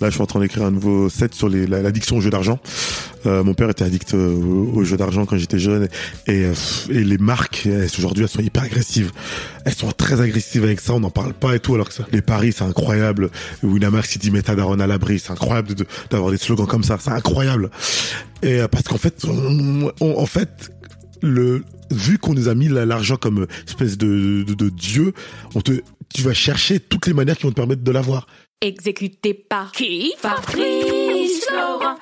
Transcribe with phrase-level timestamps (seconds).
[0.00, 2.58] Là, je suis en train d'écrire un nouveau set sur la- l'addiction au jeu d'argent.
[3.26, 4.18] Euh, mon père était addict au,
[4.74, 5.88] au jeu d'argent quand j'étais jeune
[6.26, 6.52] et, euh,
[6.90, 7.66] et les marques
[7.98, 9.12] aujourd'hui elles sont hyper agressives.
[9.64, 12.06] Elles sont très agressives avec ça, on n'en parle pas et tout alors que ça.
[12.12, 13.30] Les paris c'est incroyable.
[13.62, 15.74] Winamax il dit mets ta daronne à l'abri, c'est incroyable
[16.10, 17.70] d'avoir des slogans comme ça, c'est incroyable.
[18.42, 20.70] Et euh, parce qu'en fait, on- on- en fait,
[21.22, 25.14] le vu qu'on nous a mis la- l'argent comme espèce de, de, de dieu,
[25.54, 25.72] on te
[26.12, 28.26] tu vas chercher toutes les manières qui vont te permettre de l'avoir.
[28.60, 31.96] Exécuté par qui Fabrice Laurent.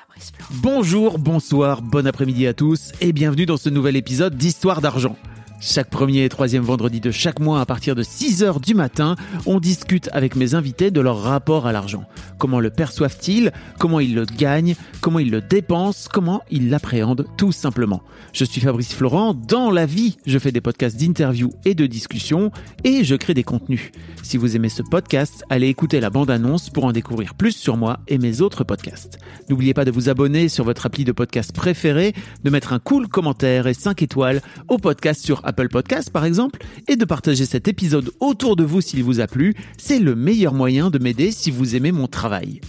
[0.62, 5.16] Bonjour, bonsoir, bon après-midi à tous et bienvenue dans ce nouvel épisode d'Histoire d'argent.
[5.64, 9.14] Chaque premier et troisième vendredi de chaque mois à partir de 6h du matin,
[9.46, 12.02] on discute avec mes invités de leur rapport à l'argent.
[12.36, 13.52] Comment le perçoivent-ils?
[13.78, 14.74] Comment ils le gagnent?
[15.00, 16.08] Comment ils le dépensent?
[16.12, 17.28] Comment ils l'appréhendent?
[17.36, 18.02] Tout simplement
[18.32, 22.50] Je suis Fabrice Florent, dans la vie, je fais des podcasts d'interviews et de discussions
[22.82, 23.92] et je crée des contenus.
[24.24, 28.00] Si vous aimez ce podcast, allez écouter la bande-annonce pour en découvrir plus sur moi
[28.08, 29.20] et mes autres podcasts.
[29.48, 33.06] N'oubliez pas de vous abonner sur votre appli de podcast préféré, de mettre un cool
[33.06, 38.10] commentaire et 5 étoiles au podcast sur Podcasts par exemple, et de partager cet épisode
[38.20, 39.54] autour de vous s'il vous a plu.
[39.78, 42.60] C'est le meilleur moyen de m'aider si vous aimez mon travail.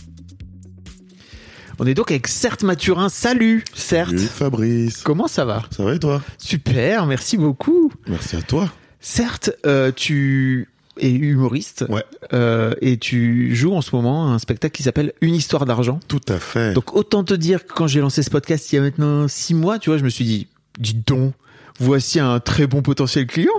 [1.80, 3.09] On est donc avec Certes Mathurin.
[3.09, 4.09] Salut, Certes.
[4.11, 5.02] Salut, Fabrice.
[5.02, 5.64] Comment ça va?
[5.72, 6.22] Ça va et toi?
[6.38, 7.92] Super, merci beaucoup.
[8.08, 8.72] Merci à toi.
[9.00, 14.76] Certes, euh, tu es humoriste Ouais, euh, et tu joues en ce moment un spectacle
[14.78, 16.00] qui s'appelle Une histoire d'argent.
[16.08, 16.73] tout à fait.
[16.73, 19.56] Donc autant te dire que quand j'ai lancé ce podcast il y a maintenant six
[19.56, 20.48] mois, tu vois, je me suis dit,
[20.80, 21.33] dis donc,
[21.80, 23.52] voici un très bon potentiel client.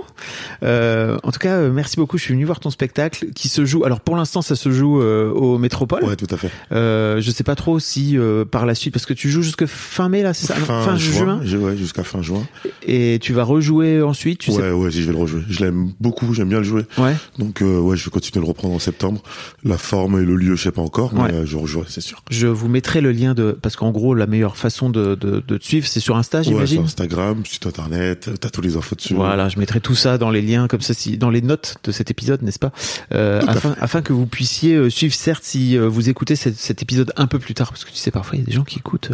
[0.63, 2.17] Euh, en tout cas, euh, merci beaucoup.
[2.17, 3.83] Je suis venu voir ton spectacle qui se joue.
[3.83, 6.03] Alors pour l'instant, ça se joue euh, au Métropole.
[6.03, 6.51] ouais, tout à fait.
[6.71, 8.17] Euh, je sais pas trop si
[8.51, 10.55] par la suite, parce que tu joues jusque fin mai là, c'est ça?
[10.67, 11.39] Non, juin.
[11.59, 12.45] Ouais, jusqu'à fin juin.
[12.87, 14.39] Et tu vas rejouer ensuite.
[14.39, 15.41] Tu ouais, ouais, je vais le rejouer.
[15.49, 16.85] Je l'aime beaucoup, j'aime bien le jouer.
[16.95, 17.01] sais.
[17.01, 17.15] Ouais.
[17.39, 19.21] Donc, ouais, je vais continuer de le reprendre en septembre.
[19.63, 21.45] La forme et le lieu, je sais pas encore, mais Ouais.
[21.45, 22.21] je rejouerai, c'est sûr.
[22.29, 25.57] Je vous mettrai le lien de parce qu'en gros la meilleure façon de, de, de
[25.57, 26.75] te suivre c'est sur Insta Ouais, j'imagine?
[26.77, 29.13] sur Instagram, site internet, t'as tous les infos dessus.
[29.15, 31.91] Voilà, je mettrai tout ça dans les liens comme ça, si, dans les notes de
[31.91, 32.71] cet épisode, n'est-ce pas?
[33.13, 36.81] Euh, afin, afin que vous puissiez euh, suivre, certes, si euh, vous écoutez cet, cet
[36.81, 38.63] épisode un peu plus tard, parce que tu sais, parfois il y a des gens
[38.63, 39.11] qui écoutent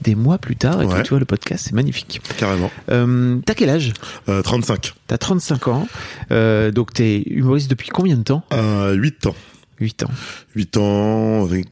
[0.00, 0.96] des mois plus tard, et Ouais.
[0.96, 2.20] tout, tu vois, le podcast, c'est magnifique.
[2.38, 2.70] Carrément.
[2.90, 3.92] Euh, T'as quel âge?
[4.28, 4.94] Euh, 35.
[5.06, 5.88] T'as 35 ans,
[6.30, 8.44] donc t'es humoriste depuis combien de temps?
[8.52, 9.34] Euh, 8 ans.
[9.80, 10.10] 8 ans.
[10.54, 11.66] 8 ans, avec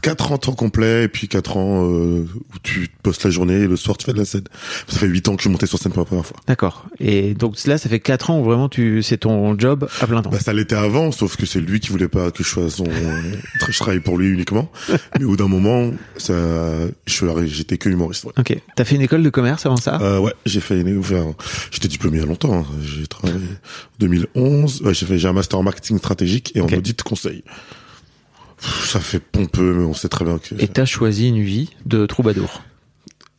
[0.00, 3.66] 4 ans temps complet, et puis 4 ans euh, où tu postes la journée et
[3.66, 4.44] le soir tu fais de la scène.
[4.88, 6.36] Ça fait 8 ans que je suis monté sur scène pour la première fois.
[6.46, 6.86] D'accord.
[7.00, 10.22] Et donc là, ça fait 4 ans où vraiment tu, c'est ton job à plein
[10.22, 10.30] temps.
[10.30, 12.84] Bah, ça l'était avant, sauf que c'est lui qui voulait pas que je sois son,
[13.68, 14.70] je travaille pour lui uniquement.
[15.18, 16.34] Mais au bout d'un moment, ça,
[17.06, 18.24] je j'étais que humoriste.
[18.24, 18.56] Ouais, Ok.
[18.76, 19.98] T'as fait une école de commerce avant ça?
[20.02, 21.34] Euh, ouais j'ai fait une, enfin,
[21.70, 22.54] j'étais diplômé il y a longtemps.
[22.54, 22.64] hein.
[22.82, 23.40] J'ai travaillé en
[24.00, 24.82] 2011.
[24.82, 26.74] Ouais, j'ai fait, j'ai un master en marketing stratégique et en Ok.
[26.78, 27.42] audit conseil.
[28.86, 30.54] Ça fait pompeux, mais on sait très bien que.
[30.58, 32.62] Et t'as choisi une vie de troubadour.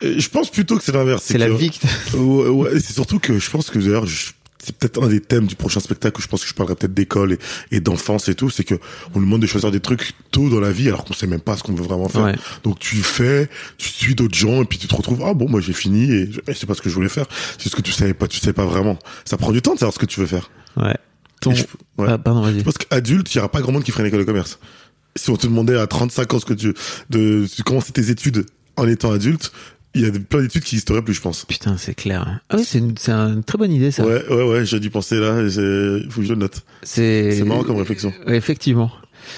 [0.01, 1.23] Et je pense plutôt que c'est l'inverse.
[1.25, 4.31] C'est la que- vie que Ouais, ouais, c'est surtout que je pense que d'ailleurs, je-
[4.63, 6.93] c'est peut-être un des thèmes du prochain spectacle où je pense que je parlerai peut-être
[6.93, 7.37] d'école et,
[7.71, 8.75] et d'enfance et tout, c'est que
[9.13, 11.39] on nous demande de choisir des trucs tôt dans la vie alors qu'on sait même
[11.39, 12.23] pas ce qu'on veut vraiment faire.
[12.23, 12.35] Ouais.
[12.63, 13.47] Donc tu fais,
[13.77, 16.31] tu suis d'autres gens et puis tu te retrouves ah bon moi j'ai fini et
[16.31, 17.27] je- et c'est pas ce que je voulais faire,
[17.59, 18.97] c'est ce que tu savais pas, tu sais pas vraiment.
[19.23, 20.49] Ça prend du temps de savoir ce que tu veux faire.
[20.77, 20.95] Ouais.
[21.41, 21.53] Ton...
[21.53, 21.63] Je-
[21.99, 22.07] ouais.
[22.09, 22.59] Ah, pardon, vas-y.
[22.59, 24.57] Je pense qu'adulte, il y aura pas grand monde qui ferait une école de commerce.
[25.17, 26.73] Si on te demandait à 35 ans ce que tu
[27.09, 28.45] de tu commences tes études
[28.75, 29.51] en étant adulte,
[29.93, 31.45] il y a plein d'études qui n'existeraient plus, je pense.
[31.45, 32.41] Putain, c'est clair.
[32.49, 34.05] Ah oui, c'est une, c'est une très bonne idée, ça.
[34.05, 36.63] Ouais, ouais, ouais, j'ai dû penser là, c'est- il faut que je le note.
[36.83, 38.11] C'est C'est marrant comme réflexion.
[38.27, 38.91] Ouais, Effectivement.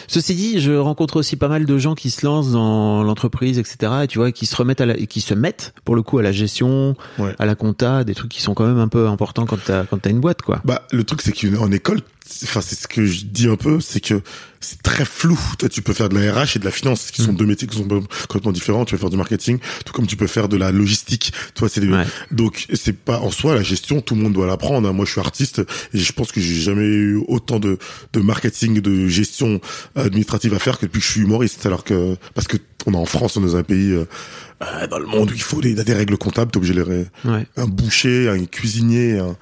[0.07, 3.94] Ceci dit, je rencontre aussi pas mal de gens qui se lancent dans l'entreprise, etc.
[4.03, 6.24] Et tu vois, qui se remettent à la, qui se mettent pour le coup à
[6.24, 7.33] la gestion, Ouais.
[7.39, 10.00] à la compta, des trucs qui sont quand même un peu importants quand t'as quand
[10.00, 10.59] t'as une boîte, quoi.
[10.65, 12.01] Bah, le truc, c'est qu'en école,
[12.44, 14.21] enfin, c'est ce que je dis un peu, c'est que
[14.59, 15.39] c'est très flou.
[15.59, 17.35] Toi, tu peux faire de la RH et de la finance, qui sont Mm.
[17.38, 17.88] deux métiers qui sont
[18.27, 18.85] complètement différents.
[18.85, 21.31] Tu peux faire du marketing, tout comme tu peux faire de la logistique.
[21.56, 21.88] Toi, c'est des...
[21.89, 22.06] Ouais.
[22.31, 24.01] donc c'est pas en soi la gestion.
[24.01, 24.88] Tout le monde doit l'apprendre.
[24.89, 24.94] hein.
[24.94, 25.62] Moi, je suis artiste
[25.94, 27.77] et je pense que j'ai jamais eu autant de
[28.13, 29.62] de marketing, de gestion
[29.95, 31.65] administrative à faire que depuis que je suis humoriste.
[31.65, 32.57] Alors que parce que
[32.88, 34.06] on est en France, on est dans un pays euh,
[34.63, 36.51] euh, dans le monde où il faut des, des règles comptables.
[36.51, 37.45] T'es obligé de les ré- Ouais.
[37.57, 39.35] un boucher, un cuisinier, un...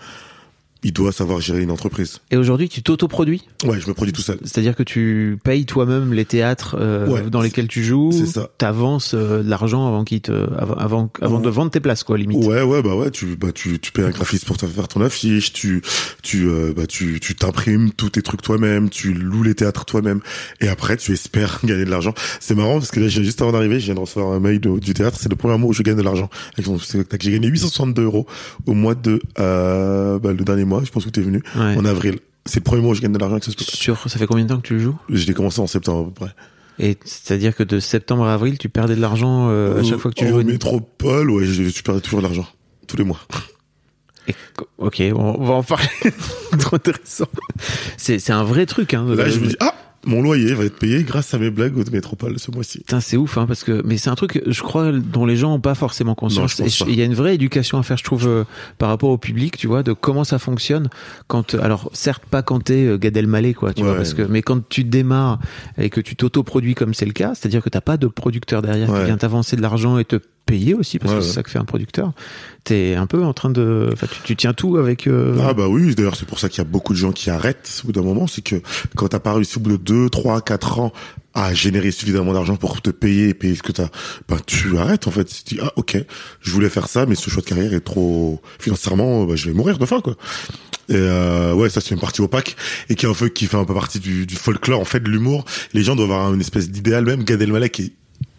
[0.85, 2.19] il doit savoir gérer une entreprise.
[2.29, 3.41] Et aujourd'hui, tu t'autoproduis?
[3.65, 4.37] Ouais, je me produis tout seul.
[4.43, 8.11] C'est-à-dire que tu payes toi-même les théâtres euh, Ouais, dans lesquels tu joues.
[8.11, 8.49] c'est ça.
[8.59, 12.19] T'avances euh, de l'argent avant qu'il te, avant, avant, avant de vendre tes places, quoi,
[12.19, 12.45] limite.
[12.45, 15.01] Ouais, ouais, bah ouais, tu, bah tu, tu payes un graphiste pour te faire ton
[15.01, 15.81] affiche, tu,
[16.21, 20.19] tu, euh, bah tu, tu t'imprimes tous tes trucs toi-même, tu loues les théâtres toi-même,
[20.61, 22.13] et après tu espères gagner de l'argent.
[22.39, 24.77] C'est marrant parce que là, juste avant d'arriver, je viens de recevoir un mail de-
[24.77, 26.29] du théâtre, c'est le premier mois où je gagne de l'argent.
[26.59, 28.27] J'ai gagné 862 euros
[28.67, 31.75] au mois de, euh, bah, le dernier mois, je pense que t'es venu, Ouais.
[31.77, 32.19] en avril.
[32.45, 33.77] C'est le premier mois où je gagne de l'argent avec ce spectacle.
[33.77, 34.95] Sur, ça fait combien de temps que tu le joues?
[35.09, 36.35] Je l'ai commencé en septembre à peu près.
[36.77, 40.11] Et c'est-à-dire que de septembre à avril, tu perdais de l'argent euh, à chaque fois
[40.11, 40.41] que tu en jouais.
[40.41, 42.45] une- métropole, ouais, je, je perdais toujours de l'argent.
[42.87, 43.19] Tous les mois.
[44.27, 44.35] Et-
[44.77, 45.87] ok, on, va en parler.
[46.59, 47.25] Trop intéressant.
[47.97, 48.93] C'est, c'est un vrai truc.
[48.93, 49.73] Hein, Là, Euh, je me dis, ah,
[50.05, 52.79] mon loyer va être payé grâce à mes blagues de métropole ce mois-ci.
[52.79, 55.53] Putain, c'est ouf, hein, parce que mais c'est un truc, je crois, dont les gens
[55.53, 56.61] ont pas forcément conscience.
[56.87, 58.43] Il y a une vraie éducation à faire, je trouve, euh,
[58.77, 60.89] par rapport au public, tu vois, de comment ça fonctionne.
[61.27, 63.97] Quand, alors, certes, pas quand t'es euh, Gad Elmaleh, quoi, tu vois, Ouais.
[63.97, 65.39] parce que, mais quand tu démarres
[65.77, 68.87] et que tu t'autoproduis comme c'est le cas, c'est-à-dire que t'as pas de producteur derrière
[68.93, 71.35] qui vient t'avancer de l'argent et te payer aussi, parce Ouais, que c'est ouais.
[71.35, 72.11] ça que fait un producteur.
[72.63, 75.07] T'es un peu en train de, enfin, tu, tu tiens tout avec.
[75.07, 77.29] euh, Ah bah oui, d'ailleurs c'est pour ça qu'il y a beaucoup de gens qui
[77.29, 78.55] arrêtent au bout d'un moment, c'est que
[78.95, 80.93] quand t'as pas réussi au bout de 2, 3, 4 ans
[81.33, 83.89] à générer suffisamment d'argent pour te payer et payer ce que t'as,
[84.29, 85.25] bah tu arrêtes en fait.
[85.25, 85.97] Tu dis ah ok,
[86.41, 89.53] je voulais faire ça, mais ce choix de carrière est trop financièrement, bah, je vais
[89.53, 90.15] mourir de faim quoi.
[90.87, 92.55] Et euh, ouais, ça c'est une partie opaque
[92.89, 94.99] et qui est un peu qui fait un peu partie du, du folklore en fait
[95.01, 95.43] de l'humour.
[95.73, 97.23] Les gens doivent avoir une espèce d'idéal même.
[97.23, 97.93] Gad Elmaleh qui est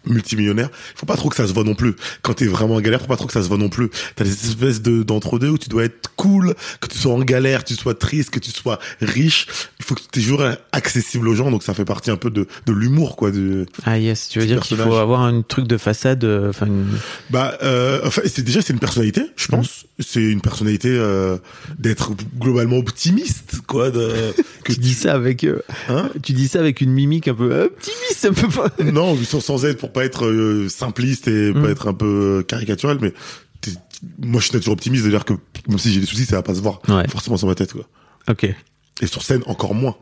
[0.07, 1.95] multimillionnaire, faut pas trop que ça se voit non plus.
[2.21, 3.89] Quand t'es vraiment en galère, faut pas trop que ça se voit non plus.
[4.15, 7.63] T'as des espèces de d'entre-deux où tu dois être cool, que tu sois en galère,
[7.63, 9.47] que tu sois triste, que tu sois riche.
[9.79, 12.47] Il faut que tu toujours accessible aux gens, donc ça fait partie un peu de,
[12.65, 13.31] de l'humour, quoi.
[13.31, 16.65] De, Ah yes, tu veux dire qu'il faut avoir un truc de façade, euh, enfin.
[16.67, 16.97] une-
[17.29, 19.85] bah, euh, enfin, c'est déjà c'est une personnalité, je pense.
[19.99, 21.37] C'est une personnalité euh,
[21.79, 23.89] d'être globalement optimiste, quoi.
[23.89, 24.11] De,
[24.63, 25.59] que Tu dis ça avec, euh,
[25.89, 28.71] Hein tu dis ça avec une mimique un peu euh, optimiste, un peu pas.
[28.83, 31.61] non, sans, sans être pour pas être euh, simpliste et Mm.
[31.63, 33.11] pas être un peu caricatural, mais
[34.19, 35.33] moi je suis toujours optimiste, c'est-à-dire que
[35.67, 37.07] même si j'ai des soucis, ça va pas se voir Ouais.
[37.09, 37.87] forcément sur ma tête, quoi.
[38.29, 38.45] Ok.
[39.01, 39.95] Et sur scène, encore moins.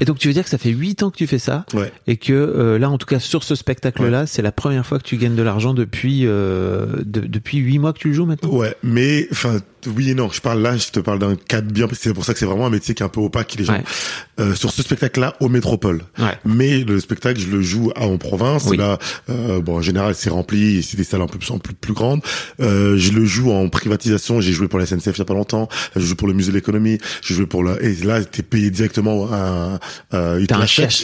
[0.00, 1.92] Et donc tu veux dire que ça fait 8 ans que tu fais ça Ouais.
[2.06, 4.98] et que euh, là en tout cas sur ce spectacle là c'est la première fois
[4.98, 8.26] que tu gagnes de l'argent depuis euh, de- depuis 8 mois que tu le joues
[8.26, 8.50] maintenant?
[8.50, 9.58] Ouais, mais enfin
[9.96, 10.28] oui et non.
[10.30, 11.88] Je parle là, je te parle d'un cadre bien.
[11.92, 13.72] C'est pour ça que c'est vraiment un métier qui est un peu opaque les gens.
[13.72, 13.84] Ouais.
[14.38, 16.02] Euh, sur ce spectacle-là, au Métropole.
[16.18, 16.36] Ouais.
[16.44, 18.66] Mais le spectacle, je le joue à en province.
[18.66, 18.76] Oui.
[18.76, 18.98] Là,
[19.30, 20.82] euh, bon, en général, c'est rempli.
[20.82, 22.20] C'est des salles un peu plus, plus, plus grandes.
[22.60, 24.42] Euh, je le joue en privatisation.
[24.42, 25.68] J'ai joué pour la SNCF il y a pas longtemps.
[25.94, 26.98] Là, je joue pour le musée de l'économie.
[27.22, 27.80] J'ai joué pour la.
[27.82, 29.32] Et là, t'es payé directement.
[29.32, 29.38] À,
[29.76, 29.79] un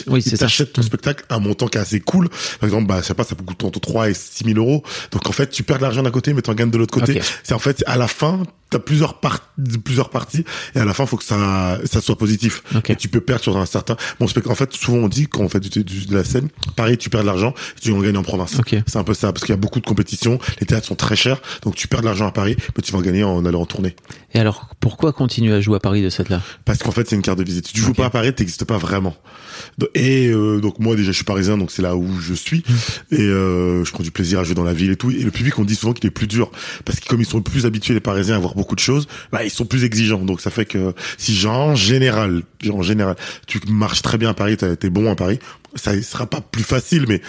[0.07, 2.29] Oui, c'est Ils t'achètent ton spectacle à un montant qui est assez cool.
[2.59, 4.83] Par exemple, bah, je sais pas, ça peut coûter entre 3 et 6 000 euros.
[5.11, 7.21] Donc en fait, tu perds de l'argent d'un côté, mais t'en gagnes de l'autre côté.
[7.43, 9.45] C'est en fait à la fin, t'as plusieurs parties,
[9.83, 10.43] plusieurs parties,
[10.75, 12.63] et à la fin, faut que ça, ça soit positif.
[12.75, 12.89] Ok.
[12.89, 13.95] Et tu peux perdre sur un certain.
[14.19, 14.27] Bon.
[14.47, 17.09] En fait, souvent on dit quand on fait du, du- de la scène, pareil, tu
[17.09, 18.59] perds de l'argent, tu en gagnes en province.
[18.59, 18.75] Ok.
[18.85, 20.39] C'est un peu ça, parce qu'il y a beaucoup de compétitions.
[20.59, 22.99] Les théâtres sont très chers, donc tu perds de l'argent à Paris, mais tu vas
[22.99, 23.95] en gagner en allant en tournée.
[24.33, 26.41] Et alors pourquoi continuer à jouer à Paris de cette là?
[26.65, 27.71] Parce qu'en fait, c'est une carte de visite.
[27.71, 29.15] Tu joues pas à Paris, t'existes pas vraiment.
[29.95, 32.63] Et euh, donc moi déjà, je suis parisien, donc c'est là où je suis.
[33.11, 35.09] Et euh, je prends du plaisir à jouer dans la ville et tout.
[35.11, 36.51] Et le public, on dit souvent qu'il est plus dur
[36.85, 39.43] parce que comme ils sont plus habitués les Parisiens à voir beaucoup de choses, bah
[39.45, 40.19] ils sont plus exigeants.
[40.25, 43.15] Donc ça fait que si genre, en général, en général,
[43.45, 45.39] tu marches très bien à Paris, t'es bon à Paris,
[45.75, 47.21] ça sera pas plus facile, mais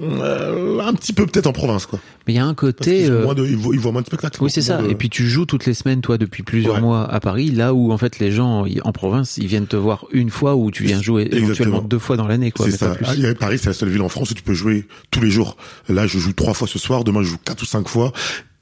[0.00, 1.98] euh, un petit peu peut-être en province quoi.
[2.26, 4.06] Mais il y a un côté euh, moins de, ils voient, ils voient moins de
[4.06, 4.42] spectacles.
[4.42, 4.78] Oui, c'est ça.
[4.80, 6.80] De- Et puis tu joues toutes les semaines, toi, depuis plusieurs Ouais.
[6.80, 10.06] mois à Paris, là où en fait les gens en province, ils viennent te voir
[10.12, 11.44] une fois ou tu viens jouer Exactement.
[11.48, 12.64] éventuellement deux fois dans l'année, quoi.
[12.70, 12.94] C'est ça.
[12.94, 13.04] plus.
[13.06, 15.56] Ah, Paris, c'est la seule ville en France où tu peux jouer tous les jours.
[15.88, 17.04] Là, je joue trois fois ce soir.
[17.04, 18.12] Demain, je joue quatre ou cinq fois.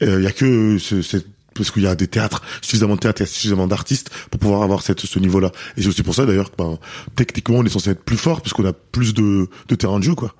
[0.02, 1.26] Euh, Il y a que ce, cette-
[1.58, 4.40] parce qu'il y a des théâtres, suffisamment de théâtres, il y a suffisamment d'artistes pour
[4.40, 5.50] pouvoir avoir cette, ce niveau-là.
[5.76, 6.78] Et c'est aussi pour ça, d'ailleurs, que ben,
[7.16, 10.14] techniquement, on est censé être plus fort puisqu'on a plus de, de terrain de jeu,
[10.14, 10.34] quoi.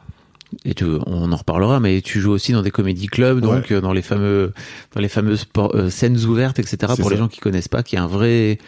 [0.64, 3.72] Et tu, on en reparlera, mais tu joues aussi dans des comédie clubs, donc Ouais.
[3.72, 4.54] euh, dans les fameux,
[4.94, 6.94] dans les fameuses euh, scènes ouvertes, etc.
[6.98, 8.58] Pour les gens qui connaissent pas, qui est un vrai,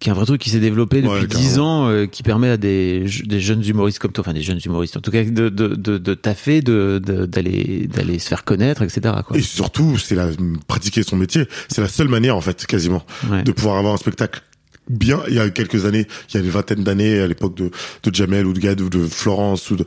[0.00, 1.84] qui est un vrai truc qui s'est développé depuis Ouais, dix carrément.
[1.84, 4.96] ans, euh, qui permet à des, des jeunes humoristes comme toi, enfin des jeunes humoristes,
[4.96, 8.82] en tout cas, de, de, de, de taffer, de, de- d'aller, d'aller se faire connaître,
[8.82, 9.14] etc.
[9.26, 9.36] Quoi.
[9.38, 10.28] Et surtout, c'est la,
[10.66, 11.46] pratiquer son métier.
[11.68, 13.42] C'est la seule manière, en fait, quasiment, Ouais.
[13.42, 14.42] de pouvoir avoir un spectacle
[14.90, 15.20] bien.
[15.28, 17.70] Il y a quelques années, il y a une vingtaine d'années, à l'époque de,
[18.02, 19.84] de Jamel ou de Gad ou de Florence ou de,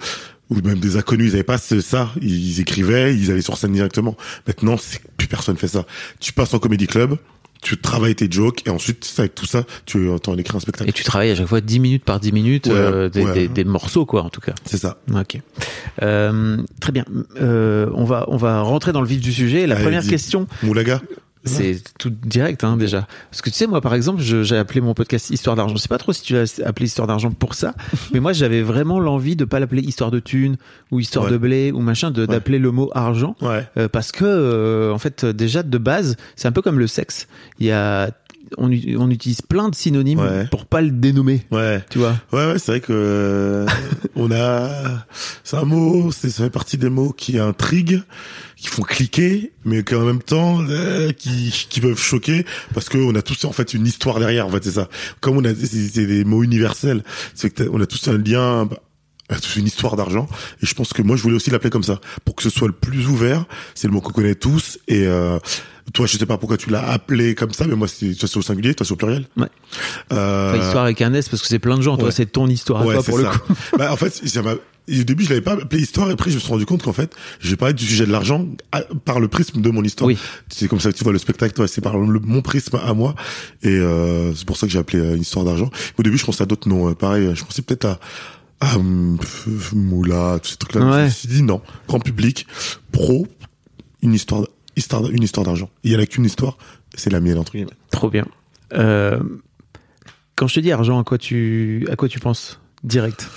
[0.50, 2.10] ou même des inconnus, ils avaient pas ça.
[2.22, 4.16] Ils écrivaient, ils allaient sur scène directement.
[4.48, 5.86] Maintenant, c'est plus personne fait ça.
[6.20, 7.18] Tu passes en comédie club,
[7.62, 10.90] tu travailles tes jokes et ensuite, avec tout ça, tu t'en écris un spectacle.
[10.90, 13.34] Et tu travailles à chaque fois 10 minutes par 10 minutes, Ouais, euh, des, ouais.
[13.34, 14.54] des, des morceaux, quoi, en tout cas.
[14.66, 14.98] C'est ça.
[15.14, 15.40] Ok.
[16.02, 17.06] Euh, très bien.
[17.42, 19.66] Euh, on va on va rentrer dans le vif du sujet.
[19.68, 20.48] La Allez, première question.
[20.64, 21.02] Moulaga.
[21.48, 23.08] C'est tout direct hein, déjà.
[23.32, 25.76] Parce que tu sais, moi par exemple, je- j'ai appelé mon podcast Histoire d'argent.
[25.76, 27.74] Je sais pas trop si tu l'as appelé Histoire d'argent pour ça,
[28.14, 30.58] mais moi j'avais vraiment l'envie de pas l'appeler Histoire de thunes
[30.92, 31.32] ou Histoire Ouais.
[31.32, 33.36] de blé ou machin, d'appeler le mot argent.
[33.42, 33.68] Ouais.
[33.78, 37.28] Euh, parce que euh, en fait déjà de base c'est un peu comme le sexe
[37.60, 38.12] il y a
[38.58, 40.48] on, on utilise plein de synonymes Ouais.
[40.52, 41.84] pour pas le dénommer Ouais.
[41.90, 43.66] tu vois Ouais, ouais, c'est vrai que euh,
[44.16, 45.06] on a,
[45.44, 48.02] c'est un mot, c'est ça fait partie des mots qui intriguent,
[48.56, 53.14] qui font cliquer, mais qu'en même temps euh, qui qui peuvent choquer parce que on
[53.16, 54.48] a tous en fait une histoire derrière.
[54.48, 54.90] En fait, c'est ça.
[55.22, 57.04] Comme on a, c'est c'est des mots universels,
[57.36, 58.66] c'est que on a tous un lien.
[58.66, 58.78] bah,
[59.30, 60.28] a tous une histoire d'argent.
[60.62, 62.00] Et je pense que moi je voulais aussi l'appeler comme ça.
[62.26, 64.80] Pour que ce soit le plus ouvert c'est le mot qu'on connaît tous.
[64.88, 65.38] Et euh,
[65.94, 68.38] toi je sais pas pourquoi tu l'as appelé comme ça mais moi c'est toi c'est
[68.38, 69.26] au singulier toi c'est au pluriel.
[69.38, 69.48] Ouais.
[70.14, 71.98] euh, Enfin, histoire avec un S parce que c'est plein de gens.
[71.98, 73.54] Toi c'est ton histoire à Ouais, toi c'est pour le coup.
[73.78, 74.56] Bah, en fait, ça m'a-
[74.90, 76.82] et au début, je l'avais pas appelé histoire, et après, je me suis rendu compte
[76.82, 78.48] qu'en fait, j'ai parlé du sujet de l'argent
[79.04, 80.08] par le prisme de mon histoire.
[80.08, 80.18] Oui.
[80.48, 82.94] C'est comme ça que tu vois le spectacle, toi, c'est par le- mon prisme à
[82.94, 83.14] moi,
[83.64, 85.70] et euh, c'est pour ça que j'ai appelé euh, une histoire d'argent.
[85.98, 88.00] Au début, je pensais à d'autres noms, euh, pareil, je pensais peut-être à,
[88.62, 90.82] f- Moula, tous ces trucs-là.
[90.86, 91.00] Ouais.
[91.02, 92.48] Je me suis dit non, grand public,
[92.92, 93.28] pro,
[94.02, 94.44] une histoire,
[94.76, 95.70] histoire, une histoire d'argent.
[95.84, 96.58] Il y en a qu'une histoire,
[96.96, 97.72] c'est la mienne entre guillemets.
[97.92, 98.26] trop bien
[98.74, 99.20] Euh,
[100.36, 103.28] quand je te dis argent à quoi tu à quoi tu penses direct?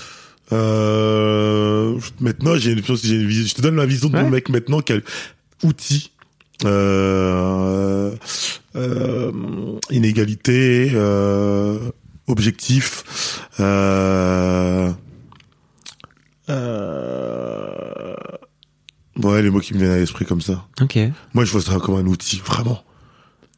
[0.52, 2.78] Euh, maintenant, j'ai une.
[2.84, 4.22] Je te donne la vision de Ouais.
[4.24, 4.80] mon mec maintenant.
[4.80, 5.02] Quel
[5.62, 6.10] outil
[6.64, 8.14] euh,
[9.90, 10.92] inégalité,
[12.26, 13.48] objectif.
[13.60, 14.90] Euh,
[16.50, 18.14] euh,
[19.16, 20.66] ouais, les mots qui me viennent à l'esprit comme ça.
[20.80, 20.98] ok
[21.34, 22.82] Moi, je vois ça comme un outil, vraiment.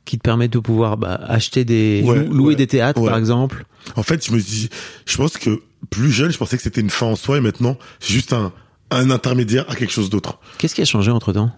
[0.05, 3.09] qui te permet de pouvoir bah, acheter des Ouais, louer ouais, des théâtres ouais.
[3.09, 3.65] par exemple
[3.97, 4.69] En fait, je me dis,
[5.07, 7.77] je pense que plus jeune, je pensais que c'était une fin en soi, et maintenant,
[8.01, 8.53] c'est juste un,
[8.91, 10.39] un intermédiaire à quelque chose d'autre.
[10.59, 11.51] qu'est-ce qui a changé entre temps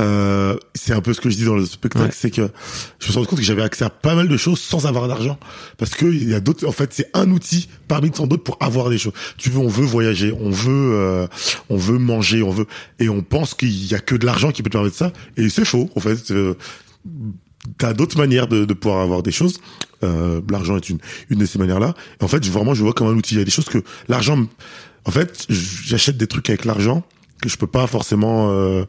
[0.00, 2.10] Euh, c'est un peu ce que je dis dans le spectacle, Ouais.
[2.12, 2.42] c'est que
[2.98, 5.06] je me suis rendu compte que j'avais accès à pas mal de choses sans avoir
[5.06, 5.38] d'argent,
[5.78, 6.66] parce que il y a d'autres.
[6.66, 9.12] En fait, c'est un outil parmi tant d'autres pour avoir des choses.
[9.38, 11.26] Tu veux, on veut voyager, on veut, euh,
[11.68, 12.66] on veut manger, on veut,
[12.98, 15.48] et on pense qu'il y a que de l'argent qui peut te permettre ça, et
[15.48, 15.88] c'est faux.
[15.94, 16.54] En fait, euh,
[17.78, 19.58] t'as d'autres manières de, de pouvoir avoir des choses.
[20.02, 20.98] Euh, l'argent est une
[21.30, 21.94] une de ces manières-là.
[22.20, 23.36] En fait, vraiment, je vois comme un outil.
[23.36, 24.44] Il y a des choses que l'argent.
[25.04, 27.04] En fait, j'achète des trucs avec l'argent
[27.40, 28.84] que je peux pas forcément.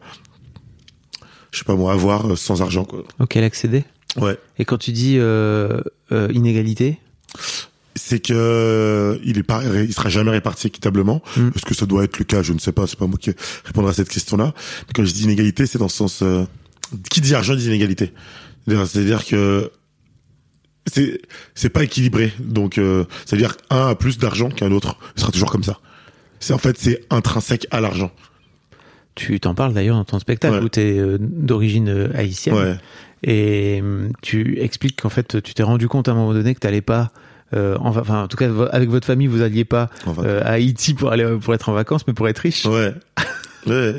[1.56, 3.04] Je sais pas moi, avoir euh, sans argent quoi.
[3.20, 3.86] auquel accéder
[4.18, 4.38] Ouais.
[4.60, 5.80] et quand tu dis euh,
[6.12, 7.00] euh, inégalité?
[7.96, 11.22] C'est que euh, il est pas, il sera jamais réparti équitablement.
[11.38, 11.50] Mm.
[11.56, 12.88] Est-ce que ça doit être le cas Je ne sais pas.
[12.88, 13.32] C'est pas moi qui
[13.64, 14.54] répondrai à cette question-là.
[14.88, 16.22] Mais quand je dis inégalité, c'est dans ce sens.
[16.22, 16.44] euh,
[17.10, 18.12] qui dit argent dit inégalité.
[18.68, 19.72] C'est-à-dire- C'est-à-dire que
[20.92, 21.22] c'est
[21.56, 22.34] c'est pas équilibré.
[22.40, 24.98] Donc, euh, c'est-à-dire qu'un a plus d'argent qu'un autre.
[25.16, 25.80] Ce sera toujours comme ça.
[26.42, 28.12] C'est en fait c'est intrinsèque à l'argent.
[29.16, 30.62] Tu t'en parles d'ailleurs dans ton spectacle Ouais.
[30.64, 32.76] où tu es d'origine euh, haïtienne Ouais.
[33.24, 36.60] et hum, tu expliques qu'en fait tu t'es rendu compte à un moment donné que
[36.60, 37.12] t'allais pas
[37.54, 40.94] euh, en, enfin en tout cas avec votre famille vous alliez pas euh, à Haïti
[40.94, 42.94] pour aller pour être en vacances mais pour être riche Ouais.
[43.68, 43.96] Ouais,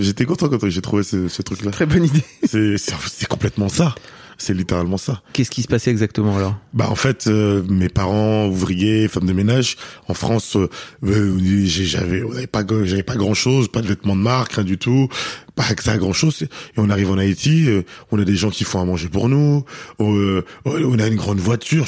[0.00, 1.70] j'étais content quand j'ai trouvé ce, ce truc-là.
[1.70, 3.94] très bonne idée c'est complètement ça.
[4.42, 5.20] C'est littéralement ça.
[5.34, 6.56] qu'est-ce qui se passait exactement alors?
[6.72, 9.76] Bah en fait, euh, mes parents ouvriers, femmes de ménage
[10.08, 10.70] en France, euh,
[11.04, 14.78] euh, j'avais, on pas, j'avais pas grand chose, pas de vêtements de marque, rien du
[14.78, 15.08] tout,
[15.56, 16.40] pas accès à grand chose.
[16.40, 17.82] Et on arrive en Haïti, euh,
[18.12, 19.66] on a des gens qui font à manger pour nous,
[20.00, 21.84] euh, on a une grande voiture,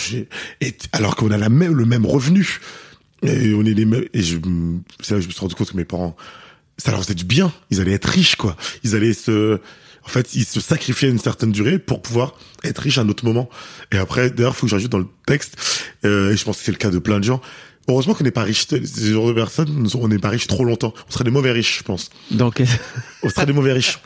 [0.61, 2.61] et alors qu'on a la même, le même revenu.
[3.23, 4.05] Et on est les mêmes.
[4.13, 4.37] Et je,
[5.01, 6.17] c'est là que je me suis rendu compte que mes parents,
[6.77, 7.51] ça leur faisait du bien.
[7.71, 8.57] Ils allaient être riches, quoi.
[8.85, 9.59] Ils allaient se,
[10.05, 13.25] en fait, ils se sacrifiaient une certaine durée pour pouvoir être riches à un autre
[13.25, 13.49] moment.
[13.93, 16.73] Et après, d'ailleurs, faut que j'ajoute dans le texte, euh, et je pense que c'est
[16.73, 17.41] le cas de plein de gens.
[17.89, 20.95] Heureusement qu'on n'est pas riche, ces genres de personnes, on n'est pas riche trop longtemps.
[21.09, 22.11] On serait des mauvais riches, je pense.
[22.31, 22.69] dans quel...
[23.25, 23.99] On serait des mauvais riches.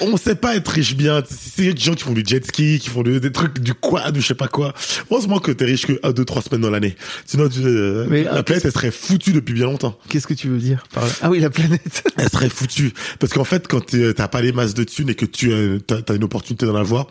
[0.00, 1.22] On sait pas être riche bien.
[1.28, 4.20] C'est des gens qui font du jet ski, qui font des trucs du quad ou
[4.20, 4.72] je sais pas quoi.
[5.10, 6.96] Heureusement que t'es riche que un, deux, trois semaines dans l'année.
[7.26, 9.96] Sinon, tu, euh, Mais, la euh, planète, elle serait foutue depuis bien longtemps.
[10.08, 11.10] qu'est-ce que tu veux dire par là?
[11.22, 12.92] Ah oui la planète Elle serait foutue.
[13.20, 13.80] Parce qu'en fait, quand
[14.16, 16.74] t'as pas les masses de thunes et que tu as, t'as- t'as une opportunité d'en
[16.76, 17.06] avoir,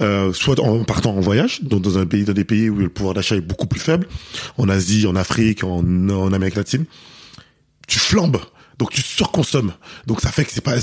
[0.00, 2.88] euh, soit en partant en voyage, donc dans un pays, dans des pays où le
[2.90, 4.06] pouvoir d'achat est beaucoup plus faible,
[4.58, 6.84] en Asie, en Afrique, en, Amérique latine,
[7.86, 8.40] tu flambes.
[8.78, 9.72] Donc tu surconsommes.
[10.06, 10.74] Donc ça fait que c'est pas,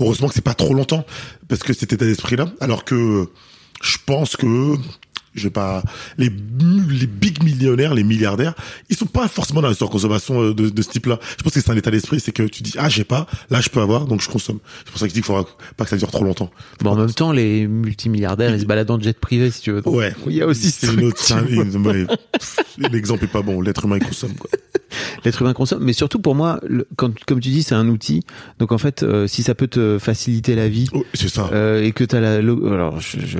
[0.00, 1.06] heureusement que c'est pas trop longtemps,
[1.48, 2.46] parce que cet état d'esprit-là.
[2.60, 3.30] Alors que
[3.82, 4.76] je pense que
[5.38, 5.82] je vais pas
[6.18, 6.30] les
[6.90, 8.54] les big millionnaires, les milliardaires,
[8.90, 11.18] ils sont pas forcément dans la surconsommation euh, de, de ce type-là.
[11.38, 13.60] Je pense que c'est un état d'esprit, c'est que tu dis ah j'ai pas, là
[13.60, 14.58] je peux avoir, donc je consomme.
[14.84, 16.50] C'est pour ça que je dis qu'il faudra pas que ça dure trop longtemps.
[16.82, 19.82] Bon, en même temps, les multimilliardaires, ils se baladent en jet privé, si tu veux.
[19.82, 20.14] Donc, Ouais.
[20.26, 21.22] Il y a aussi ce c'est une autre.
[22.78, 23.60] L'exemple est pas bon.
[23.60, 24.50] L'être humain il consomme quoi.
[25.24, 28.22] L'être humain consomme, mais surtout pour moi, le- quand, comme tu dis, c'est un outil.
[28.58, 31.50] Donc en fait, euh, si ça peut te faciliter la vie Oh, c'est ça.
[31.52, 33.38] euh, et que t'as la, lo- alors je, je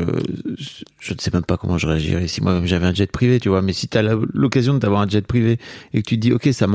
[1.01, 3.49] je ne sais même pas comment je réagirais si moi j'avais un jet privé, tu
[3.49, 3.63] vois.
[3.63, 5.59] Mais si t'as la- l'occasion d'avoir un jet privé
[5.93, 6.67] et que tu te dis, ok, ça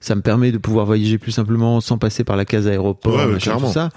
[0.00, 3.26] ça me permet de pouvoir voyager plus simplement sans passer par la case aéroport, Ouais,
[3.26, 3.90] machin, tout ça.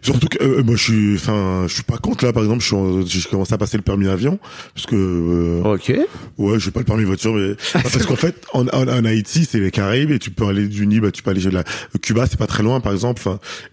[0.00, 2.32] Surtout que euh, moi je suis, enfin, je suis pas contre là.
[2.32, 2.66] Par exemple, je
[3.06, 4.38] suis j'ai commencé à passer le permis avion
[4.74, 5.92] parce que euh, Ok.
[6.38, 9.60] ouais, j'ai pas le permis voiture, mais parce qu'en fait, en, en, en Haïti, c'est
[9.60, 11.64] les Caraïbes et tu peux aller du Nil, bah, tu peux aller de la
[12.00, 13.22] Cuba, c'est pas très loin, par exemple.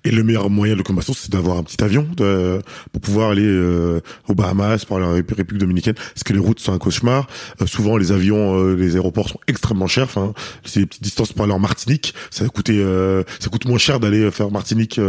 [0.03, 3.45] Et le meilleur moyen de locomotion, c'est d'avoir un petit avion de, pour pouvoir aller
[3.45, 6.77] euh, aux Bahamas, pour aller en Rép- République dominicaine, parce que les routes sont un
[6.77, 7.27] cauchemar.
[7.61, 10.03] Euh, souvent, les avions, euh, les aéroports sont extrêmement chers.
[10.05, 10.33] Enfin,
[10.65, 12.13] c'est des petites distances pour aller en Martinique.
[12.29, 14.99] Ça coûter, euh, ça coûte moins cher d'aller faire Martinique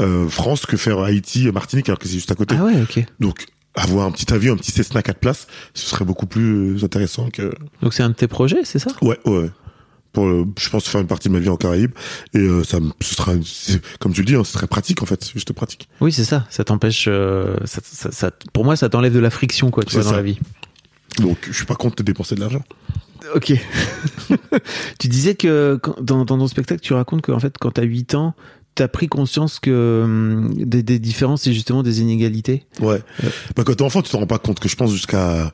[0.00, 2.54] euh, euh, France que faire Haïti Martinique, alors que c'est juste à côté.
[2.58, 3.04] Ah ouais, ok.
[3.20, 7.28] Donc avoir un petit avion, un petit Cessna 4 places, ce serait beaucoup plus intéressant
[7.30, 8.90] que Donc c'est un de tes projets, c'est ça?
[9.02, 9.50] Ouais ouais.
[10.12, 11.92] Pour euh, je pense faire une partie de ma vie en Caraïbes
[12.32, 13.32] et euh, ça me- ce sera
[14.00, 15.88] comme tu le dis, hein, ce serait pratique en fait, juste pratique.
[16.00, 16.46] Oui, c'est ça.
[16.48, 17.04] Ça t'empêche.
[17.06, 20.12] euh, ça, ça- ça- pour moi, ça t'enlève de la friction, quoi, tu vois, dans
[20.16, 20.38] la vie.
[21.18, 22.62] Donc je suis pas contre de dépenser de l'argent.
[23.34, 23.52] Ok.
[24.98, 28.14] tu disais que quand- dans, dans ton spectacle, tu racontes qu'en fait, quand t'as 8
[28.14, 28.34] ans,
[28.76, 32.62] t'as pris conscience que hum, des, des différences et justement des inégalités?
[32.80, 33.02] Ouais.
[33.56, 35.52] Bah, quand t'es enfant, tu te rends pas compte que je pense jusqu'à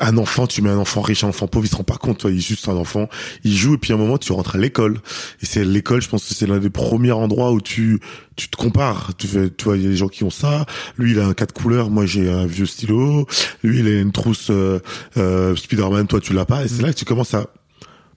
[0.00, 2.18] un enfant, tu mets un enfant riche, un enfant pauvre, il se rend pas compte,
[2.18, 3.08] toi, il est juste un enfant,
[3.44, 5.00] il joue et puis à un moment tu rentres à l'école.
[5.42, 8.00] Et c'est l'école, je pense que c'est l'un des premiers endroits où tu
[8.36, 10.64] tu te compares, tu fais, tu vois, il y a des gens qui ont ça,
[10.96, 13.26] lui il a un quatre couleurs, moi j'ai un vieux stylo,
[13.62, 14.78] lui il a une trousse euh,
[15.16, 16.64] euh, Spider-Man, toi tu l'as pas.
[16.64, 17.48] Et c'est là que tu commences à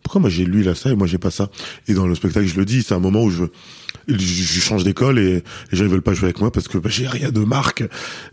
[0.04, 1.50] pourquoi moi j'ai lui il a ça et moi j'ai pas ça?
[1.88, 3.44] Et dans le spectacle je le dis, c'est un moment où je
[4.20, 6.90] je, change d'école et les gens ils veulent pas jouer avec moi parce que bah,
[6.92, 7.84] j'ai rien de marque.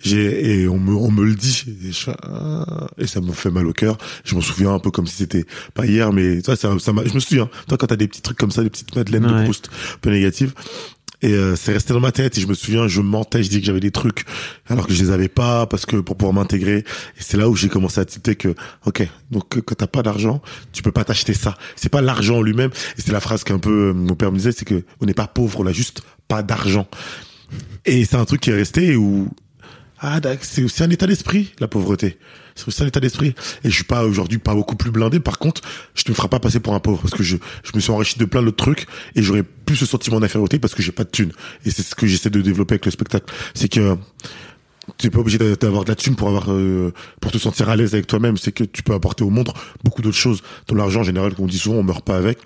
[0.01, 1.65] J'ai et on me on me le dit.
[1.87, 3.99] Et, je, ah, et ça me fait mal au cœur.
[4.25, 5.45] Je m'en souviens un peu comme si c'était
[5.75, 7.49] pas hier mais ça ça, ça m'a- je me souviens.
[7.69, 9.41] Toi quand t'as des petits trucs comme ça des petites madeleines Ouais.
[9.41, 10.53] de Proust un peu négatives
[11.21, 13.61] et euh, c'est resté dans ma tête et je me souviens je mentais je disais
[13.61, 14.25] que j'avais des trucs
[14.69, 16.79] alors que je les avais pas parce que pour pouvoir m'intégrer.
[16.79, 18.55] Et c'est là où j'ai commencé à tilter que
[18.87, 20.41] ok donc euh, quand t'as pas d'argent
[20.73, 21.57] tu peux pas t'acheter ça.
[21.75, 22.71] C'est pas l'argent en lui-même.
[22.97, 25.15] Et c'est la phrase qu'un peu euh, mon père me disait c'est que on n'est
[25.15, 26.87] pas pauvre on a juste pas d'argent.
[27.85, 29.29] Et c'est un truc qui est resté où
[30.01, 32.19] ah c'est aussi un état d'esprit la pauvreté
[32.59, 33.35] c'est aussi un état d'esprit.
[33.65, 35.21] Et je suis pas aujourd'hui pas beaucoup plus blindé.
[35.21, 35.63] Par contre
[35.95, 37.91] je ne me ferai pas passer pour un pauvre parce que je je me suis
[37.91, 41.05] enrichi de plein d'autres trucs et j'aurais plus ce sentiment d'infériorité parce que j'ai pas
[41.05, 41.33] de thune
[41.65, 43.33] et c'est ce que j'essaie de développer avec le spectacle.
[43.55, 43.97] C'est que
[44.97, 47.69] tu n'es pas obligé d'a- d'avoir de la thune pour avoir euh, pour te sentir
[47.69, 49.51] à l'aise avec toi-même c'est que tu peux apporter au monde
[49.85, 52.39] beaucoup d'autres choses dans l'argent en général comme on dit souvent on meurt pas avec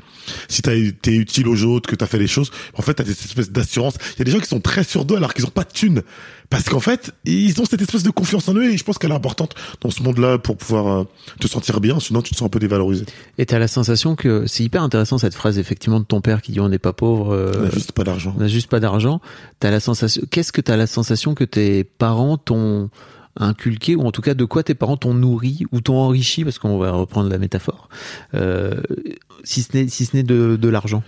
[0.48, 3.10] si t'as été utile aux autres que t'as fait des choses en fait t'as des
[3.12, 5.50] espèces d'assurance il y a des gens qui sont très sur d'eux alors qu'ils ont
[5.50, 6.02] pas de thune
[6.50, 9.10] parce qu'en fait ils ont cette espèce de confiance en eux et je pense qu'elle
[9.12, 11.04] est importante dans ce monde-là pour pouvoir euh,
[11.40, 13.04] te sentir bien sinon tu te sens un peu dévalorisé
[13.38, 16.52] Et t'as la sensation que c'est hyper intéressant cette phrase effectivement de ton père qui
[16.52, 17.32] dit on n'est pas pauvre.
[17.34, 19.20] euh, on a juste pas d'argent on n'a juste pas d'argent.
[19.60, 20.22] T'as la sensation.
[20.30, 22.90] Qu'est-ce que t'as la sensation que tes parents t'ont
[23.38, 26.58] inculqué ou en tout cas de quoi tes parents t'ont nourri ou t'ont enrichi parce
[26.58, 27.88] qu'on va reprendre la métaphore.
[28.34, 28.80] Euh,
[29.44, 31.02] si ce n'est si de, l'argent?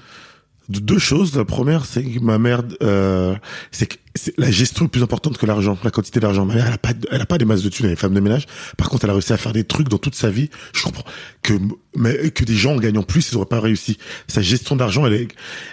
[0.68, 1.36] De- deux choses.
[1.36, 3.36] La première, c'est que ma mère, euh,
[3.70, 6.44] c'est que c'est la gestion est plus importante que l'argent, la quantité d'argent.
[6.44, 8.20] Ma elle a pas, elle a pas des masses de thunes, elle est femme de
[8.20, 8.46] ménage.
[8.76, 10.50] Par contre, elle a réussi à faire des trucs dans toute sa vie.
[10.72, 11.04] Je comprends
[11.42, 11.54] que,
[11.96, 13.98] mais que des gens en gagnant plus, ils auraient pas réussi.
[14.28, 15.28] Sa gestion d'argent, elle est,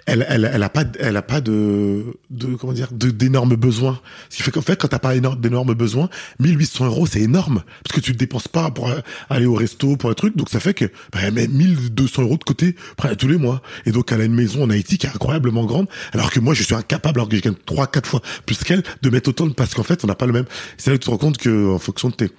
[0.08, 4.02] elle, elle, elle a pas, elle a pas de, de, comment dire, d'énormes besoins.
[4.30, 7.64] Ce qui fait qu'en fait, quand t'as pas énorme- d'énormes besoins, 1800 euros, c'est énorme.
[7.84, 8.92] Parce que tu ne dépenses pas pour
[9.30, 10.36] aller au resto, pour un truc.
[10.36, 13.62] Donc ça fait que, bah, elle met 1200 euros de côté, près tous les mois.
[13.86, 15.88] Et donc, elle a une maison en Haïti qui est incroyablement grande.
[16.12, 18.84] Alors que moi, je suis incapable, alors que je gagne 3, 4 fois plus qu'elle,
[19.02, 20.46] de mettre autant de, parce qu'en fait, on n'a pas le même.
[20.78, 22.30] C'est là que tu te rends compte que, en fonction de tes,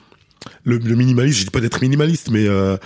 [0.65, 2.77] le, le minimalisme, je dis pas d'être minimaliste, mais, euh,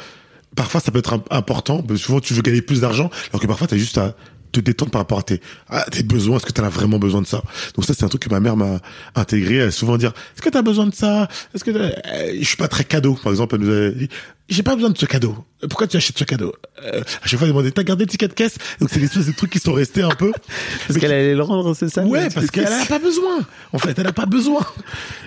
[0.55, 1.83] parfois ça peut être im- important.
[1.83, 4.15] parce que souvent, tu veux gagner plus d'argent, alors que parfois, t'as juste à
[4.53, 6.37] te détendre par rapport à tes, à tes besoins.
[6.39, 7.43] Est-ce que t'en as vraiment besoin de ça?
[7.75, 8.81] Donc ça, c'est un truc que ma mère m'a
[9.15, 9.57] intégré.
[9.57, 11.29] Elle souvent dire, est-ce que t'as besoin de ça?
[11.55, 11.91] Est-ce que Euh,
[12.39, 13.15] je suis pas très cadeau.
[13.23, 14.09] Par exemple, elle nous a dit,
[14.49, 15.37] j'ai pas besoin de ce cadeau.
[15.69, 16.55] Pourquoi tu achètes ce cadeau?
[16.85, 18.57] Euh, À chaque fois, il demandait, t'as gardé le ticket de caisse?
[18.79, 20.31] Donc c'est des espèces de trucs qui sont restés un peu.
[20.87, 23.39] Parce qu'elle allait le rendre, c'est ça Ouais, parce qu'elle a pas besoin.
[23.73, 24.61] En fait, elle a pas besoin.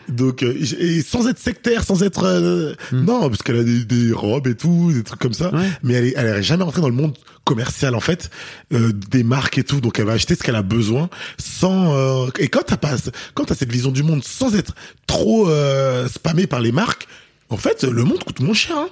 [0.07, 3.05] Donc, euh, et sans être sectaire, sans être euh, Hmm.
[3.05, 5.53] non, parce qu'elle a des, des robes et tout, des trucs comme ça.
[5.53, 5.67] Ouais.
[5.83, 8.29] Mais elle est, elle est jamais rentrée dans le monde commercial en fait,
[8.73, 9.81] euh, des marques et tout.
[9.81, 11.95] Donc elle va acheter ce qu'elle a besoin sans.
[11.95, 12.95] euh, et quand t'as pas,
[13.33, 14.75] quand t'as cette vision du monde sans être
[15.07, 17.07] trop euh, spammé par les marques,
[17.49, 18.77] en fait, le monde coûte moins cher.
[18.77, 18.87] Hein.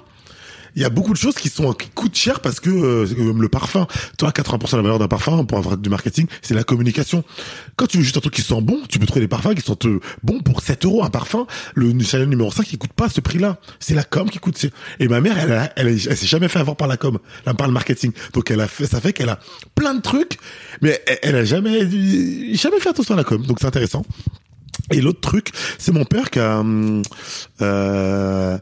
[0.78, 3.48] Il y a beaucoup de choses qui sont qui coûtent cher parce que euh, le
[3.48, 3.88] parfum.
[4.16, 7.24] Toi, 80% de la valeur d'un parfum pour avoir du marketing, c'est la communication.
[7.74, 9.60] Quand tu veux juste un truc qui sent bon, tu peux trouver des parfums qui
[9.62, 11.02] sont euh, bons pour 7 euros.
[11.02, 13.58] Un parfum, le Chanel numéro 5, il coûte pas ce prix-là.
[13.80, 14.66] C'est la com qui coûte.
[15.00, 17.66] Et ma mère, elle, elle, elle, s'est jamais fait avoir par la com, là, par
[17.66, 18.12] le marketing.
[18.32, 19.40] Donc elle a fait, ça fait qu'elle a
[19.74, 20.38] plein de trucs,
[20.80, 21.90] mais elle, elle a jamais,
[22.54, 23.44] jamais fait attention à la com.
[23.44, 24.04] Donc c'est intéressant.
[24.92, 27.02] Et l'autre truc, c'est mon père qui a, hum,
[27.62, 28.58] euh,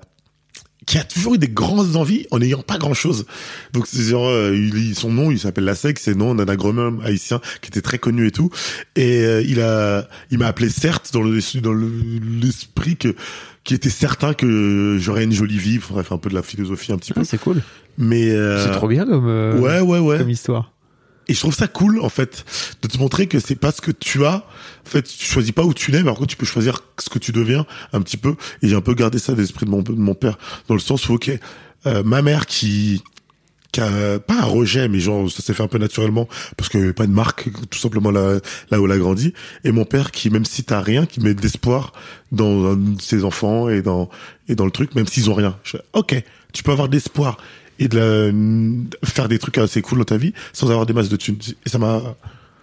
[0.87, 3.27] qui a toujours eu des grandes envies en n'ayant pas grand chose.
[3.73, 7.41] Donc c'est genre euh, il, son nom il s'appelle Lasek, c'est nom d'un agronome haïtien
[7.61, 8.51] qui était très connu et tout
[8.95, 11.91] et euh, il a il m'a appelé certes dans le dans le-
[12.41, 13.15] l'esprit que
[13.65, 16.99] qui était certain que j'aurais une jolie vie, bref un peu de la philosophie un
[16.99, 17.23] petit peu.
[17.23, 17.63] Ah, c'est cool.
[17.99, 20.19] Mais euh, C'est trop bien comme, euh, Ouais ouais ouais.
[20.19, 20.73] comme histoire.
[21.27, 22.45] Et je trouve ça cool, en fait,
[22.83, 24.45] de te montrer que c'est pas ce que tu as.
[24.87, 27.11] En fait, tu choisis pas où tu nais, mais par contre, tu peux choisir ce
[27.11, 28.37] que tu deviens un petit peu.
[28.63, 31.09] Et j'ai un peu gardé ça d'esprit de mon, de mon père, dans le sens
[31.09, 31.31] où, ok,
[31.87, 33.03] euh, ma mère qui,
[33.73, 36.81] qui a pas un rejet, mais genre, ça s'est fait un peu naturellement, parce qu'il
[36.81, 38.39] n'y avait pas de marque, tout simplement là,
[38.71, 39.35] là où elle a grandi.
[39.65, 41.93] Et mon père qui, même si t'as rien, qui met de l'espoir
[42.33, 44.09] dans ses enfants et dans,
[44.49, 45.59] et dans le truc, même s'ils ont rien.
[45.65, 46.23] Je fais, ok,
[46.53, 47.39] tu peux avoir de l'espoir
[47.79, 51.09] et de la, faire des trucs assez cool dans ta vie sans avoir des masses
[51.09, 51.39] de thunes.
[51.65, 52.01] Et ça m'a,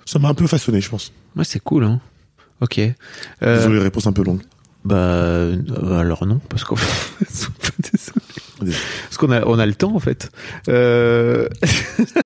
[0.06, 1.12] ça m'a un peu façonné, je pense.
[1.36, 2.00] Ouais, c'est cool, hein.
[2.64, 2.80] Ok.
[2.80, 4.42] Euh, Désolé, réponse un peu longue.
[4.86, 6.76] bah, euh, alors non, parce qu'on
[7.20, 8.78] Désolé.
[9.04, 10.32] parce qu'on a, on a le temps, en fait.
[10.70, 11.50] Euh...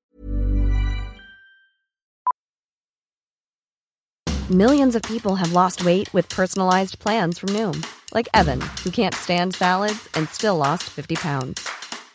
[4.49, 9.13] Millions of people have lost weight with personalized plans from Noom, like Evan, who can't
[9.13, 11.67] stand salads and still lost 50 pounds.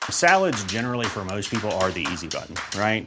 [0.09, 3.07] Salads, generally, for most people, are the easy button, right?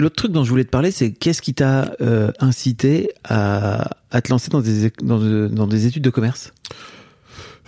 [0.00, 4.30] L'autre truc dont je voulais te parler, c'est qu'est-ce qui t'a euh, incité à, te
[4.30, 6.52] lancer dans des, des études de commerce?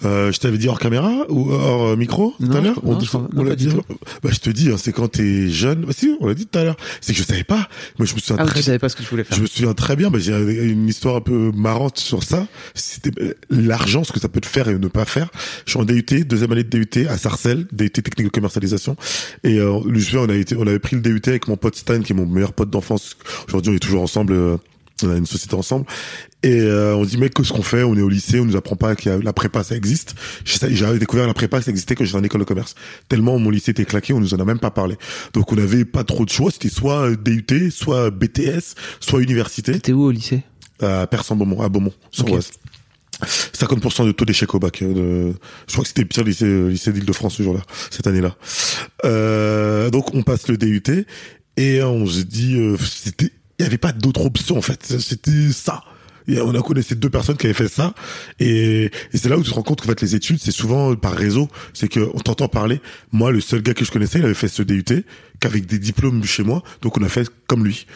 [0.04, 3.56] Euh, je t'avais dit hors caméra ou hors euh, micro tout à l'heure on l'a
[3.56, 3.68] dit.
[3.68, 3.82] tout.
[4.22, 5.82] Bah, je te dis, hein, c'est quand t'es jeune.
[5.82, 6.76] Bah, si, on l'a dit tout à l'heure.
[7.00, 7.68] C'est que je savais pas.
[7.98, 9.36] Moi, je me souviens Ah, oui, très tu savais pas ce que tu voulais faire.
[9.36, 12.46] Je me souviens très bien, bah, j'ai une histoire un peu marrante sur ça.
[12.74, 15.28] C'était euh, l'argent, ce que ça peut te faire et ne pas faire.
[15.66, 18.96] Je suis en DUT, deuxième année de DUT à Sarcelles, DUT technique de commercialisation.
[19.44, 21.56] Et euh, je me souviens, on a été, on avait pris le DUT avec mon
[21.56, 23.16] pote Stan, qui est mon meilleur pote d'enfance.
[23.48, 24.32] Aujourd'hui, on est toujours ensemble.
[24.32, 24.56] euh,
[25.04, 25.84] on a une société ensemble
[26.44, 28.56] et euh, on se dit mec qu'est-ce qu'on fait on est au lycée on nous
[28.56, 32.16] apprend pas que la prépa ça existe J'ai- découvert la prépa ça existait quand j'étais
[32.18, 32.74] en école de commerce
[33.08, 34.96] tellement mon lycée était claqué on nous en a même pas parlé
[35.34, 39.92] donc on avait pas trop de choix c'était soit DUT soit BTS soit université T'étais
[39.92, 40.42] où au lycée?
[40.80, 42.32] À Persan-Beaumont, à Beaumont, sur Ok.
[42.34, 42.54] Ouest.
[43.24, 44.82] 50% de taux d'échec au bac.
[44.82, 45.32] euh,
[45.68, 48.34] Je crois que c'était le pire lycée, euh, lycée d'Île-de-France ce jour-là, cette année-là.
[49.04, 50.82] Euh, donc on passe le DUT
[51.56, 54.82] et on se dit, euh, c'était, il y avait pas d'autre option en fait.
[54.98, 55.82] C'était ça.
[56.28, 57.94] Et on a connaissé deux personnes qui avaient fait ça.
[58.38, 60.94] Et, et c'est là où tu te rends compte qu'en fait les études c'est souvent
[60.94, 61.48] par réseau.
[61.72, 62.80] C'est que on t'entend parler.
[63.12, 64.84] Moi le seul gars que je connaissais il avait fait ce DUT
[65.40, 66.62] qu'avec des diplômes chez moi.
[66.82, 67.86] Donc on a fait comme lui.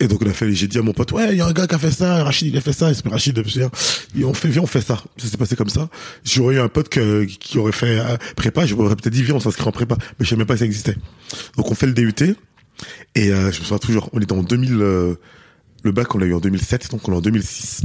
[0.00, 1.52] Et donc on a fait j'ai dit à mon pote ouais il y a un
[1.52, 2.90] gars qui a fait ça Rachid il a fait ça.
[2.90, 3.60] Il s'appelle Rachid je
[4.18, 5.02] et on fait viens on fait ça.
[5.18, 5.88] Ça s'est passé comme ça.
[6.24, 8.66] J'aurais eu un pote qui aurait fait euh, prépa.
[8.66, 9.96] J'aurais peut-être dit viens on s'inscrit en prépa.
[10.18, 10.96] Mais je savais même pas que ça existait.
[11.56, 12.14] Donc on fait le DUT
[13.14, 15.14] et euh, je me souviens toujours on était en 2000 euh,
[15.82, 17.82] le bac on l'a eu en 2007 donc on est en 2006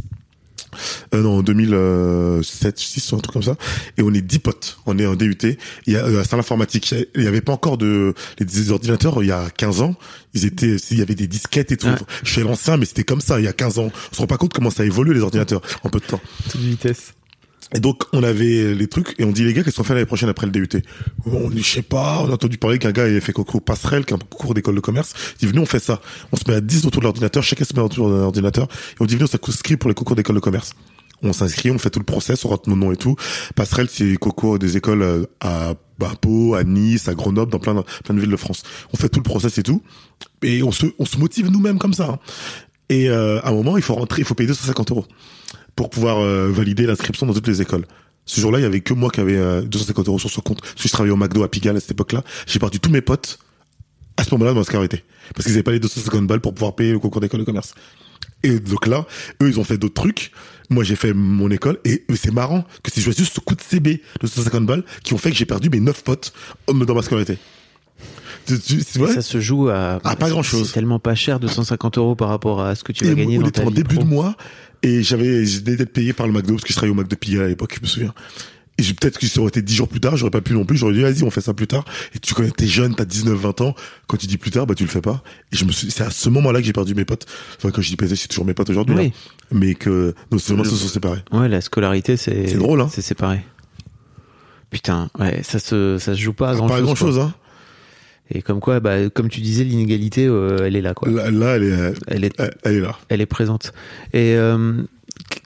[1.14, 3.56] Euh, non, en 2007, 6 un truc comme ça.
[3.98, 4.78] Et on est 10 potes.
[4.86, 5.38] On est en DUT.
[5.86, 6.94] Il y a euh, à salle informatique.
[7.16, 9.96] Il y avait pas encore de les ordinateurs il y a 15 ans.
[10.34, 11.88] Ils étaient, il y avait des disquettes et tout.
[12.24, 13.92] Je suis l'ancien, mais c'était comme ça il y a 15 ans.
[14.12, 16.22] On se rend pas compte comment ça a évolué les ordinateurs en peu de temps.
[16.52, 17.14] Toute vitesse.
[17.76, 20.06] Et donc, on avait les trucs, et on dit, les gars, qu'est-ce qu'on fait l'année
[20.06, 20.70] prochaine après le DUT?
[21.26, 24.06] On dit, je sais pas, on a entendu parler qu'un gars avait fait concours passerelle,
[24.06, 25.14] qu'un concours d'école de commerce.
[25.34, 26.00] Il dit, venez, on fait ça.
[26.32, 28.96] On se met à 10 autour de l'ordinateur, chacun se met autour de l'ordinateur, et
[29.02, 30.72] on dit, venez, on s'inscrit pour les concours d'école de commerce.
[31.24, 33.16] On s'inscrit, on fait tout le process, on rentre nos noms et tout.
[33.56, 37.60] Passerelle, c'est concours des écoles euh, à, bah, à Pau, à Nice, à Grenoble, dans
[37.60, 38.62] plein de, plein de villes de France.
[38.94, 39.82] On fait tout le process et tout.
[40.44, 42.06] Et on se, on se motive nous-mêmes comme ça.
[42.06, 42.20] hein.
[42.90, 45.06] Et euh, à un moment, il faut rentrer, il faut payer 250 euros
[45.78, 47.86] pour pouvoir euh, valider l'inscription dans toutes les écoles.
[48.26, 50.60] Ce jour-là, il y avait que moi qui avait euh, 250 euros sur son compte.
[50.60, 52.24] Parce que je travaillais au McDo à Pigalle à cette époque-là.
[52.46, 53.40] J'ai perdu tous mes potes
[54.18, 55.06] à ce moment-là dans la scolarité.
[55.34, 57.74] Parce qu'ils n'avaient pas les 250 balles pour pouvoir payer le concours d'école de commerce.
[58.44, 59.06] Et donc là,
[59.42, 60.32] eux, ils ont fait d'autres trucs.
[60.70, 61.78] Moi, j'ai fait mon école.
[61.86, 65.18] Et c'est marrant que c'est juste ce coup de CB de 250 balles qui ont
[65.18, 66.34] fait que j'ai perdu mes 9 potes
[66.68, 67.38] dans ma scolarité.
[68.46, 68.82] Tu-
[69.14, 70.68] Ça se joue à, Ah, pas grand-chose.
[70.68, 73.50] C'est tellement pas cher, 250 euros par rapport à ce que tu vas gagner dans
[73.50, 74.04] ta début pro.
[74.06, 74.36] de mois
[74.84, 77.44] et j'avais j'étais d'être payé par le McDo parce que je travaillais au McDo Pigalle
[77.46, 78.14] à l'époque, je me souviens.
[78.80, 80.64] Et j'ai- peut-être que ça aurait été dix jours plus tard, j'aurais pas pu non
[80.64, 81.84] plus, j'aurais dit vas-y, on fait ça plus tard.
[82.14, 83.74] Et tu connais, t'es jeune, t'as 19, 20 ans,
[84.06, 85.24] quand tu dis plus tard, bah tu le fais pas.
[85.52, 87.26] Et je me suis, c'est à ce moment-là que j'ai perdu mes potes.
[87.58, 89.06] Enfin, quand je dis pété, c'est toujours mes potes aujourd'hui, Oui.
[89.06, 89.12] là.
[89.52, 91.24] Mais que, nos seulement se sont séparés.
[91.32, 92.48] Ouais, la scolarité, c'est.
[92.48, 92.90] C'est drôle, hein.
[92.94, 93.42] C'est séparé.
[94.70, 96.84] Putain, ouais, ça se, ça se joue pas à grand pas chose.
[96.86, 97.34] grand chose, hein.
[98.32, 101.10] Et comme quoi, bah, comme tu disais, l'inégalité, euh, elle est là, quoi.
[101.10, 102.98] Là, là, elle est, Elle est, elle, elle est là.
[103.10, 103.74] elle est présente.
[104.14, 104.84] Et euh,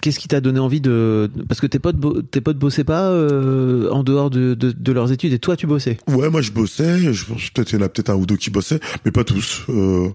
[0.02, 1.98] qu'est-ce qui t'a donné envie de parce que tes potes
[2.32, 5.68] tes potes bossaient pas euh, en dehors de, de, de leurs études et toi tu
[5.68, 5.98] bossais?
[6.08, 8.38] Ouais, moi je bossais, je pense peut-être il y en a peut-être un ou deux
[8.38, 9.64] qui bossaient, mais pas tous.
[9.70, 10.10] Euh,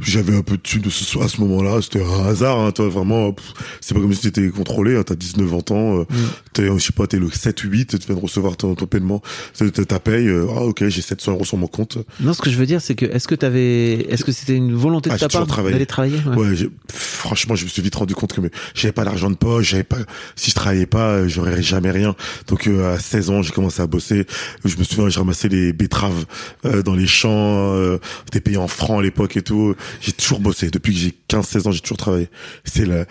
[0.00, 2.70] j'avais un peu de thunes de ce soir à ce moment-là, c'était un hasard, hein,
[2.70, 3.34] toi vraiment,
[3.80, 6.04] c'est pas comme si t'étais contrôlé, hein, t'as 19 ans, euh,
[6.52, 9.20] t'es, je sais pas, t'es le 7 8, tu viens de recevoir ton, ton paiement,
[9.58, 11.98] t'as ta paye, euh, ah ok, j'ai 700 euros sur mon compte.
[12.20, 14.72] Non, ce que je veux dire c'est que est-ce que t'avais est-ce que c'était une
[14.74, 16.36] volonté de Ah, ta part d'aller travailler ouais?
[16.36, 18.40] Ouais, franchement, je me suis vite rendu compte que
[18.74, 19.98] j'avais pas de poche, j'avais pas,
[20.36, 22.14] si je travaillais pas, euh, j'aurais jamais rien.
[22.46, 24.26] Donc euh, à 16 ans, j'ai commencé à bosser.
[24.64, 26.26] Je me souviens, j'ai ramassé les betteraves
[26.64, 29.74] euh, dans les champs, euh, j'étais payé en francs à l'époque et tout.
[30.00, 30.70] J'ai toujours bossé.
[30.70, 32.28] Depuis que j'ai 15-16 ans, j'ai toujours travaillé.
[32.64, 33.06] C'est le...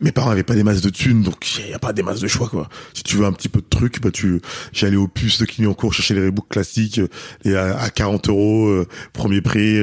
[0.00, 2.20] Mes parents avaient pas des masses de thunes, donc il y a pas des masses
[2.20, 2.68] de choix quoi.
[2.94, 4.40] Si tu veux un petit peu de trucs, bah tu,
[4.72, 7.00] j'allais au puce de Clignancourt chercher les rebooks classiques
[7.44, 9.78] et à, à 40 euros premier prix.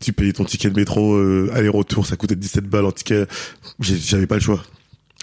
[0.00, 1.16] tu payais ton ticket de métro
[1.52, 3.26] aller-retour, ça coûtait 17 balles en ticket.
[3.80, 4.62] J'avais pas le choix.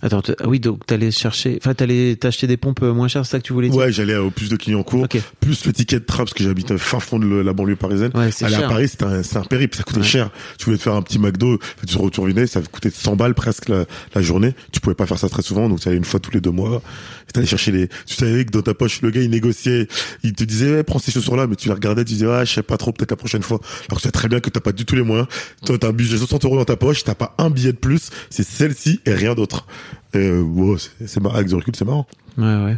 [0.03, 3.43] Attends, oui donc t'allais chercher enfin t'allais t'acheter des pompes moins chères c'est ça que
[3.45, 3.77] tu voulais dire?
[3.77, 5.17] Ouais, j'allais au puce de Clignancourt, Ok.
[5.39, 8.11] plus le ticket de tram parce que j'habite fin fond de la banlieue parisienne.
[8.15, 8.65] Ouais, c'est Aller cher.
[8.65, 10.05] à Paris, c'était un, c'est un périple, ça coûtait Ouais.
[10.05, 10.31] cher.
[10.57, 13.85] Tu voulais te faire un petit McDo, tu retournais, ça coûtait 100 balles presque la,
[14.15, 14.55] la journée.
[14.71, 16.51] Tu pouvais pas faire ça très souvent, donc tu allais une fois tous les deux
[16.51, 16.81] mois.
[17.33, 19.87] T'allais chercher les, tu savais que dans ta poche, le gars, il négociait,
[20.23, 22.51] il te disait, ouais, prends ces chaussures-là, mais tu les regardais, tu disais, ah, je
[22.53, 23.59] sais pas trop, peut-être la prochaine fois.
[23.87, 25.27] Alors que tu sais très bien que t'as pas du tout les moyens.
[25.65, 27.77] Toi, t'as un budget de 60 euros dans ta poche, t'as pas un billet de
[27.77, 29.65] plus, c'est celle-ci et rien d'autre.
[30.15, 32.05] Euh, wow, c'est, c'est marrant, avec du recul, c'est marrant.
[32.41, 32.77] Ouais, ouais.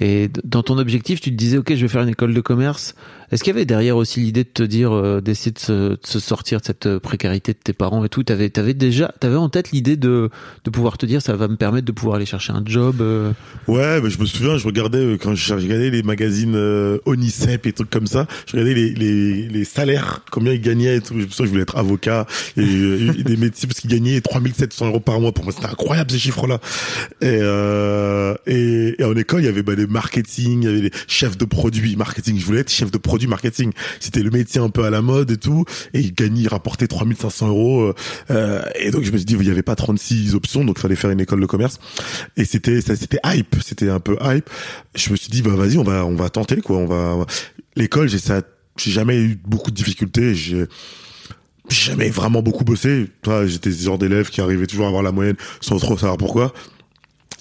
[0.00, 2.94] Et dans ton objectif, tu te disais, ok, je vais faire une école de commerce.
[3.32, 5.98] Est-ce qu'il y avait derrière aussi l'idée de te dire, euh, d'essayer de se, de
[6.04, 8.22] se sortir de cette euh, précarité de tes parents et tout?
[8.22, 10.30] T'avais, t'avais déjà, t'avais en tête l'idée de,
[10.64, 13.00] de pouvoir te dire, ça va me permettre de pouvoir aller chercher un job.
[13.00, 13.32] euh,
[13.66, 17.66] Ouais, mais je me souviens, je regardais euh, quand je regardais les magazines euh, Onicep
[17.66, 21.14] et trucs comme ça, je regardais les, les, les salaires, combien ils gagnaient et tout.
[21.18, 24.86] Je me souviens, je voulais être avocat et, euh, des métiers parce qu'ils gagnaient 3700
[24.86, 25.32] euros par mois.
[25.32, 26.60] Pour moi, c'était incroyable ces chiffres-là.
[27.20, 27.40] Et,
[28.98, 31.44] et, en école, il y avait bah, des marketing, il y avait des chefs de
[31.44, 32.38] produits marketing.
[32.38, 33.72] Je voulais être chef de produit marketing.
[34.00, 35.64] C'était le métier un peu à la mode et tout.
[35.94, 37.82] Et ils gagnaient, ils rapportaient 3500 euros.
[37.82, 37.94] euh,
[38.30, 40.82] euh, et donc je me suis dit, il y avait pas 36 options, donc il
[40.82, 41.78] fallait faire une école de commerce.
[42.36, 43.56] Et c'était, ça, c'était hype.
[43.64, 44.48] C'était un peu hype.
[44.94, 46.78] Je me suis dit, bah vas-y, on va, on va tenter quoi.
[46.78, 47.26] On va.
[47.76, 48.42] L'école, j'ai ça,
[48.76, 50.34] j'ai jamais eu beaucoup de difficultés.
[50.34, 50.66] J'ai
[51.68, 53.08] jamais vraiment beaucoup bossé.
[53.22, 56.16] Toi, j'étais ce genre d'élève qui arrivait toujours à avoir la moyenne sans trop savoir
[56.16, 56.52] pourquoi.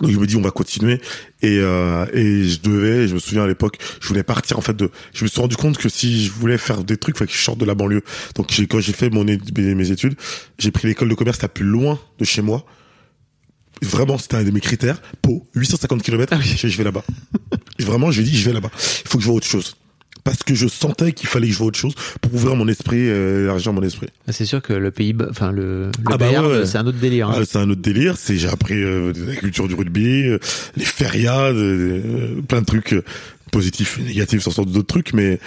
[0.02, 1.02] Donc je me dis on va continuer.
[1.42, 4.76] Et euh, et je devais je me souviens à l'époque je voulais partir en fait
[4.76, 7.32] de je me suis rendu compte que si je voulais faire des trucs il fallait
[7.32, 8.04] que je sorte de la banlieue.
[8.36, 10.16] Donc j'ai quand j'ai fait mon mes, études
[10.58, 12.66] j'ai pris l'école de commerce la plus loin de chez moi.
[13.82, 15.02] Vraiment c'était un de mes critères.
[15.22, 16.56] Pau 850 km Ah oui.
[16.58, 17.04] je, je vais là-bas.
[17.80, 18.72] Vraiment je lui ai dit je vais là-bas.
[18.76, 19.76] Il faut que je vois autre chose
[20.28, 23.08] parce que je sentais qu'il fallait que je vois autre chose pour ouvrir mon esprit
[23.08, 26.30] euh, élargir mon esprit Ah, C'est sûr que le pays, enfin le, le Ah bah
[26.42, 27.30] ouais, c'est un autre délire.
[27.30, 27.36] hein.
[27.40, 28.16] Ah, c'est un autre délire.
[28.18, 30.38] C'est j'ai appris euh, la culture du rugby, euh,
[30.76, 33.04] les férias, euh, plein de trucs euh,
[33.54, 35.14] positifs et négatifs, sans sorte d'autres trucs.
[35.14, 35.40] Mais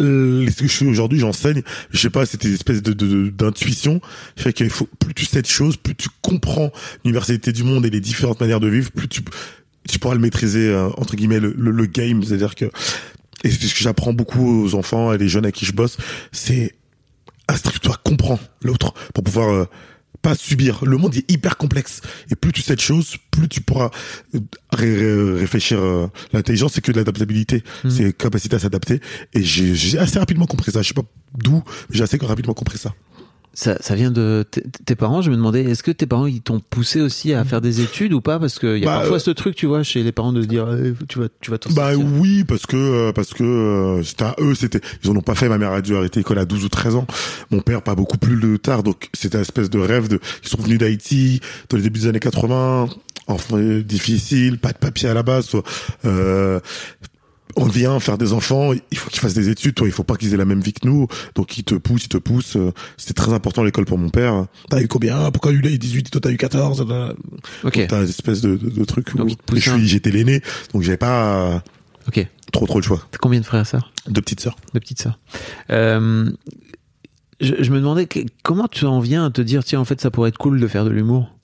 [0.00, 1.62] euh, ce que je suis aujourd'hui, j'enseigne.
[1.90, 4.00] Je sais pas, c'était une espèce de de- d'intuition.
[4.36, 6.70] Fait qu'il faut plus tu sais de choses, plus tu comprends
[7.04, 9.22] l'universalité du monde et les différentes manières de vivre, plus tu
[9.88, 12.22] tu pourras le maîtriser euh, entre guillemets le, le, le game.
[12.22, 12.66] C'est-à-dire que
[13.44, 15.96] et c'est ce que j'apprends beaucoup aux enfants et les jeunes à qui je bosse,
[16.32, 16.76] c'est
[17.48, 19.64] instruis-toi, comprends l'autre pour pouvoir euh,
[20.22, 20.84] pas subir.
[20.84, 22.00] Le monde est hyper complexe
[22.30, 23.90] et plus tu sais de choses, plus tu pourras
[24.34, 24.40] euh,
[24.72, 25.78] ré- ré- réfléchir.
[25.80, 29.00] euh, L'intelligence, c'est que de l'adaptabilité, c'est capacité à s'adapter.
[29.32, 30.82] Et j'ai j'ai assez rapidement compris ça.
[30.82, 31.02] Je sais pas
[31.38, 32.94] d'où, mais j'ai assez rapidement compris ça.
[33.52, 34.46] Ça, ça vient de
[34.86, 35.22] tes parents.
[35.22, 38.12] Je me demandais, est-ce que tes parents ils t'ont poussé aussi à faire des études
[38.12, 38.38] ou pas?
[38.38, 40.40] Parce qu'il y a Bah, parfois euh, ce truc, tu vois, chez les parents de
[40.42, 42.12] se dire, eh, tu vas, tu vas t'en Bah sortir.
[42.20, 45.34] oui, parce que euh, parce que euh, c'était à eux, c'était ils en ont pas
[45.34, 45.48] fait.
[45.48, 47.06] Ma mère a dû arrêter l'école à 12 ou 13 ans.
[47.50, 50.20] Mon père pas beaucoup plus tard, donc c'était une espèce de rêve de.
[50.44, 52.88] Ils sont venus d'Haïti dans les débuts des années 80.
[53.26, 55.50] Enfant difficile, pas de papier à la base.
[56.04, 56.58] Euh,
[57.60, 60.16] on vient faire des enfants, il faut qu'ils fassent des études, toi, il faut pas
[60.16, 62.56] qu'ils aient la même vie que nous, donc ils te poussent, ils te poussent.
[62.96, 64.46] C'était très important l'école pour mon père.
[64.68, 65.30] T'as eu combien?
[65.30, 66.86] Pourquoi lui il a eu 18 et toi t'as eu 14
[67.64, 69.28] Ok, T'as une espèce de, de, de truc où
[69.84, 70.42] j'étais l'aîné,
[70.72, 71.62] donc j'avais pas
[72.08, 72.26] ok.
[72.52, 73.02] trop trop le choix.
[73.10, 73.92] T'as combien de frères et sœurs?
[74.08, 74.56] Deux petites sœurs.
[74.74, 75.18] de petites sœurs.
[75.70, 76.30] Euh,
[77.40, 80.00] je, je me demandais que- comment tu en viens à te dire tiens en fait
[80.00, 81.34] ça pourrait être cool de faire de l'humour?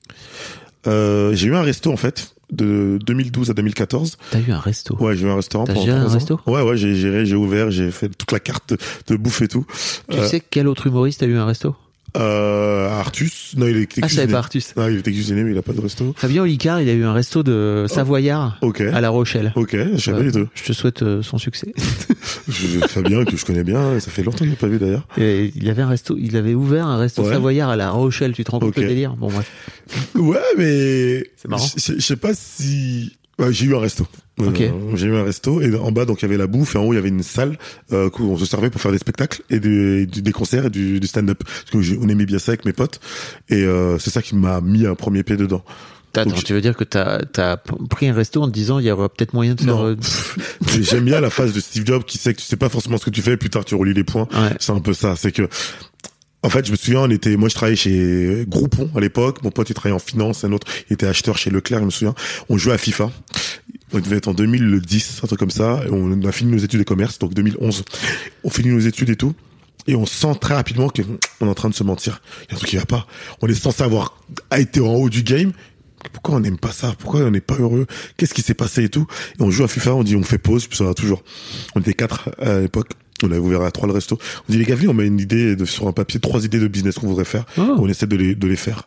[0.87, 4.17] Euh, j'ai eu un resto en fait de 2012 à 2014.
[4.31, 4.97] T'as eu un resto.
[5.01, 6.09] Ouais, j'ai eu un restaurant T'as géré un ans.
[6.09, 6.41] resto?
[6.47, 8.75] Ouais, ouais, j'ai géré, j'ai ouvert, j'ai fait toute la carte
[9.09, 9.67] de bouffe et tout.
[10.11, 11.75] Tu Euh, sais quel autre humoriste a eu un resto?
[12.19, 14.27] Euh, Artus, non, il était Ah cuisinier.
[14.33, 14.75] pas Artus.
[14.77, 16.15] Non, il était cuisinier, mais il a pas de resto.
[16.17, 18.81] Fabien Olicard, il a eu un resto de Savoyard Ok.
[18.81, 19.53] à La Rochelle.
[19.57, 20.23] Ok, Ouais.
[20.23, 20.49] les deux.
[20.55, 21.73] Je te souhaite euh, son succès.
[22.89, 25.07] Fabien, que je connais bien, ça fait longtemps que je l'ai pas vu d'ailleurs.
[25.19, 27.33] Il avait un resto, il avait ouvert un resto Ouais.
[27.33, 28.33] Savoyard à La Rochelle.
[28.33, 28.77] Tu te rends compte Ok.
[28.83, 29.15] le délire?
[29.17, 29.51] Bon bref.
[30.15, 31.25] Ouais, mais.
[31.37, 31.67] C'est marrant.
[31.77, 33.13] Je sais pas si.
[33.39, 34.07] Ouais, j'ai eu un resto.
[34.39, 34.63] Euh, Ok.
[34.97, 36.83] j'ai eu un resto et en bas donc il y avait la bouffe et en
[36.85, 37.57] haut il y avait une salle
[37.93, 40.71] euh, où on se servait pour faire des spectacles et des, du- des concerts et
[40.71, 43.01] du, du stand-up parce que on aimait bien ça avec mes potes
[43.49, 45.65] et euh, c'est ça qui m'a mis un premier pied dedans.
[46.15, 47.57] Attends, Donc, tu veux dire que t'as as
[47.91, 49.75] pris un resto en te disant il y aura peut-être moyen de faire.
[49.75, 49.85] Non.
[49.87, 49.97] euh,
[50.71, 52.99] J'ai- J'aime bien la phase de Steve Jobs qui sait que tu sais pas forcément
[52.99, 54.29] ce que tu fais, plus tard tu relis les points.
[54.35, 54.55] Ouais.
[54.61, 55.15] C'est un peu ça.
[55.17, 55.49] C'est que,
[56.43, 59.43] en fait, je me souviens, on était, moi je travaillais chez Groupon à l'époque.
[59.43, 61.81] Mon pote il travaillait en finance, un autre il était acheteur chez Leclerc.
[61.81, 62.15] Je me souviens,
[62.49, 63.11] on jouait à FIFA.
[63.93, 65.83] On devait être en 2010, un truc comme ça.
[65.87, 67.85] Et on a fini nos études de commerce, donc 2011.
[68.45, 69.35] On finit nos études et tout.
[69.87, 72.21] Et on sent très rapidement qu'on est en train de se mentir.
[72.43, 73.07] Il y a un truc qui va pas.
[73.41, 74.21] On est censé avoir
[74.57, 75.53] été en haut du game.
[76.13, 76.95] Pourquoi on n'aime pas ça?
[76.99, 77.87] Pourquoi on n'est pas heureux?
[78.17, 79.07] Qu'est-ce qui s'est passé et tout?
[79.39, 81.23] Et on joue à FIFA, on dit on fait pause, puis ça va toujours.
[81.75, 82.91] On était quatre à l'époque.
[83.23, 84.19] On avait ouvert à trois le resto.
[84.49, 86.61] On dit les gars, venez, on met une idée de, sur un papier, trois idées
[86.61, 87.47] de business qu'on voudrait faire.
[87.57, 87.77] Oh.
[87.79, 88.87] On essaie de les, de les faire.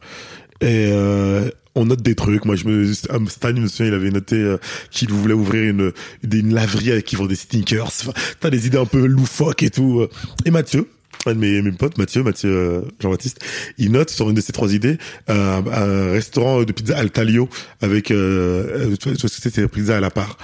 [0.61, 2.45] Et euh, on note des trucs.
[2.45, 4.57] Moi, je me, Stan, je me souviens, il avait noté euh,
[4.91, 5.91] qu'il voulait ouvrir une,
[6.31, 7.87] une, laverie avec qui vend des sneakers.
[7.87, 10.05] Enfin, t'as des idées un peu loufoques et tout.
[10.45, 10.87] Et Mathieu,
[11.25, 13.39] un de mes, mes potes, Mathieu, Mathieu euh, Jean-Baptiste,
[13.77, 14.97] il note sur une de ses trois idées
[15.29, 17.49] euh, un restaurant de pizza Altalio
[17.81, 20.37] avec, euh, euh, c'est pizza à la part.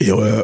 [0.00, 0.42] Et euh,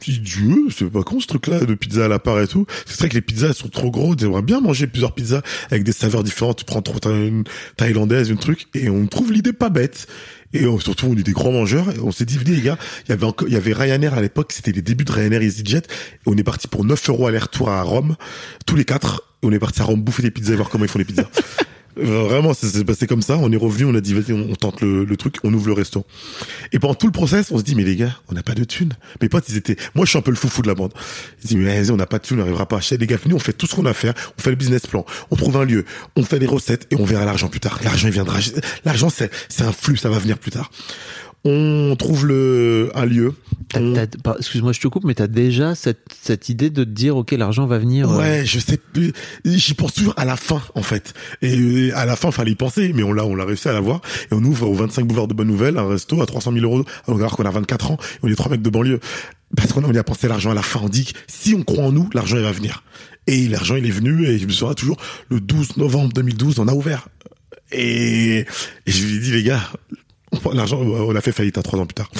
[0.00, 2.66] Dieu, c'est pas con ce truc-là de pizza à la part et tout.
[2.86, 4.16] C'est vrai que les pizzas elles sont trop grosses.
[4.18, 6.58] J'aimerais bien manger plusieurs pizzas avec des saveurs différentes.
[6.58, 7.44] Tu prends trop une
[7.76, 10.06] thaïlandaise, une truc, et on trouve l'idée pas bête.
[10.54, 11.90] Et on, surtout, on est des grands mangeurs.
[11.90, 14.22] Et on s'est dit, les gars, il y avait encore, il y avait Ryanair à
[14.22, 14.52] l'époque.
[14.52, 15.78] C'était les débuts de Ryanair EasyJet.
[15.78, 15.82] Et
[16.26, 18.16] on est parti pour 9 euros aller-retour à Rome,
[18.64, 19.22] tous les quatre.
[19.42, 21.04] Et on est parti à Rome bouffer des pizzas et voir comment ils font les
[21.04, 21.28] pizzas.
[21.96, 23.36] Vraiment, ça s'est passé comme ça.
[23.38, 26.04] On est revenu, on a dit, on tente le, le truc, on ouvre le resto.
[26.72, 28.64] Et pendant tout le process, on se dit, mais les gars, on n'a pas de
[28.64, 28.94] thunes.
[29.20, 30.92] Mes potes, ils étaient, moi, je suis un peu le foufou de la bande.
[31.42, 32.96] Ils disent, mais vas-y, on n'a pas de thunes, on n'arrivera pas à acheter.
[32.96, 34.14] Les gars, venez, on fait tout ce qu'on a à faire.
[34.38, 35.04] On fait le business plan.
[35.30, 35.84] On trouve un lieu.
[36.16, 37.78] On fait les recettes et on verra l'argent plus tard.
[37.84, 38.38] L'argent, il viendra.
[38.84, 40.70] L'argent, c'est, c'est un flux, ça va venir plus tard.
[41.46, 43.34] On trouve le, un lieu.
[43.76, 43.94] On-
[44.38, 47.66] Excuse-moi, je te coupe, mais t'as déjà cette, cette idée de te dire, ok, l'argent
[47.66, 48.10] va venir.
[48.10, 49.12] euh, Ouais, je sais plus.
[49.44, 51.12] J'y pense toujours à la fin, en fait.
[51.42, 53.72] Et euh, à la fin, fallait y penser, mais on l'a, on l'a réussi à
[53.72, 54.00] l'avoir.
[54.30, 56.84] Et on ouvre au 25 boulevard de Bonne Nouvelle, un resto à 300 000 euros,
[57.08, 59.00] alors qu'on a 24 ans, et on est trois mecs de banlieue.
[59.56, 60.80] Parce qu'on a- on y a pensé l'argent à la fin.
[60.82, 62.84] On dit que si on croit en nous, l'argent, il va venir.
[63.26, 64.96] Et l'argent, il est venu, et je me souviens toujours,
[65.30, 67.08] le 12 novembre 2012, on a ouvert.
[67.72, 68.46] Et, et
[68.86, 69.60] je lui ai dit, les gars,
[70.52, 72.10] l'argent, on a fait faillite à trois ans plus tard.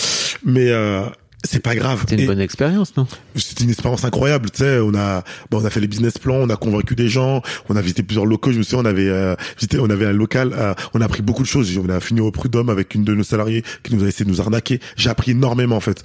[0.45, 1.05] Mais, euh,
[1.47, 2.01] c'est pas grave.
[2.01, 3.07] C'était une Et- bonne expérience, non?
[3.37, 6.37] C'était une expérience incroyable, tu sais, on a bon, on a fait les business plans,
[6.37, 9.09] on a convaincu des gens, on a visité plusieurs locaux, je me souviens on avait
[9.11, 12.01] euh, visité on avait un local, euh, on a appris beaucoup de choses, on a
[12.01, 14.81] fini au prud'homme avec une de nos salariés qui nous a essayé de nous arnaquer.
[14.97, 16.03] J'ai appris énormément en fait.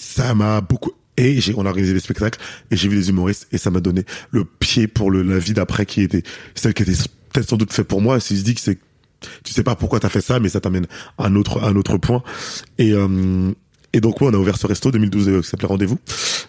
[0.00, 2.38] Ça m'a beaucoup et j'ai, on a organisé des spectacles
[2.70, 5.52] et j'ai vu des humoristes et ça m'a donné le pied pour le, la vie
[5.54, 6.22] d'après qui était
[6.54, 6.92] celle qui était
[7.32, 8.20] peut-être sans doute fait pour moi.
[8.20, 8.78] Si je dis que c'est
[9.44, 10.86] tu sais pas pourquoi t'as fait ça, mais ça t'amène
[11.18, 12.22] à un autre, à un autre point.
[12.78, 13.52] Et, euh,
[13.92, 15.98] et donc, ouais, on a ouvert ce resto 2012 euh, qui s'appelait Rendez-vous.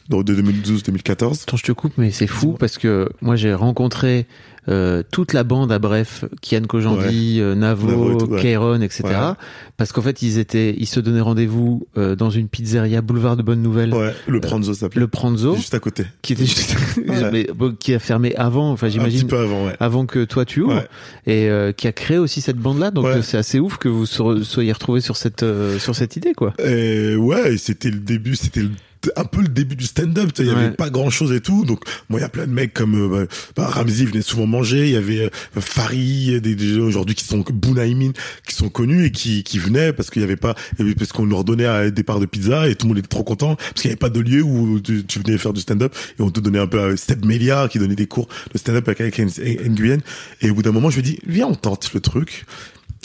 [0.09, 1.43] de 2012-2014.
[1.43, 4.25] Attends, je te coupe, mais c'est fou parce que moi j'ai rencontré
[4.69, 8.41] euh, toute la bande à bref, Kian Kojandi, euh, Navo, Navo et tout, ouais.
[8.41, 9.03] Kairon, etc.
[9.05, 9.33] Ouais.
[9.77, 13.43] Parce qu'en fait ils étaient, ils se donnaient rendez-vous euh, dans une pizzeria boulevard de
[13.43, 14.99] Bonne Nouvelle, Ouais, le Pranzo s'appelait.
[15.01, 16.03] le Pranzo, Juste à côté.
[16.21, 16.75] qui était juste,
[17.07, 17.31] Ouais.
[17.31, 19.75] mais, bon, qui a fermé avant, enfin Un petit j'imagine peu avant, ouais.
[19.79, 20.87] avant que toi tu ouvres, Ouais.
[21.27, 22.91] et euh, qui a créé aussi cette bande-là.
[22.91, 23.17] Donc Ouais.
[23.17, 26.33] euh, c'est assez ouf que vous so- soyez retrouvés sur cette euh, sur cette idée,
[26.33, 26.53] quoi.
[26.63, 28.71] Et ouais, c'était le début, c'était le-
[29.15, 30.31] un peu le début du stand-up.
[30.39, 30.55] Il y Ouais.
[30.55, 31.65] avait pas grand chose et tout.
[31.65, 34.85] Donc, moi, il y a plein de mecs comme euh, bah, Ramsey venait souvent manger.
[34.87, 35.29] Il y avait euh,
[35.61, 38.11] Farid, des, des gens aujourd'hui qui sont Bunaimin,
[38.47, 40.55] qui sont connus et qui, qui venaient parce qu'il y avait pas,
[40.97, 43.55] parce qu'on leur donnait un départ de pizza et tout le monde était trop content
[43.55, 46.21] parce qu'il y avait pas de lieu où tu, tu venais faire du stand-up et
[46.21, 49.19] on te donnait un peu à Seb Melia qui donnait des cours de stand-up avec,
[49.19, 49.99] Nguyen.
[50.41, 52.45] Et au bout d'un moment, je me dis, viens, on tente le truc.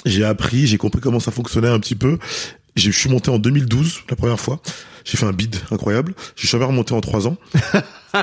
[0.04, 2.18] J'ai appris, j'ai compris comment ça fonctionnait un petit peu.
[2.76, 4.60] Je suis monté en 2012, la première fois.
[5.04, 6.14] J'ai fait un bid incroyable.
[6.36, 7.36] Je suis jamais remonté en trois ans.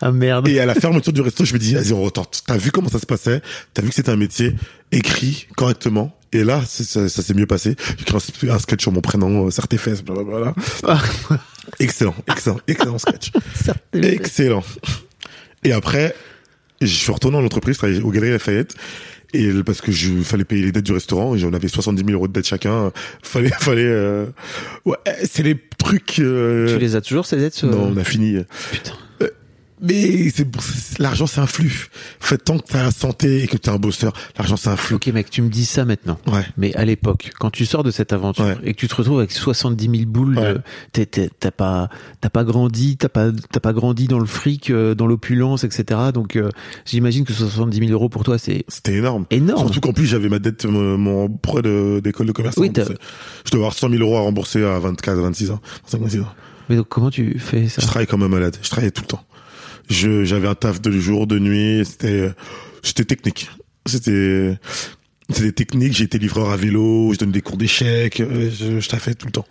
[0.00, 0.46] Ah merde.
[0.46, 2.42] Et à la fermeture du resto, je me dis, vas-y, on retente.
[2.46, 3.42] T'as vu comment ça se passait?
[3.74, 4.54] T'as vu que c'était un métier
[4.92, 6.16] écrit correctement?
[6.32, 7.76] Et là, ça, ça s'est mieux passé.
[7.98, 10.54] J'ai écrit un, sketch sur mon prénom, euh, serre tes fesses, blablabla.
[11.80, 13.32] excellent, excellent, excellent sketch.
[13.94, 14.62] Excellent.
[15.64, 16.14] Et après,
[16.80, 18.74] je suis retourné en entreprise, je travaillais au Galeries Lafayette.
[19.34, 22.12] Et parce que je fallait payer les dettes du restaurant, et j'en avais 70 000
[22.12, 22.92] euros de dettes chacun.
[23.22, 23.82] Fallait, fallait.
[23.84, 24.26] Euh...
[24.84, 26.18] Ouais, c'est les trucs.
[26.20, 28.38] euh, Tu les as toujours ces dettes ce- Non, on a fini.
[28.72, 28.92] Putain.
[29.82, 30.46] Mais c'est
[30.98, 31.88] l'argent, c'est un flux.
[32.22, 34.76] En fait, tant que t'as la santé et que t'es un bosseur, l'argent, c'est un
[34.76, 34.96] flux.
[34.96, 36.18] Ok mec, tu me dis ça maintenant.
[36.26, 36.44] Ouais.
[36.56, 38.56] Mais à l'époque, quand tu sors de cette aventure Ouais.
[38.64, 40.54] et que tu te retrouves avec 70 000 boules, Ouais.
[40.92, 45.06] t'as pas, t'as pas grandi, t'as pas, t'as pas grandi dans le fric, euh, dans
[45.06, 46.00] l'opulence, etc.
[46.14, 46.48] Donc euh,
[46.86, 49.26] j'imagine que 70 000 euros pour toi, c'est C'était énorme.
[49.30, 49.60] énorme.
[49.66, 51.60] Surtout qu'en plus, j'avais ma dette, mon, mon prêt
[52.00, 52.56] d'école de commerce.
[52.56, 55.60] Oui, je dois avoir 100 000 euros à rembourser à 24, 26 ans.
[55.84, 56.32] 25, 26 ans.
[56.68, 57.80] Mais donc comment tu fais ça?
[57.82, 58.56] Je travaillais comme un malade.
[58.62, 59.22] Je travaillais tout le temps.
[59.88, 61.84] Je, j'avais un taf de jour, de nuit.
[61.84, 62.30] C'était,
[62.82, 63.50] c'était technique.
[63.86, 64.58] C'était,
[65.30, 66.00] c'était technique.
[66.00, 67.12] Été livreur à vélo.
[67.12, 68.20] Je donne des cours d'échecs.
[68.20, 69.46] euh, Je, je taffais tout le temps.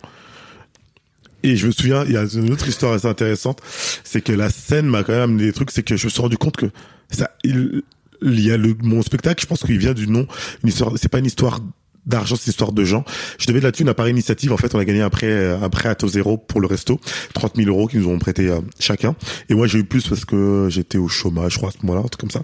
[1.42, 3.60] Et je me souviens, il y a une autre histoire assez intéressante.
[4.04, 5.70] C'est que la scène m'a quand même amené des trucs.
[5.70, 6.66] C'est que je me suis rendu compte que
[7.10, 7.82] ça, il,
[8.22, 10.26] il y a le, mon spectacle, je pense qu'il vient du nom,
[10.62, 11.60] une histoire, c'est pas une histoire
[12.06, 13.04] d'argent, c'est une histoire de gens.
[13.38, 14.52] Je devais de là-dessus une par initiative.
[14.52, 17.00] En fait, on a gagné un prêt à taux zéro pour le resto.
[17.34, 19.14] 30 000 euros qu'ils nous ont prêté euh, chacun.
[19.48, 22.04] Et moi, j'ai eu plus parce que j'étais au chômage, je crois, à ce moment-là,
[22.04, 22.42] un truc comme ça.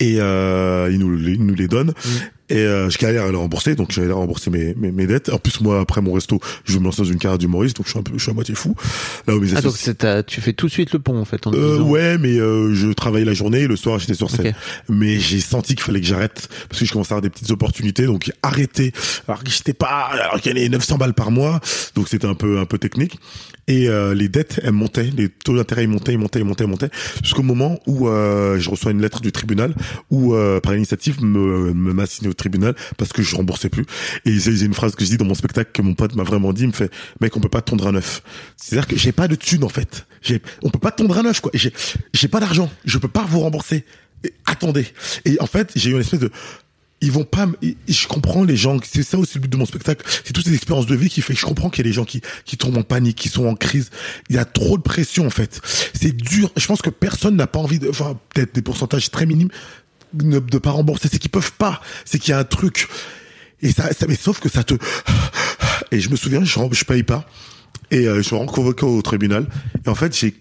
[0.00, 1.94] Et euh, ils, nous, ils nous les donnent.
[2.50, 5.28] Et euh, je galère à les rembourser, donc j'allais rembourser mes, mes, mes dettes.
[5.28, 7.90] En plus, moi, après mon resto, je me lancer dans une carrière d'humoriste, donc je
[7.90, 8.74] suis un peu, je suis à moitié fou.
[9.26, 11.18] Là où mes Ah donc associés- c'est ta- tu fais tout de suite le pont
[11.20, 14.14] en fait en euh, ouais, mais euh, je travaillais la journée et le soir j'étais
[14.14, 14.54] sur scène.
[14.88, 17.50] Mais j'ai senti qu'il fallait que j'arrête parce que je commençais à avoir des petites
[17.50, 18.92] opportunités, donc j'ai arrêté.
[19.26, 21.60] Alors que j'étais pas, alors qu'il y avait 900 balles par mois,
[21.94, 23.18] donc c'était un peu un peu technique.
[23.70, 26.64] Et euh, les dettes, elles montaient, les taux d'intérêt ils montaient, ils montaient, ils montaient,
[26.64, 26.88] ils montaient,
[27.22, 29.74] jusqu'au moment où euh, je reçois une lettre du tribunal
[30.10, 33.84] où euh, par initiative me me m'a signé au tribunal parce que je remboursais plus.
[34.24, 36.52] Et c'est une phrase que je dis dans mon spectacle que mon pote m'a vraiment
[36.52, 38.22] dit, il me fait mec on peut pas tondre un œuf.
[38.56, 40.06] C'est-à-dire que j'ai pas de thunes en fait.
[40.22, 41.50] J'ai on peut pas tondre un œuf quoi.
[41.54, 41.72] J'ai
[42.14, 43.84] j'ai pas d'argent, je peux pas vous rembourser.
[44.24, 44.86] Et attendez.
[45.24, 46.30] Et en fait, j'ai eu une espèce de
[47.00, 47.46] ils vont pas
[47.88, 50.54] je comprends les gens c'est ça aussi le but de mon spectacle c'est toutes ces
[50.54, 52.56] expériences de vie qui fait que je comprends qu'il y a des gens qui qui
[52.56, 53.90] tombent en panique qui sont en crise
[54.28, 55.60] il y a trop de pression en fait
[55.94, 59.26] c'est dur je pense que personne n'a pas envie de enfin peut-être des pourcentages très
[59.26, 59.50] minimes
[60.12, 62.88] de, de pas rembourser c'est qu'ils peuvent pas c'est qu'il y a un truc
[63.60, 64.74] et ça, ça mais sauf que ça te
[65.90, 67.26] et je me souviens je je paye pas
[67.90, 69.46] et euh, je suis convoqué au tribunal
[69.84, 70.34] et en fait j'ai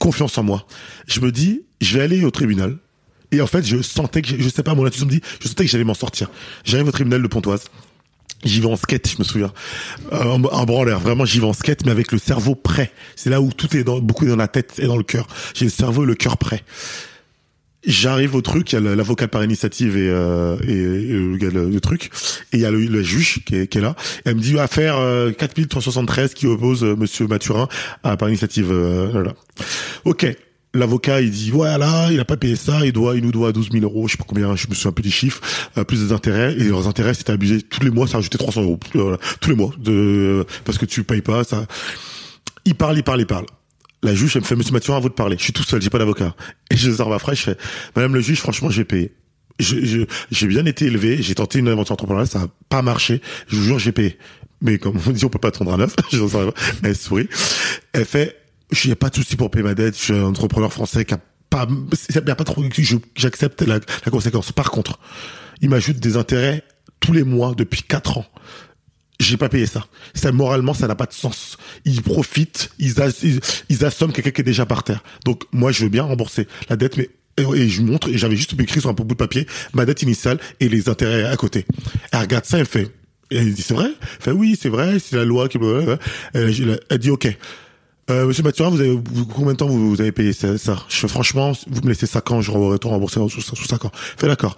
[0.00, 0.66] confiance en moi
[1.06, 2.78] je me dis je vais aller au tribunal
[3.30, 5.64] et en fait, je sentais que, je sais pas, mon intuition me dit, je sentais
[5.64, 6.30] que j'allais m'en sortir.
[6.64, 7.64] J'arrive au tribunal de Pontoise.
[8.44, 9.52] J'y vais en skate, je me souviens.
[10.12, 12.92] Euh, un, un branleur, vraiment, j'y vais en skate, mais avec le cerveau prêt.
[13.16, 15.26] C'est là où tout est dans, beaucoup est dans la tête et dans le cœur.
[15.54, 16.62] J'ai le cerveau et le cœur prêt.
[17.86, 22.10] J'arrive au truc, il y a l'avocat par initiative et, euh, et, le, truc,
[22.52, 23.94] et il y a le, le juge qui est, qui est là.
[24.24, 27.68] Elle me dit affaire euh, 4373 qui oppose euh, Monsieur Mathurin
[28.02, 28.72] à par initiative.
[28.72, 29.32] Euh.
[30.04, 30.26] Ok.
[30.74, 33.70] L'avocat, il dit voilà, il a pas payé ça, il doit, il nous doit 12
[33.72, 35.40] 000 euros, je sais pas combien, je me souviens plus des chiffres,
[35.78, 37.62] euh, plus des intérêts et leurs intérêts c'était abusé.
[37.62, 41.04] Tous les mois, ça rajoutait 300 euros, Euh, tous les mois, de parce que tu
[41.04, 41.66] payes pas, ça.
[42.66, 43.46] Il parle, il parle, il parle.
[44.02, 45.36] La juge, elle me fait, Monsieur Mathurin, à vous de parler.
[45.38, 46.34] Je suis tout seul, j'ai pas d'avocat.
[46.70, 47.56] Et je sors ma phrase, je fais,
[47.96, 49.12] Madame le juge, franchement, j'ai payé.
[49.58, 53.20] Je- J'ai bien été élevé, j'ai tenté une aventure entrepreneuriale, ça a pas marché.
[53.48, 54.16] Je vous jure, j'ai payé.
[54.60, 56.54] Mais comme on dit, on peut pas attendre un pas.
[56.84, 57.28] Elle sourit.
[57.92, 58.36] Elle fait,
[58.70, 59.96] je a pas de souci pour payer ma dette.
[59.96, 61.20] Je suis un entrepreneur français qui a
[61.50, 61.66] pas,
[62.14, 62.64] y a pas trop,
[63.16, 64.52] j'accepte la, la conséquence.
[64.52, 65.00] Par contre,
[65.60, 66.62] il m'ajoute des intérêts
[67.00, 68.26] tous les mois depuis quatre ans.
[69.20, 69.86] J'ai pas payé ça.
[70.14, 71.56] Ça moralement, ça n'a pas de sens.
[71.84, 75.02] Ils profitent, ils, as- ils, ils assomment quelqu'un qui est déjà par terre.
[75.24, 77.10] Donc moi, je veux bien rembourser la dette, mais
[77.54, 80.38] et, je montre, et j'avais juste écrit sur un bout de papier ma dette initiale
[80.60, 81.66] et les intérêts à côté.
[82.12, 82.90] Elle regarde ça, elle fait,
[83.30, 83.90] elle dit c'est vrai?
[84.18, 85.58] Elle fait oui, c'est vrai, c'est la loi qui.
[85.58, 85.98] Elle,
[86.34, 87.28] elle, elle dit ok.
[88.10, 88.98] Euh, Monsieur Mathurin, vous avez
[89.34, 90.82] combien de temps vous, avez payé ça, ça?
[90.88, 93.92] Je fais franchement, vous me laissez 5 ans, je retourne rembourser sous, sous 5 ans.
[93.94, 94.56] Fait d'accord.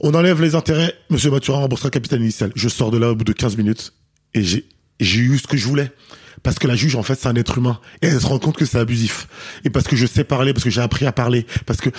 [0.00, 2.52] On enlève les intérêts, Monsieur Mathurin remboursera le capital initial.
[2.54, 3.92] Je sors de là au bout de 15 minutes
[4.34, 5.90] et j'ai eu ce que je voulais.
[6.42, 7.80] Parce que la juge, en fait, c'est un être humain.
[8.02, 9.26] Et elle se rend compte que c'est abusif.
[9.64, 11.90] Et parce que je sais parler, parce que j'ai appris à parler, parce que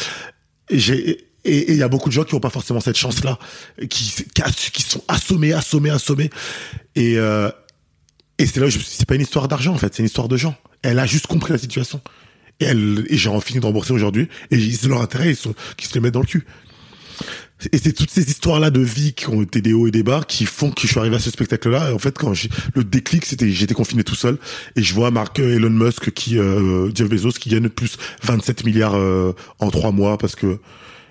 [0.71, 1.25] j'ai...
[1.43, 3.39] Et il y a beaucoup de gens qui n'ont pas forcément cette chance-là,
[3.89, 4.13] qui,
[4.73, 6.29] qui, sont assommés, assommés, assommés.
[6.95, 7.49] Et, euh,
[8.37, 10.55] et c'est là c'est pas une histoire d'argent, en fait, c'est une histoire de gens.
[10.81, 12.01] Elle a juste compris la situation.
[12.59, 14.27] Et, elle, et j'ai fini de rembourser aujourd'hui.
[14.51, 16.45] Et c'est leur intérêt, ils qui se les mettent dans le cul.
[17.71, 20.21] Et c'est toutes ces histoires-là de vie qui ont été des hauts et des bas
[20.27, 21.89] qui font que je suis arrivé à ce spectacle-là.
[21.89, 22.33] Et en fait, quand
[22.75, 24.37] le déclic, c'était j'étais confiné tout seul
[24.75, 28.63] et je vois Mark euh, Elon Musk qui euh, Jeff Bezos qui gagne plus 27
[28.65, 30.59] milliards euh, en trois mois parce que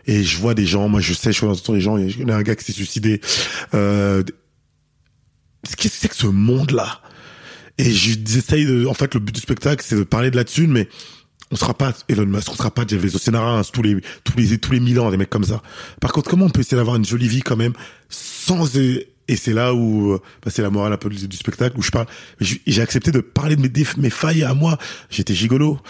[0.06, 2.30] et je vois des gens, moi je sais, je suis dans les gens, il y
[2.30, 3.20] a un gars qui s'est suicidé.
[3.74, 4.22] Euh,
[5.76, 7.02] Qu'est-ce que c'est que ce monde-là?
[7.78, 10.70] Et j'essaye de, en fait, le but du spectacle, c'est de parler de la thune,
[10.70, 10.88] mais
[11.50, 13.62] on sera pas Elon Musk, on sera pas Jeff Bezos, il y en aura un
[13.62, 15.62] tous les tous les tous les mille ans des mecs comme ça.
[16.00, 17.72] Par contre, comment on peut essayer d'avoir une jolie vie quand même
[18.08, 18.76] sans
[19.28, 22.06] et c'est là où bah, c'est la morale un peu du, spectacle où je parle
[22.40, 24.78] j'ai accepté de parler de mes déf- mes failles à moi.
[25.10, 25.80] J'étais gigolo.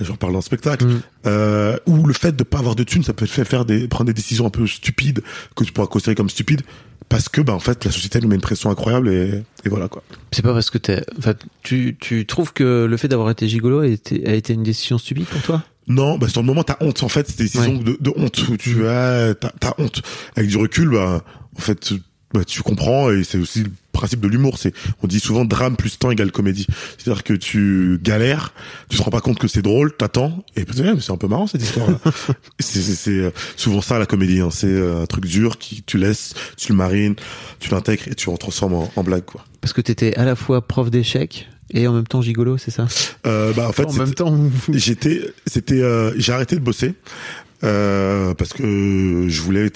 [0.00, 0.86] J'en parle dans le spectacle.
[0.86, 1.00] Mm.
[1.26, 3.88] euh, où le fait de pas avoir de thunes ça peut te faire faire des
[3.88, 5.22] prendre des décisions un peu stupides
[5.54, 6.62] que tu pourras considérer comme stupides
[7.08, 9.88] parce que bah en fait la société nous met une pression incroyable et, et voilà
[9.88, 10.02] quoi
[10.32, 11.04] C'est pas parce que t'es.
[11.18, 14.62] Enfin, tu, tu trouves que le fait d'avoir été gigolo a été, a été une
[14.62, 15.62] décision stupide pour toi?
[15.88, 17.84] Non, bah sur le moment t'as honte en fait, c'est des décisions Ouais.
[17.84, 20.02] de, de honte où tu as t'as, t'as honte.
[20.34, 21.22] Avec du recul, bah
[21.56, 21.94] en fait
[22.32, 24.58] bah, tu comprends et c'est aussi le principe de l'humour.
[24.58, 26.66] C'est on dit souvent drame plus temps égale comédie.
[26.98, 28.52] C'est-à-dire que tu galères,
[28.88, 31.46] tu te rends pas compte que c'est drôle, t'attends et puis c'est un peu marrant
[31.46, 31.88] cette histoire.
[32.58, 34.40] c'est, c'est, c'est euh, souvent ça la comédie.
[34.40, 34.50] Hein.
[34.50, 37.14] C'est euh, un truc dur qui tu laisses, tu le marines,
[37.60, 39.44] tu l'intègres et tu en transformes en, en blague quoi.
[39.60, 42.86] Parce que t'étais à la fois prof d'échecs et en même temps gigolo, c'est ça?
[43.26, 44.36] Euh, bah en fait En même temps.
[44.72, 46.94] J'étais, c'était, euh, j'ai arrêté de bosser
[47.64, 49.70] euh, parce que je voulais.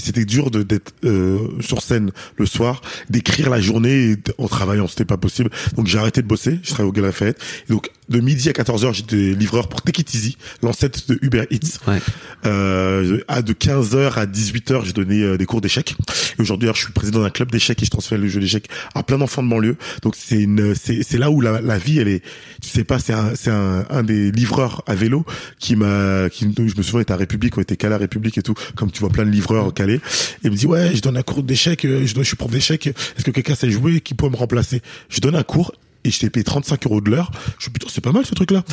[0.00, 5.04] C'était dur de d'être euh, sur scène le soir, d'écrire la journée en travaillant, c'était
[5.04, 5.50] pas possible.
[5.76, 6.58] Donc j'ai arrêté de bosser.
[6.62, 7.40] Je travaillais au Lafayette.
[7.68, 11.18] Et donc de midi à 14 h j'étais livreur pour Take It Easy, l'ancêtre de
[11.22, 11.78] Uber Eats.
[11.86, 11.98] Ouais.
[12.46, 15.94] Euh, à de 15h à 18h, j'ai donné euh, des cours d'échecs.
[16.38, 19.02] Et aujourd'hui, je suis président d'un club d'échecs et je transfère le jeu d'échecs à
[19.02, 19.76] plein d'enfants de banlieue.
[20.02, 22.22] Donc c'est une, c'est, c'est là où la, la vie, elle est,
[22.60, 25.24] tu sais pas, c'est un, c'est un, un des livreurs à vélo
[25.58, 28.42] qui m'a, qui, je me souviens, était à République, on était calé à République et
[28.42, 29.94] tout, comme tu vois plein de livreurs calés.
[29.94, 30.00] Et
[30.44, 32.86] il me dit, ouais, je donne un cours d'échecs, euh, je, je suis prof d'échecs,
[32.86, 34.82] est-ce que quelqu'un sait jouer, qui peut me remplacer?
[35.08, 35.72] Je donne un cours
[36.04, 37.30] et je t'ai payé 35 euros de l'heure.
[37.58, 38.64] Je suis putain, c'est pas mal ce truc-là.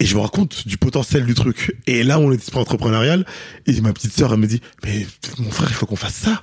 [0.00, 1.76] Et je me rends compte du potentiel du truc.
[1.86, 3.26] Et là, on est esprit entrepreneurial.
[3.66, 5.06] Et ma petite sœur, elle me dit, mais
[5.38, 6.42] mon frère, il faut qu'on fasse ça.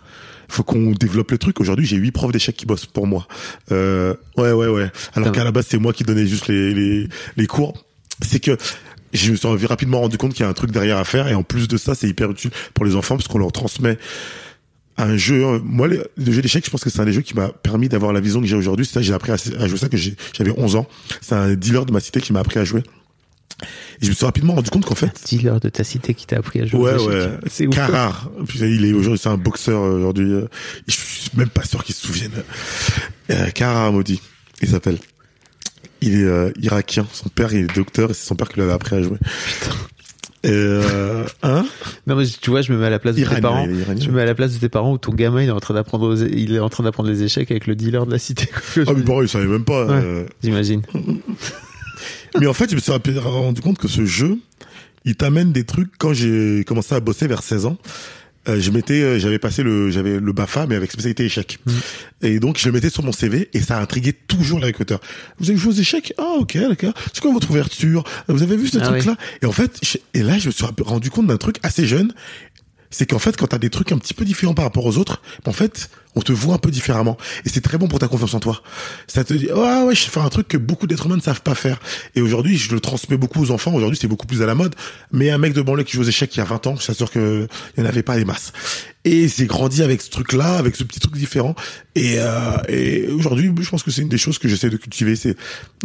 [0.49, 1.60] Il faut qu'on développe le truc.
[1.62, 3.28] Aujourd'hui, j'ai huit profs d'échecs qui bossent pour moi.
[3.72, 4.91] Euh, ouais, ouais, ouais.
[5.14, 7.86] Alors qu'à la base, c'est moi qui donnais juste les, les, les cours.
[8.22, 8.58] C'est que
[9.14, 11.28] je me suis rapidement rendu compte qu'il y a un truc derrière à faire.
[11.28, 13.97] Et en plus de ça, c'est hyper utile pour les enfants parce qu'on leur transmet
[14.98, 15.60] un jeu.
[15.64, 17.89] Moi, le, le jeu d'échecs, je pense que c'est un des jeux qui m'a permis
[17.89, 18.86] d'avoir la vision que j'ai aujourd'hui.
[18.86, 20.88] C'est ça, j'ai appris à, à jouer ça que j'avais 11 ans.
[21.22, 22.84] C'est un dealer de ma cité qui m'a appris à jouer.
[24.02, 26.38] Et je me suis rapidement rendu compte qu'en fait, Dealer de ta cité qui t'a
[26.38, 26.80] appris à jouer.
[26.93, 27.30] Ouais, ouais.
[27.48, 27.68] C'est.
[27.68, 30.30] Puis, il est aujourd'hui, c'est un boxeur euh, aujourd'hui.
[30.34, 30.48] euh,
[30.88, 32.32] Je suis même pas sûr qu'il se souvienne.
[33.32, 34.22] Euh, maudit,
[34.62, 34.98] il s'appelle.
[36.02, 37.08] Il est euh, irakien.
[37.14, 39.18] Son père, il est docteur et c'est son père qui lui avait appris à jouer.
[40.46, 41.66] Euh, hein
[42.08, 43.68] Non mais tu vois, je me mets à la place de tes parents.
[43.68, 44.00] iranien.
[44.02, 45.60] Je me mets à la place de tes parents où ton gamin il est en
[45.60, 48.20] train d'apprendre, aux- il est en train d'apprendre les échecs avec le dealer de la
[48.20, 48.48] cité.
[48.88, 49.86] Ah mais pareil, il savait même pas.
[49.86, 49.93] Ouais.
[50.04, 50.26] euh.
[50.43, 50.82] J'imagine.
[52.39, 54.38] Mais en fait, je me suis rendu compte que ce jeu,
[55.06, 55.91] il t'amène des trucs.
[55.98, 57.78] Quand j'ai commencé à bosser vers 16 ans,
[58.48, 61.60] euh, je m'étais, euh, j'avais passé le, j'avais le Bafa, mais avec spécialité échecs.
[62.22, 65.00] Et donc, je le mettais sur mon CV et ça a intrigué toujours les recruteurs.
[65.39, 66.14] Vous avez joué aux échecs?
[66.18, 66.93] Ah, ok, d'accord.
[67.14, 68.04] C'est quoi votre ouverture?
[68.28, 69.16] Vous avez vu ce Ah truc-là?
[69.41, 72.14] Et en fait, je- et là, je me suis rendu compte d'un truc assez jeune.
[72.91, 75.22] C'est qu'en fait, quand t'as des trucs un petit peu différents par rapport aux autres,
[75.46, 77.18] en fait, on te voit un peu différemment.
[77.45, 78.61] Et c'est très bon pour ta confiance en toi.
[79.07, 81.22] Ça te dit, ouais, ouais, je sais faire un truc que beaucoup d'êtres humains ne
[81.22, 81.80] savent pas faire.
[82.16, 83.74] Et aujourd'hui, je le transmets beaucoup aux enfants.
[83.74, 84.76] Aujourd'hui, c'est beaucoup plus à la mode.
[85.11, 86.88] Mais un mec de banlieue qui joue aux échecs il y a 20 ans, je
[86.88, 87.47] t'assure que
[87.78, 88.53] il n'y en avait pas des masses.
[89.07, 91.53] Et j'ai grandi avec ce truc-là, avec ce petit truc différent.
[91.93, 95.16] Et, euh, et aujourd'hui, je pense que c'est une des choses que j'essaie de cultiver.
[95.16, 95.36] C'est,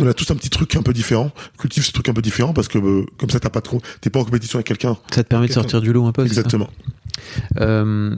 [0.00, 1.30] on a tous un petit truc un peu différent.
[1.58, 3.82] Cultive ce truc un peu différent parce que euh, comme ça, t'as pas de, co-
[4.00, 4.96] t'es pas en compétition avec quelqu'un.
[5.14, 6.24] Ça te permet de sortir du lot un peu.
[6.24, 6.70] Exactement.
[7.60, 8.16] Euh,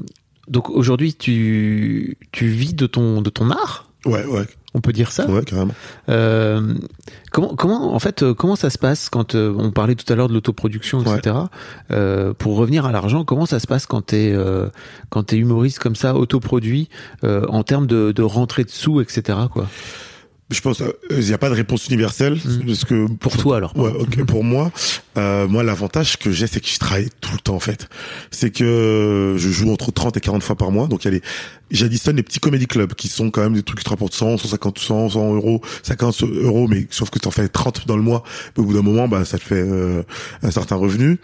[0.49, 3.89] donc aujourd'hui, tu, tu vis de ton, de ton art?
[4.05, 5.31] Ouais, ouais, On peut dire ça?
[5.31, 5.75] Ouais, carrément.
[6.09, 6.75] Euh,
[7.31, 10.17] comment, comment, en fait, euh, comment ça se passe quand euh, on parlait tout à
[10.17, 11.37] l'heure de l'autoproduction, etc.
[11.93, 14.69] Euh, pour revenir à l'argent, comment ça se passe quand t'es euh,
[15.09, 16.89] quand t'es humoriste comme ça, autoproduit,
[17.23, 19.39] euh, en termes de, de rentrée de sous, etc.
[19.53, 19.69] Quoi?
[20.53, 23.77] Je pense il n'y a pas de réponse universelle parce que Pour toi alors.
[23.77, 24.25] Ouais, ok.
[24.25, 24.71] Pour moi,
[25.17, 27.89] euh, moi l'avantage que j'ai, c'est que je travaille tout le temps en fait.
[28.31, 30.87] C'est que je joue entre 30 et 40 fois par mois.
[30.87, 31.23] Donc il y a les,
[31.71, 34.39] j'additionne les petits comédie clubs qui sont quand même des trucs qui te rapportent 100,
[34.39, 38.03] 150, 100, 100 euros, 50 euros, mais sauf que tu en fais 30 dans le
[38.03, 38.23] mois.
[38.57, 40.03] Au bout d'un moment, bah ça te fait euh,
[40.43, 41.19] un certain revenu.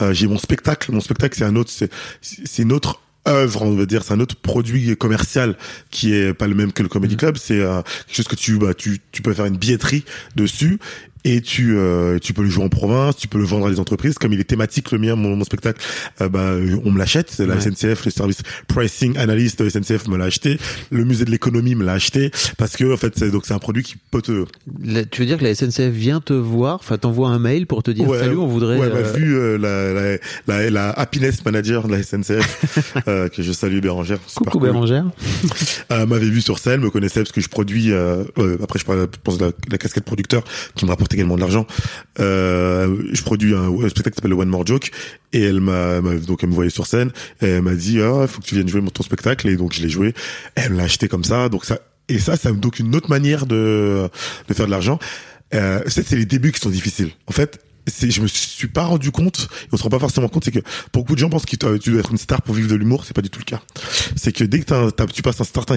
[0.00, 0.92] Euh, j'ai mon spectacle.
[0.92, 4.20] Mon spectacle, c'est un autre, c'est c'est une autre œuvre, on va dire, c'est un
[4.20, 5.56] autre produit commercial
[5.90, 7.36] qui est pas le même que le comedy club.
[7.36, 10.04] C'est euh, quelque chose que tu, bah, tu, tu peux faire une billetterie
[10.36, 10.78] dessus
[11.24, 13.78] et tu, euh, tu peux le jouer en province, tu peux le vendre à des
[13.80, 14.14] entreprises.
[14.14, 15.80] Comme il est thématique, le mien, mon, mon spectacle,
[16.20, 16.52] euh, bah,
[16.84, 17.36] on me l'achète.
[17.38, 17.60] La Ouais.
[17.60, 20.58] SNCF, le service pricing analyst de SNCF me l'a acheté.
[20.90, 23.58] Le musée de l'économie me l'a acheté parce que en fait, c'est donc c'est un
[23.58, 24.44] produit qui peut te
[24.82, 27.82] La- tu veux dire que la SNCF vient te voir, enfin t'envoie un mail pour
[27.82, 28.78] te dire Ouais, salut, on voudrait.
[28.78, 30.18] Ouais, bah, euh, vu euh, la, la,
[30.64, 34.18] la, la happiness manager de la SNCF, euh, que je salue Bérangère.
[34.34, 34.62] Coucou cool.
[34.62, 35.04] Bérangère.
[35.90, 37.92] Euh, m'avait vu sur scène, me connaissait parce que je produis.
[37.92, 38.84] Euh, euh, après, je
[39.22, 40.42] pense de la, la casquette producteur
[40.74, 41.66] qui me rapporte également de l'argent.
[42.20, 44.90] Euh, je produis un, un spectacle qui s'appelle One More Joke
[45.32, 47.10] et elle m'a donc elle me voyait sur scène
[47.40, 49.72] et elle m'a dit ah faut que tu viennes jouer mon ton spectacle et donc
[49.72, 50.14] je l'ai joué.
[50.54, 53.46] Elle me l'a acheté comme ça donc ça et ça ça donc une autre manière
[53.46, 54.08] de
[54.48, 54.98] de faire de l'argent.
[55.54, 57.10] Euh, c'est c'est les débuts qui sont difficiles.
[57.26, 60.28] En fait, c'est, je me suis pas rendu compte, et on se rend pas forcément
[60.28, 60.60] compte, c'est que
[60.92, 63.14] beaucoup de gens pensent que tu dois être une star pour vivre de l'humour, c'est
[63.14, 63.60] pas du tout le cas.
[64.16, 65.76] C'est que dès que t'as- t'as- tu passes un certain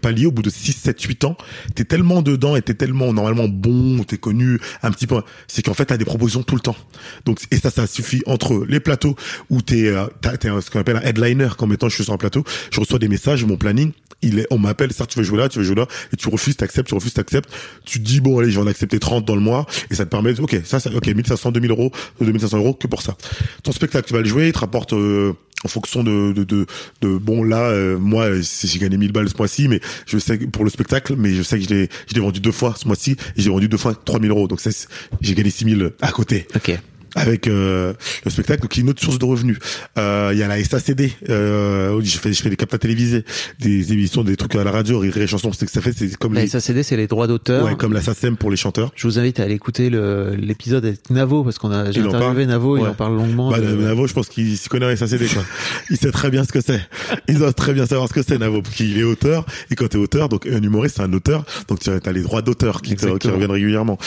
[0.00, 1.36] palier, au bout de 6, 7, 8 ans,
[1.74, 5.74] t'es tellement dedans et t'es tellement normalement bon, t'es connu un petit peu, c'est qu'en
[5.74, 6.76] fait t'as des propositions tout le temps.
[7.24, 9.16] Donc, et ça, ça suffit entre les plateaux
[9.50, 12.18] où t'es, euh, t'es ce qu'on appelle un headliner, quand maintenant je suis sur un
[12.18, 13.92] plateau, je reçois des messages, mon planning,
[14.22, 16.28] il est, on m'appelle, ça, tu veux jouer là, tu veux jouer là, et tu
[16.28, 17.50] refuses, t'acceptes, tu refuses, t'acceptes.
[17.84, 20.10] Tu dis, bon, allez, je vais en accepter 30 dans le mois, et ça te
[20.10, 23.16] permet, de- ok, ça, ça, ok, 1500, 2000 euros, 2500 euros, que pour ça.
[23.62, 25.32] Ton spectacle, tu vas le jouer, il te rapporte, euh,
[25.64, 26.66] en fonction de, de, de,
[27.02, 30.64] de- bon, là, euh, moi, j'ai gagné 1000 balles ce mois-ci, mais je sais pour
[30.64, 33.12] le spectacle, mais je sais que je l'ai, je l'ai vendu deux fois ce mois-ci,
[33.36, 34.48] et j'ai vendu deux fois 3000 euros.
[34.48, 34.70] Donc, ça,
[35.20, 36.72] j'ai gagné 6000 à côté Ok.
[37.14, 37.92] Avec euh,
[38.24, 39.58] le spectacle, donc qui est une autre source de revenus.
[39.98, 43.24] Euh, Il y a la SACD, euh, où je fais, je fais des captas télévisés,
[43.60, 46.16] des émissions, des trucs à la radio, rire et chansons, c'est que ça fait, c'est
[46.16, 47.64] comme La les, SACD, c'est les droits d'auteur.
[47.64, 48.92] ouais, comme la SACEM pour les chanteurs.
[48.96, 52.46] Je vous invite à aller écouter l'épisode avec Navo parce qu'on a j'ai Il interviewé
[52.46, 52.88] Navo, il Ouais.
[52.88, 53.50] en parle longuement.
[53.50, 55.44] Bah, de- Navo, je pense qu'il s'y connaît en SACD, quoi.
[55.90, 56.80] il sait très bien ce que c'est.
[57.28, 59.46] Il doit très bien savoir ce que c'est, Navo, parce qu'il est auteur.
[59.70, 61.44] Et quand t'es auteur, donc un humoriste, c'est un auteur.
[61.68, 63.98] Donc tu as les droits d'auteur qui, qui reviennent régulièrement.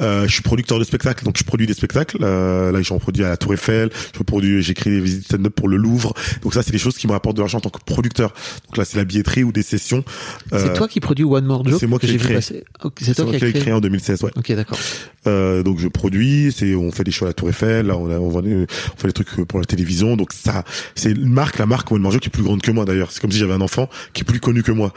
[0.00, 2.18] Euh, je suis producteur de spectacles, donc je produis des spectacles.
[2.48, 3.90] Euh, là, j'en produis à la Tour Eiffel.
[4.16, 6.14] Je produis, j'écris des visites stand-up pour le Louvre.
[6.42, 8.32] Donc ça, c'est des choses qui me rapportent de l'argent en tant que producteur.
[8.66, 10.04] Donc là, c'est la billetterie ou des sessions.
[10.50, 12.40] C'est Euh, toi qui produis One More Joke c'est moi qui l'ai créé.
[12.40, 13.72] c'est toi qui l'ai créé.
[13.72, 14.30] en 2016, ouais.
[14.36, 14.78] Ok, d'accord.
[15.26, 18.10] Euh, donc je produis, c'est on fait des shows à la Tour Eiffel, là on,
[18.10, 21.90] a, on, fait des trucs pour la télévision, donc ça c'est une marque, la marque
[21.90, 23.10] One More Joke qui est plus grande que moi d'ailleurs.
[23.10, 24.94] C'est comme si j'avais un enfant qui est plus connu que moi,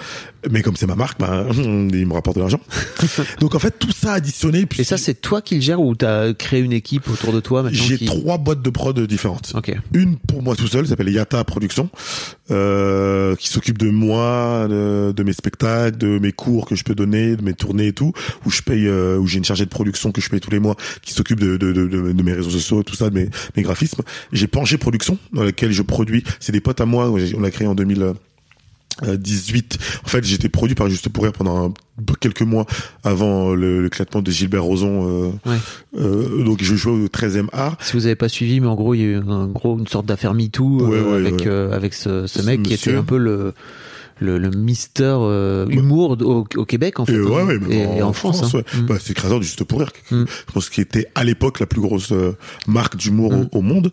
[0.50, 2.62] mais comme c'est ma marque, bah, il me rapporte de l'argent.
[3.40, 5.96] donc en fait tout ça additionné, puis Et ça, c'est toi qui le gères ou
[5.96, 8.06] t'as créé une équipe autour de toi maintenant j'ai qui...
[8.06, 9.54] trois boîtes de prod différentes.
[9.56, 9.74] Ok.
[9.94, 11.90] Une pour moi tout seul, s'appelle Yata Production,
[12.52, 16.96] euh, qui s'occupe de moi, de, de mes spectacles, de mes cours que je peux
[16.96, 18.14] donner, de mes tournées et tout,
[18.46, 20.60] où je paye, euh, où j'ai une chargée de production que je paye tous les
[20.60, 24.02] mois, qui s'occupe de, de, de, mes réseaux sociaux, tout ça, de mes, mes graphismes.
[24.32, 26.24] J'ai Pangé Production, dans laquelle je produis.
[26.40, 28.14] C'est des potes à moi, on l'a créé en 2000.
[29.06, 29.78] 18.
[30.06, 31.74] En fait, j'étais produit par Juste pour rire pendant un-
[32.20, 32.66] quelques mois
[33.04, 35.08] avant le l'éclatement de Gilbert Rozon.
[35.46, 35.58] Euh, Ouais.
[36.00, 37.78] euh, donc, je jouais au 13e art.
[37.82, 39.88] Si vous avez pas suivi, mais en gros, il y a eu un gros une
[39.88, 43.04] sorte d'affaire MeToo Ouais, euh, ouais, avec euh, avec ce, ce mec qui était un
[43.04, 43.54] peu le
[44.22, 47.24] le, le Mister euh, humour au, au Québec en fait Et hein.
[47.24, 48.42] ouais, ouais, mais et, en, et en France.
[48.44, 48.50] hein.
[48.58, 48.64] ouais.
[48.82, 48.86] Mm.
[48.86, 49.92] Bah, c'est du Juste pour rire.
[50.12, 50.24] Mm.
[50.48, 53.50] Je pense qu'il était à l'époque la plus grosse euh, marque d'humour Mm.
[53.52, 53.92] au, au monde.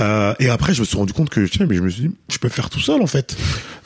[0.00, 2.14] Euh, et après, je me suis rendu compte que, tiens, mais je me suis dit,
[2.30, 3.36] je peux faire tout seul, en fait.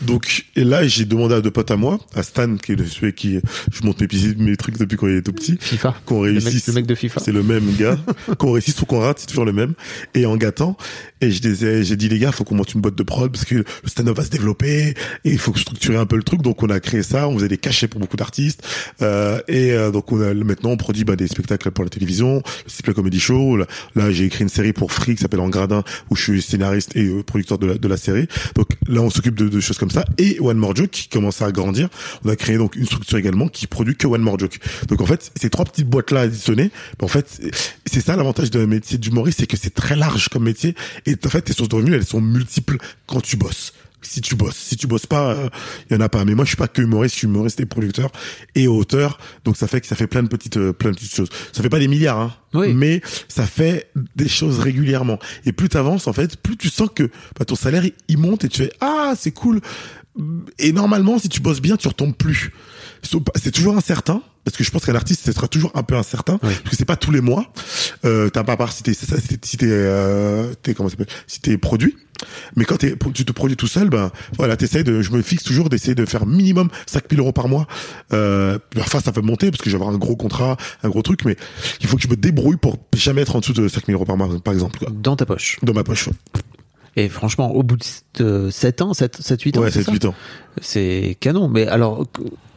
[0.03, 2.87] Donc, et là, j'ai demandé à deux potes à moi, à Stan, qui est le
[2.87, 3.39] celui qui,
[3.73, 5.95] je monte mes, petits- mes trucs depuis quand il est tout petit, FIFA.
[6.07, 6.67] qu'on Le mec, réussisse.
[6.69, 7.21] le mec de FIFA.
[7.25, 7.99] C'est le même gars.
[8.39, 9.75] qu'on réussisse ou qu'on rate, c'est toujours le même.
[10.15, 10.77] Et en gâtant.
[11.21, 13.45] Et je disais, j'ai dit, les gars, faut qu'on monte une boîte de prod parce
[13.45, 14.89] que le stand-up va se développer
[15.25, 16.43] et il faut structurer un peu le truc.
[16.43, 17.29] Donc, on a créé ça.
[17.29, 18.63] On faisait des cachets pour beaucoup d'artistes.
[19.03, 22.37] Euh, et euh, donc, on a, maintenant, on produit bah, des spectacles pour la télévision,
[22.65, 23.57] le Simple Comedy Show.
[23.57, 23.67] Là,
[23.97, 26.97] là, j'ai écrit une série pour Free qui s'appelle En Gradin où je suis scénariste
[26.97, 28.27] et euh, producteur de la, de série.
[28.55, 30.05] Donc, là, on s'occupe de, de choses comme ça.
[30.19, 31.89] Et One More Joke qui commence à grandir.
[32.25, 34.59] On a créé donc une structure également qui produit que One More Joke.
[34.89, 37.41] Donc, en fait, ces trois petites boîtes-là additionnées, bah, en fait,
[37.85, 40.75] c'est- ça l'avantage d'un métier d'humoriste, c'est que c'est très large comme métier.
[41.25, 43.73] En fait, tes sources de revenus, elles sont multiples quand tu bosses.
[44.03, 44.57] si tu bosses.
[44.57, 45.37] Si tu bosses pas,
[45.89, 46.25] il y en a pas.
[46.25, 48.11] Mais moi, je suis pas que humoriste, je suis humoriste et producteur
[48.55, 49.19] et auteur.
[49.45, 51.29] Donc ça fait que ça fait plein de petites, euh, plein de petites choses.
[51.53, 52.35] Ça fait pas des milliards, hein.
[52.55, 52.75] Oui.
[52.75, 55.19] Mais ça fait des choses régulièrement.
[55.45, 58.49] Et plus t'avances, en fait, plus tu sens que bah, ton salaire il monte et
[58.49, 59.61] tu fais ah c'est cool.
[60.59, 62.51] Et normalement, si tu bosses bien, tu retombes plus.
[63.37, 64.23] C'est toujours incertain.
[64.45, 66.55] Parce que je pense qu'un artiste, ce sera toujours un peu incertain, Oui.
[66.63, 67.53] parce que c'est pas tous les mois.
[68.07, 71.59] Euh, t'as pas à part si t'es, si t'es, euh, comment ça s'appelle, si t'es
[71.59, 71.97] produit.
[72.57, 75.43] Mais quand t'es, tu te produis tout seul, ben voilà, t'essayes de, je me fixe
[75.43, 77.67] toujours d'essayer de faire minimum 5000 euros par mois.
[78.13, 81.01] Euh, parfois ça peut monter parce que je vais avoir un gros contrat, un gros
[81.03, 81.37] truc, mais
[81.81, 84.17] il faut que je me débrouille pour jamais être en dessous de 5000 euros par
[84.19, 84.89] mois, par exemple, quoi.
[84.91, 85.59] Dans ta poche.
[85.63, 86.09] Dans ma poche.
[86.97, 87.79] Et franchement, au bout
[88.19, 90.15] de 7 ans, 7, 7 8 ans, Ouais, c'est c'est ça 8 ans.
[90.61, 91.49] C'est canon.
[91.49, 92.07] Mais alors,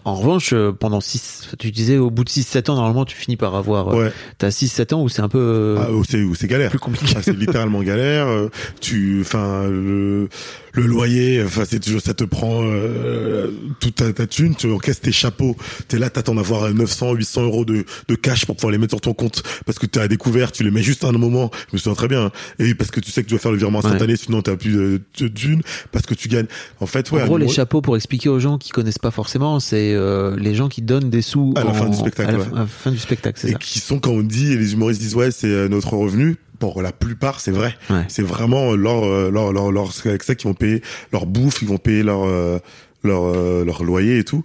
[0.06, 3.38] en revanche, euh, pendant 6, tu disais au bout de 6-7 ans, normalement, tu finis
[3.38, 3.88] par avoir.
[3.90, 4.12] euh, Ouais.
[4.38, 5.40] T'as 6-7 ans où c'est un peu.
[5.40, 6.70] euh, Ah, où c'est où c'est galère.
[6.70, 7.14] plus compliqué.
[7.18, 8.28] Ah, c'est littéralement galère.
[8.82, 10.28] Tu, enfin, le,
[10.76, 14.56] le loyer, enfin, c'est toujours, ça te prend euh, toute ta, ta thune.
[14.56, 15.56] Tu encaisses tes chapeaux.
[15.88, 19.02] T'es là, t'attends d'avoir 900, 800 euros de, de cash pour pouvoir les mettre sur
[19.02, 20.52] ton compte parce que tu as découvert.
[20.52, 21.52] Tu les mets juste à un moment.
[21.70, 22.26] Je me souviens très bien.
[22.26, 22.32] hein.
[22.60, 24.72] Et parce que tu sais que tu dois faire le virement instantané, sinon t'as plus
[24.74, 25.62] de, de thunes
[25.92, 26.48] parce que tu gagnes.
[26.80, 27.22] En fait, ouais.
[27.22, 30.56] en gros, les chapeaux, pour expliquer aux gens qui connaissent pas forcément, c'est euh, les
[30.56, 32.46] gens qui donnent des sous À la en- fin du spectacle, À la, ouais.
[32.46, 34.74] fin- à la fin du spectacle, c'est et qui sont quand on dit et les
[34.74, 36.36] humoristes disent ouais c'est euh, notre revenu
[36.72, 37.76] pour la plupart c'est vrai.
[37.90, 38.06] Ouais.
[38.08, 41.62] c'est vraiment leur euh, leur leur leur c'est avec ça qu'ils vont payer leur bouffe
[41.62, 42.60] ils vont payer leur euh,
[43.04, 44.44] leur euh, leur loyer et tout.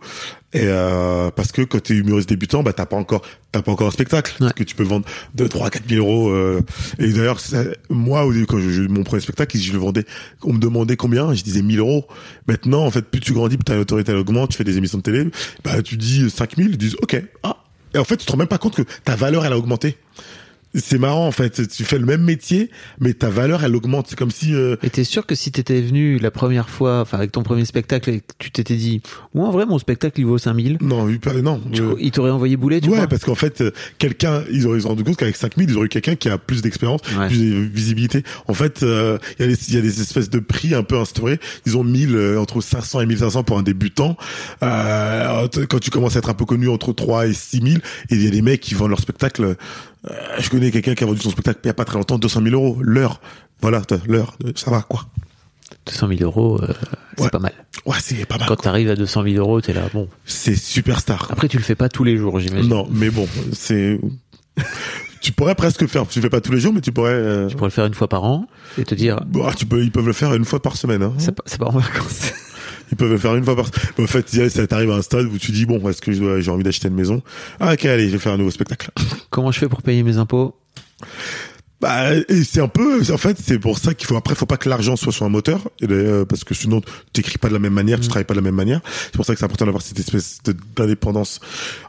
[0.54, 3.20] Et euh, parce que quand t'es humoriste débutant bah t'as pas encore
[3.52, 4.46] t'as pas encore un spectacle Ouais.
[4.48, 5.04] parce que tu peux vendre
[5.34, 6.60] 2 3 4 000 euros euh,
[6.98, 7.38] et d'ailleurs
[7.90, 10.04] moi au début quand je, je- mon premier spectacle je le vendais
[10.42, 12.06] on me demandait combien je disais 1000 euros.
[12.48, 14.98] Maintenant en fait plus tu grandis plus ta notoriété elle augmente tu fais des émissions
[14.98, 15.26] de télé
[15.64, 17.58] bah tu dis 5000 ils disent ok ah.
[17.94, 19.98] Et en fait tu te rends même pas compte que ta valeur elle a augmenté
[20.74, 21.66] c'est marrant en fait.
[21.68, 24.06] Tu fais le même métier mais ta valeur elle augmente.
[24.08, 27.16] C'est comme si euh, Et t'es sûr que si t'étais venu la première fois, enfin
[27.18, 29.02] avec ton premier spectacle, et que tu t'étais dit,
[29.34, 31.06] moi en vrai mon spectacle il vaut 5000, non
[31.42, 34.66] non tu- euh, il t'aurait envoyé boulet, tu ouais parce qu'en fait euh, quelqu'un ils
[34.66, 37.28] auraient ils rendu compte qu'avec 5000 ils auraient eu quelqu'un qui a plus d'expérience Ouais.
[37.28, 38.22] plus de visibilité.
[38.46, 40.82] En fait euh, il y a des il y a des espèces de prix un
[40.82, 41.38] peu instaurés.
[41.66, 44.16] Ils ont 1000 euh, entre 500 et 1500 pour un débutant.
[44.62, 48.22] Euh, quand tu commences à être un peu connu entre 3 et 6000 et il
[48.24, 49.56] y a des mecs qui vendent leur spectacle
[50.06, 52.18] euh, je connais quelqu'un qui a vendu son spectacle il y a pas très longtemps
[52.18, 53.20] 200 000 euros l'heure
[53.60, 55.06] voilà l'heure euh, ça va quoi
[55.86, 56.66] 200 000 euros, euh,
[57.16, 57.30] c'est Ouais.
[57.30, 57.52] pas mal.
[57.86, 60.08] ouais c'est pas mal Quand t'arrives à 200 000 euros, t'es là, bon.
[60.24, 62.68] c'est superstar Après tu le fais pas tous les jours, j'imagine.
[62.68, 63.98] Non, mais bon, c'est.
[65.20, 66.06] tu pourrais presque le faire.
[66.06, 67.12] Tu le fais pas tous les jours, mais tu pourrais.
[67.12, 68.46] euh, Tu pourrais le faire une fois par an
[68.78, 71.02] et te dire, bon, ah, tu peux, ils peuvent le faire une fois par semaine.
[71.02, 71.12] Hein.
[71.18, 72.32] c'est pas, c'est pas en vacances.
[72.90, 73.70] Ils peuvent le faire une fois par.
[73.96, 76.50] Mais en fait, ça t'arrive à un stade où tu dis bon, est-ce que j'ai
[76.50, 77.22] envie d'acheter une maison?
[77.60, 78.90] Ah ok, allez, je vais faire un nouveau spectacle.
[79.30, 80.54] Comment je fais pour payer mes impôts?
[81.80, 84.56] Bah, et c'est un peu, en fait, c'est pour ça qu'il faut après, faut pas
[84.56, 87.52] que l'argent soit sur un moteur, et d'ailleurs, parce que sinon, tu t'écris pas de
[87.52, 88.80] la même manière, tu travailles pas de la même manière.
[89.04, 90.38] C'est pour ça que c'est important d'avoir cette espèce
[90.74, 91.38] d'indépendance.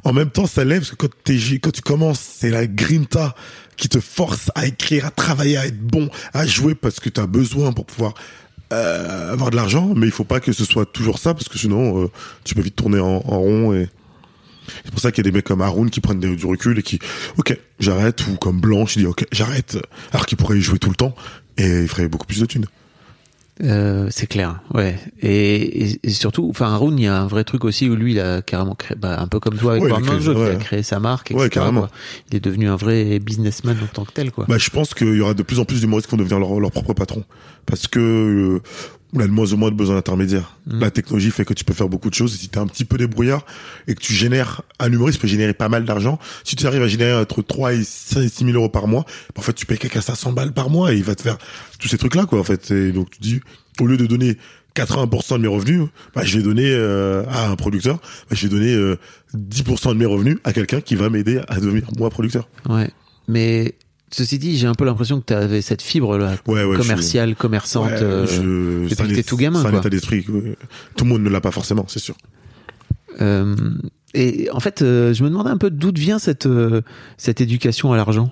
[0.04, 3.34] En même temps, ça lève parce que quand t'es, quand tu commences, c'est la grinta
[3.78, 7.20] qui te force à écrire, à travailler, à être bon, à jouer parce que tu
[7.20, 8.14] as besoin pour pouvoir
[8.72, 11.58] euh, avoir de l'argent, mais il faut pas que ce soit toujours ça parce que
[11.58, 12.12] sinon, euh,
[12.44, 13.90] tu peux vite tourner en, en rond et
[14.86, 16.84] c'est pour ça qu'il y a des mecs comme Haroun qui prennent du recul et
[16.84, 17.00] qui,
[17.38, 19.78] ok, j'arrête, ou comme Blanche, il dit, ok, j'arrête,
[20.12, 21.16] alors qu'il pourrait y jouer tout le temps
[21.58, 22.66] et il ferait beaucoup plus de thunes.
[23.62, 24.98] Euh, c'est clair, ouais.
[25.22, 28.14] Et, et, et surtout, enfin, Haroun, il y a un vrai truc aussi où lui,
[28.14, 30.22] il a carrément créé, bah, un peu comme toi avec Ouais, il a Warner créé-
[30.22, 30.52] Joe, il ouais.
[30.52, 31.44] a créé sa marque, etc.
[31.44, 31.82] Ouais, carrément.
[31.82, 31.90] quoi.
[32.32, 34.46] Il est devenu un vrai businessman en tant que tel, quoi.
[34.48, 36.58] Bah, je pense qu'il y aura de plus en plus d'humoristes qui vont devenir leur,
[36.60, 37.24] leur propre patron.
[37.66, 38.62] Parce que, euh,
[39.14, 40.58] on a de moins en moins de besoin d'intermédiaires.
[40.68, 40.80] Mm.
[40.80, 42.38] La technologie fait que tu peux faire beaucoup de choses.
[42.38, 43.46] Si t'es un petit peu débrouillard
[43.88, 46.20] et que tu génères, un humoriste peut générer pas mal d'argent.
[46.44, 49.06] Si tu arrives à générer entre 3 et 6 000 euros par mois,
[49.36, 51.38] en fait, tu payes quelqu'un 500 balles par mois et il va te faire
[51.80, 52.70] tous ces trucs-là, quoi, en fait.
[52.72, 53.42] Et donc, tu dis,
[53.80, 54.38] au lieu de donner
[54.76, 57.98] 80% de mes revenus, bah, je vais donner euh, à un producteur,
[58.30, 58.98] bah, je vais donner euh,
[59.36, 62.48] 10% de mes revenus à quelqu'un qui va m'aider à devenir moi producteur.
[62.68, 62.90] Ouais.
[63.28, 63.76] Mais,
[64.12, 67.36] ceci dit, j'ai un peu l'impression que tu avais cette fibre, là, Ouais, ouais, commerciale,
[67.36, 69.80] commerçante, Ouais, euh, je- depuis que t'es tout gamin, C'est un quoi.
[69.80, 70.24] état d'esprit.
[70.24, 70.32] que
[70.96, 72.16] Tout le monde ne l'a pas forcément, c'est sûr.
[73.22, 73.56] Euh,
[74.14, 76.82] et en fait, euh, je me demandais un peu d'où vient cette, euh,
[77.18, 78.32] cette éducation à l'argent.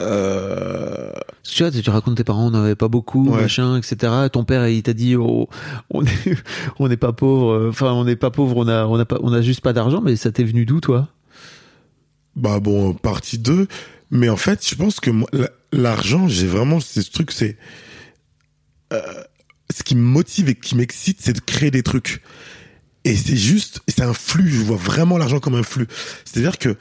[0.00, 1.12] Euh...
[1.44, 3.42] Tu vois, tu racontes tes parents, on n'avait pas beaucoup, Ouais.
[3.42, 4.12] machin, etc.
[4.32, 5.48] Ton père, il t'a dit, oh,
[5.90, 6.08] on est,
[6.80, 7.52] on n'est pas pauvre.
[7.52, 9.72] euh, Enfin, on n'est pas pauvre, on a, on a pas, on a juste pas
[9.72, 10.00] d'argent.
[10.00, 11.08] Mais ça t'est venu d'où, toi?
[12.36, 13.68] Bah bon, partie 2.
[14.14, 15.10] Mais en fait, je pense que
[15.72, 17.58] l'argent, j'ai vraiment ce truc, c'est...
[18.92, 19.24] euh,
[19.74, 22.22] ce qui me motive et qui m'excite, c'est de créer des trucs.
[23.04, 25.88] Et c'est juste, c'est un flux, je vois vraiment l'argent comme un flux.
[26.24, 26.76] C'est-à-dire que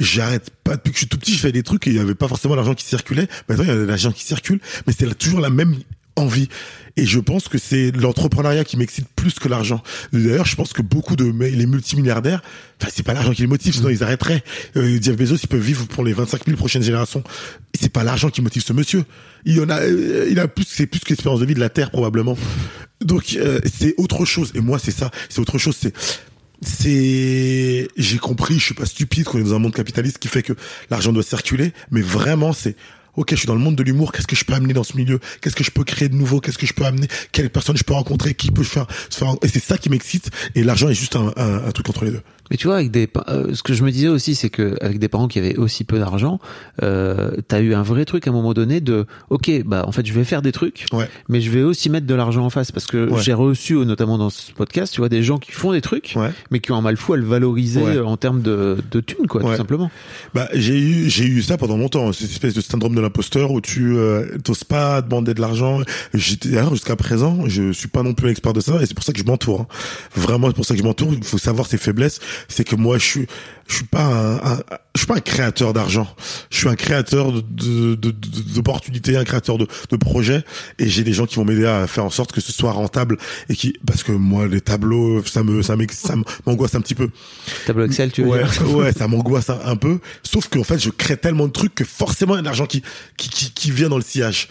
[0.00, 2.00] j'arrête pas, depuis que je suis tout petit, je fais des trucs et il y
[2.00, 3.28] avait pas forcément l'argent qui circulait.
[3.50, 5.76] Maintenant, il y a de l'argent qui circule, mais c'est toujours la même
[6.18, 6.48] envie.
[6.96, 9.82] Et je pense que c'est l'entrepreneuriat qui m'excite plus que l'argent.
[10.12, 12.42] D'ailleurs, je pense que beaucoup de les multimilliardaires,
[12.80, 14.42] enfin, c'est pas l'argent qui les motive, sinon ils arrêteraient.
[14.76, 17.22] Euh, Jeff Bezos, il peut vivre pour les 25 000 prochaines générations.
[17.78, 19.04] C'est pas l'argent qui motive ce monsieur.
[19.44, 21.68] Il en a, euh, il a plus, c'est plus que l'espérance de vie de la
[21.68, 22.36] Terre probablement.
[23.00, 24.50] Donc euh, c'est autre chose.
[24.56, 25.12] Et moi, c'est ça.
[25.28, 25.76] C'est autre chose.
[25.78, 25.94] C'est
[26.60, 30.42] c'est j'ai compris je suis pas stupide qu'on est dans un monde capitaliste qui fait
[30.42, 30.54] que
[30.90, 32.74] l'argent doit circuler mais vraiment c'est
[33.18, 34.96] ok je suis dans le monde de l'humour qu'est-ce que je peux amener dans ce
[34.96, 35.20] milieu?
[35.40, 36.40] Qu'est-ce que je peux créer de nouveau?
[36.40, 37.08] Qu'est-ce que je peux amener?
[37.32, 38.34] Quelle personne je peux rencontrer?
[38.34, 38.86] Qui peut faire,
[39.42, 40.30] et c'est ça qui m'excite.
[40.54, 43.08] Et l'argent est juste un, un truc entre les deux Mais tu vois, avec des,
[43.28, 45.84] euh, ce que je me disais aussi, c'est que avec des parents qui avaient aussi
[45.84, 46.38] peu d'argent,
[46.82, 50.06] euh, t'as eu un vrai truc à un moment donné de, ok, bah en fait,
[50.06, 52.72] je vais faire des trucs, ouais mais je vais aussi mettre de l'argent en face
[52.72, 53.22] parce que Ouais.
[53.22, 56.14] j'ai reçu, euh, notamment dans ce podcast, tu vois, des gens qui font des trucs,
[56.16, 59.00] ouais mais qui ont un mal fou à le valoriser euh, en termes de, de
[59.00, 59.90] thunes, quoi, tout simplement.
[60.34, 63.60] Bah j'ai eu j'ai eu ça pendant longtemps cette espèce de syndrome de l'imposteur où
[63.60, 65.80] tu euh, t'oses pas demander de l'argent.
[66.14, 68.94] J'étais d'ailleurs jusqu'à présent je suis pas non plus un expert de ça et c'est
[68.94, 69.62] pour ça que je m'entoure.
[69.62, 69.66] hein.
[70.14, 71.12] Vraiment c'est pour ça que je m'entoure.
[71.12, 72.20] Il faut savoir ses faiblesses.
[72.48, 73.26] C'est que moi je suis
[73.68, 74.60] je suis pas un, un-
[74.94, 76.08] je suis pas un créateur d'argent.
[76.50, 80.42] Je suis un créateur de de- de- de- d'opportunités, un créateur de, de projets
[80.78, 83.16] et j'ai des gens qui vont m'aider à faire en sorte que ce soit rentable
[83.48, 85.76] et qui parce que moi les tableaux ça me ça
[86.46, 87.10] m'angoisse un petit peu.
[87.66, 89.98] Tableau Excel, tu veux ouais, dire ouais, ça m'angoisse un, un peu.
[90.22, 92.66] Sauf qu'en fait, je crée tellement de trucs que forcément, il y a de l'argent
[92.66, 92.82] qui,
[93.16, 94.48] qui, qui, qui vient dans le sillage.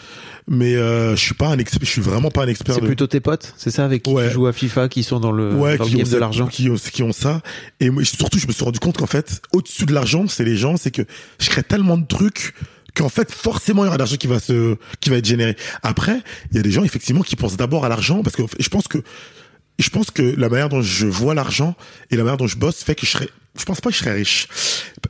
[0.50, 2.74] Mais euh, je suis pas un expert, je suis vraiment pas un expert.
[2.74, 2.86] C'est de...
[2.86, 4.28] plutôt tes potes, c'est ça, avec qui Ouais.
[4.28, 6.10] tu joues à FIFA, qui sont dans le, ouais, dans le qui ont game de
[6.12, 6.46] cette- l'argent.
[6.46, 7.42] qui ont, qui ont ça.
[7.80, 10.56] Et moi, surtout, je me suis rendu compte qu'en fait, au-dessus de l'argent, c'est les
[10.56, 11.02] gens, c'est que
[11.40, 12.54] je crée tellement de trucs
[12.94, 15.56] qu'en fait, forcément, il y aura de l'argent qui va se, qui va être généré.
[15.82, 18.68] Après, il y a des gens, effectivement, qui pensent d'abord à l'argent parce que je
[18.68, 18.98] pense que
[19.78, 21.76] je pense que la manière dont je vois l'argent
[22.10, 24.00] et la manière dont je bosse fait que je serais, je pense pas que je
[24.00, 24.48] serais riche.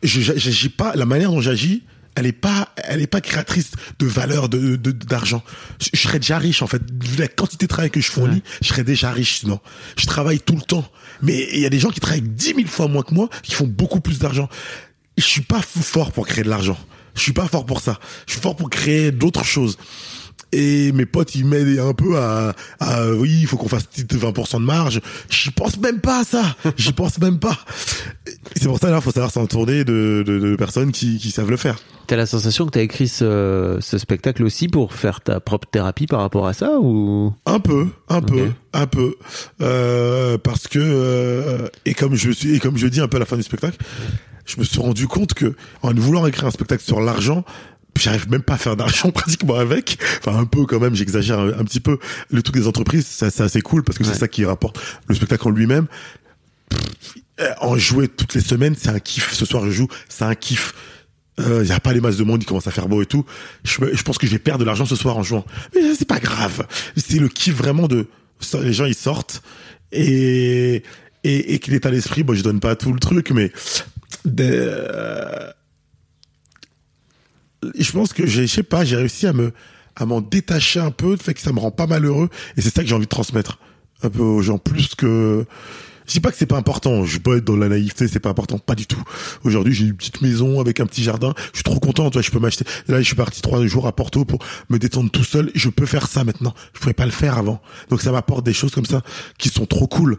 [0.03, 1.84] Je, j'agis pas, la manière dont j'agis,
[2.18, 5.42] elle est pas, elle est pas créatrice de valeur, de, de- d'argent.
[5.80, 6.82] Je, je serais déjà riche, en fait.
[7.02, 9.60] Vu la quantité de travail que je fournis, je serais déjà riche, sinon.
[9.96, 10.88] Je travaille tout le temps.
[11.22, 13.54] Mais il y a des gens qui travaillent dix mille fois moins que moi, qui
[13.54, 14.48] font beaucoup plus d'argent.
[15.16, 16.78] Je suis pas fou- fort pour créer de l'argent.
[17.14, 17.98] Je suis pas fort pour ça.
[18.26, 19.76] Je suis fort pour créer d'autres choses
[20.53, 24.14] et mes potes ils m'aident un peu à, à oui il faut qu'on fasse petite
[24.14, 25.01] 20% de marge.
[25.30, 26.57] J'y pense même pas à ça.
[26.76, 27.57] J'y pense même pas.
[28.57, 31.57] C'est pour ça là faut savoir s'entourer de, de, de personnes qui, qui savent le
[31.57, 31.78] faire.
[32.07, 36.07] T'as la sensation que t'as écrit ce, ce spectacle aussi pour faire ta propre thérapie
[36.07, 37.34] par rapport à ça ou?
[37.44, 39.16] Un peu un peu un peu.
[39.61, 43.20] Euh, parce que euh, et comme je suis et comme je dis un peu à
[43.20, 43.76] la fin du spectacle
[44.46, 47.44] je me suis rendu compte que en voulant écrire un spectacle sur l'argent
[47.99, 51.49] j'arrive même pas à faire d'argent pratiquement avec enfin un peu quand même j'exagère un,
[51.59, 51.99] un petit peu
[52.30, 54.11] le truc des entreprises c'est assez cool parce que Ouais.
[54.12, 54.78] c'est ça qui rapporte
[55.09, 55.86] le spectacle en lui-même
[57.40, 60.34] Euh, en jouer toutes les semaines c'est un kiff ce soir je joue c'est un
[60.34, 60.74] kiff
[61.38, 63.24] il y a pas les masses de monde, il commence à faire beau et tout.
[63.62, 65.44] Je, pense que je vais perdre de l'argent ce soir en jouant.
[65.72, 66.66] Mais c'est pas grave.
[66.96, 68.09] C'est le kiff vraiment de
[68.61, 69.40] les gens ils sortent
[69.92, 70.82] et
[71.22, 73.53] et, et que l'état d'esprit, moi je donne pas tout le truc, mais
[74.24, 75.49] de- euh,
[77.78, 79.52] je pense que j'ai, je sais pas, j'ai réussi à me
[79.96, 82.82] à m'en détacher un peu, fait que ça me rend pas malheureux et c'est ça
[82.82, 83.59] que j'ai envie de transmettre
[84.04, 85.44] un peu aux gens plus que
[86.09, 88.30] je dis pas que c'est pas important, je peux être dans la naïveté, c'est pas
[88.30, 89.02] important, pas du tout.
[89.44, 92.30] Aujourd'hui, j'ai une petite maison avec un petit jardin, je suis trop content, toi, je
[92.30, 92.64] peux m'acheter.
[92.88, 94.38] Là, je suis parti trois jours à Porto pour
[94.70, 96.54] me détendre tout seul, je peux faire ça maintenant.
[96.72, 97.61] Je pouvais pas le faire avant.
[97.90, 99.02] Donc ça m'apporte des choses comme ça
[99.36, 100.16] qui sont trop cool.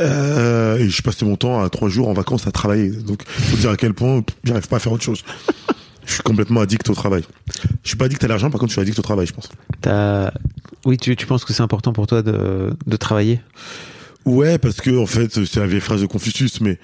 [0.00, 2.90] Euh, et je passais mon temps à trois jours en vacances à travailler.
[2.90, 5.22] Donc, faut dire à quel point j'arrive pas à faire autre chose.
[6.06, 7.24] Je suis complètement addict au travail.
[7.82, 9.48] Je suis pas addict à l'argent, par contre, je suis addict au travail, je pense.
[9.80, 10.30] t'as
[10.84, 13.40] oui tu, tu penses que c'est important pour toi de, de travailler?
[14.24, 16.78] Ouais, parce que en fait, c'est la vieille phrase de Confucius, mais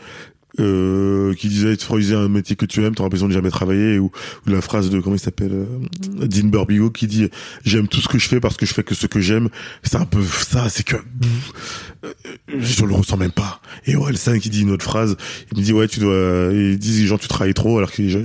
[0.61, 3.99] euh, qui disait tu feras un métier que tu aimes, t'auras besoin de jamais travailler,
[3.99, 4.11] ou,
[4.47, 7.29] ou la phrase de comment il s'appelle, euh, Dean Burbigo qui dit
[7.65, 9.49] j'aime tout ce que je fais parce que je fais que ce que j'aime.
[9.83, 10.97] C'est un peu ça, c'est que
[12.05, 12.13] euh,
[12.59, 13.61] je le ressens même pas.
[13.87, 15.17] Et ouais, le 5 qui dit une autre phrase,
[15.53, 18.03] il me dit ouais tu dois, il dit les gens tu travailles trop, alors que
[18.03, 18.21] les gens,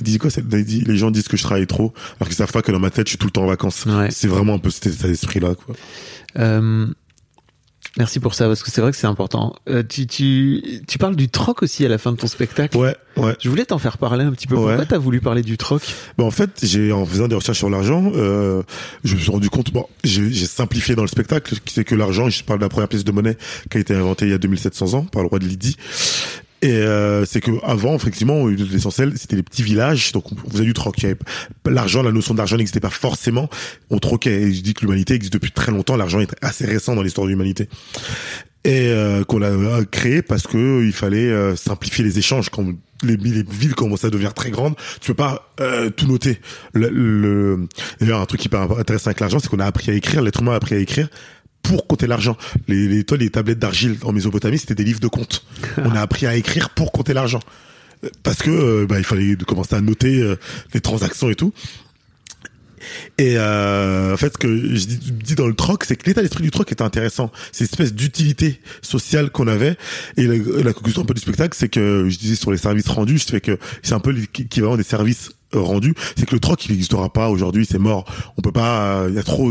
[0.00, 2.62] dit quoi, il dit, les gens disent que je travaille trop, alors qu'ils savent pas
[2.62, 3.84] que dans ma tête je suis tout le temps en vacances.
[3.86, 4.10] Ouais.
[4.10, 5.74] C'est vraiment un peu cet état d'esprit là quoi.
[6.38, 6.86] Euh,
[7.96, 9.56] Merci pour ça, parce que c'est vrai que c'est important.
[9.68, 12.76] Euh, tu, tu, tu parles du troc aussi à la fin de ton spectacle.
[12.76, 13.34] Ouais, ouais.
[13.40, 14.54] Je voulais t'en faire parler un petit peu.
[14.54, 14.86] Pourquoi Ouais.
[14.86, 15.82] t'as voulu parler du troc?
[16.16, 18.62] Ben en fait, j'ai en faisant des recherches sur l'argent, euh,
[19.04, 19.72] je me suis rendu compte.
[19.72, 22.28] Bon, j'ai simplifié dans le spectacle, c'est que l'argent.
[22.28, 23.36] Je parle de la première pièce de monnaie
[23.70, 25.76] qui a été inventée il y a 2700 ans par le roi de Lydie.
[26.60, 30.12] Et euh, c'est que avant, effectivement, l'essentiel, c'était les petits villages.
[30.12, 31.06] Donc, on faisait du troc.
[31.66, 33.48] L'argent, la notion d'argent n'existait pas forcément.
[33.90, 34.42] On troquait.
[34.42, 35.96] Et je dis que l'humanité existe depuis très longtemps.
[35.96, 37.68] L'argent est assez récent dans l'histoire de l'humanité.
[38.64, 42.66] et euh, qu'on a créé parce que il fallait euh, simplifier les échanges quand
[43.04, 46.40] les, les villes commencent à devenir très grandes tu peux pas euh, tout noter
[46.72, 47.68] le, le
[48.00, 50.52] d'ailleurs un truc hyper intéressant avec l'argent c'est qu'on a appris à écrire l'être humain
[50.52, 51.08] a appris à écrire
[51.68, 52.36] pour compter l'argent.
[52.66, 55.44] Les, les, toi, les tablettes d'argile en Mésopotamie, c'était des livres de comptes.
[55.76, 57.40] On a appris à écrire pour compter l'argent.
[58.22, 60.36] Parce que euh, bah, il fallait commencer à noter euh,
[60.72, 61.52] les transactions et tout.
[63.18, 66.42] Et euh, en fait, ce que je dis, dans le troc, c'est que l'état d'esprit
[66.42, 67.30] du troc était intéressant.
[67.52, 69.76] C'est une espèce d'utilité sociale qu'on avait.
[70.16, 72.88] Et la, la, conclusion un peu du spectacle, c'est que je disais sur les services
[72.88, 75.94] rendus, je fais que c'est un peu l'équivalent des services rendus.
[76.16, 78.04] C'est que le troc, il n'existera pas aujourd'hui, c'est mort.
[78.36, 79.06] On peut pas.
[79.08, 79.50] Il y a trop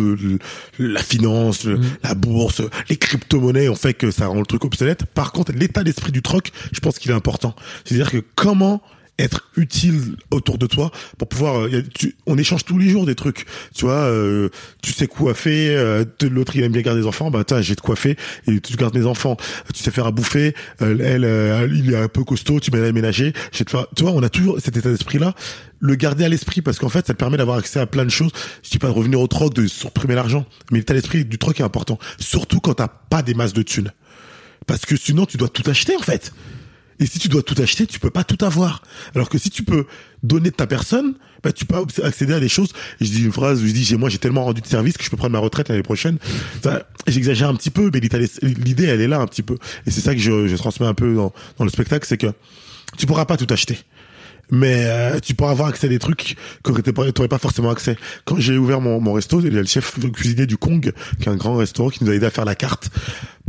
[0.80, 1.82] la finance, mmh.
[2.04, 5.06] la bourse, les crypto-monnaies ont fait que ça rend le truc obsolète.
[5.06, 7.56] Par contre, l'état d'esprit du troc, je pense qu'il est important.
[7.86, 8.82] C'est-à-dire que comment
[9.20, 13.15] être utile autour de toi pour pouvoir euh, tu, on échange tous les jours des
[13.15, 13.45] trucs.
[13.74, 14.49] Tu vois euh,
[14.82, 17.32] tu sais coiffer euh, l'autre il aime bien garder des enfants.
[17.32, 18.15] Bah j'ai de coiffer
[18.47, 19.38] et tu gardes mes enfants.
[19.74, 20.53] Tu sais faire à bouffer.
[20.80, 22.59] Elle euh, il est un peu costaud.
[22.59, 25.20] Tu m'aides à ménager j'ai te faire tu vois on a toujours cet état d'esprit
[25.20, 25.34] là
[25.80, 28.09] le garder à l'esprit parce qu'en fait ça te permet d'avoir accès à plein de
[28.09, 28.32] choses.
[28.63, 31.59] Je dis pas de revenir au troc de supprimer l'argent mais l'état d'esprit du troc
[31.59, 31.97] est important.
[32.20, 33.91] Surtout quand t'as pas des masses de thunes.
[34.68, 36.34] Parce que sinon tu dois tout acheter en fait
[37.00, 38.82] et si tu dois tout acheter, tu peux pas tout avoir.
[39.16, 39.86] Alors que si tu peux
[40.24, 42.70] donner de ta personne, bah, tu peux accéder à des choses.
[43.00, 45.04] je dis une phrase où je dis, j'ai, moi, j'ai tellement rendu de service que
[45.04, 46.18] je peux prendre ma retraite l'année prochaine.
[47.06, 48.00] J'exagère un petit peu, mais
[48.41, 49.58] l'idée, elle est là un petit peu.
[49.86, 52.34] Et c'est ça que je, je transmets un peu dans, dans le spectacle, c'est que
[52.98, 53.78] tu pourras pas tout acheter
[54.50, 57.98] mais euh, tu pourras avoir accès à des trucs que tu n'aurais pas forcément accès.
[58.26, 61.28] Quand j'ai ouvert mon, mon resto, il y a le chef cuisinier du Kong, qui
[61.28, 62.89] est un grand restaurant, qui nous a aidé à faire la carte,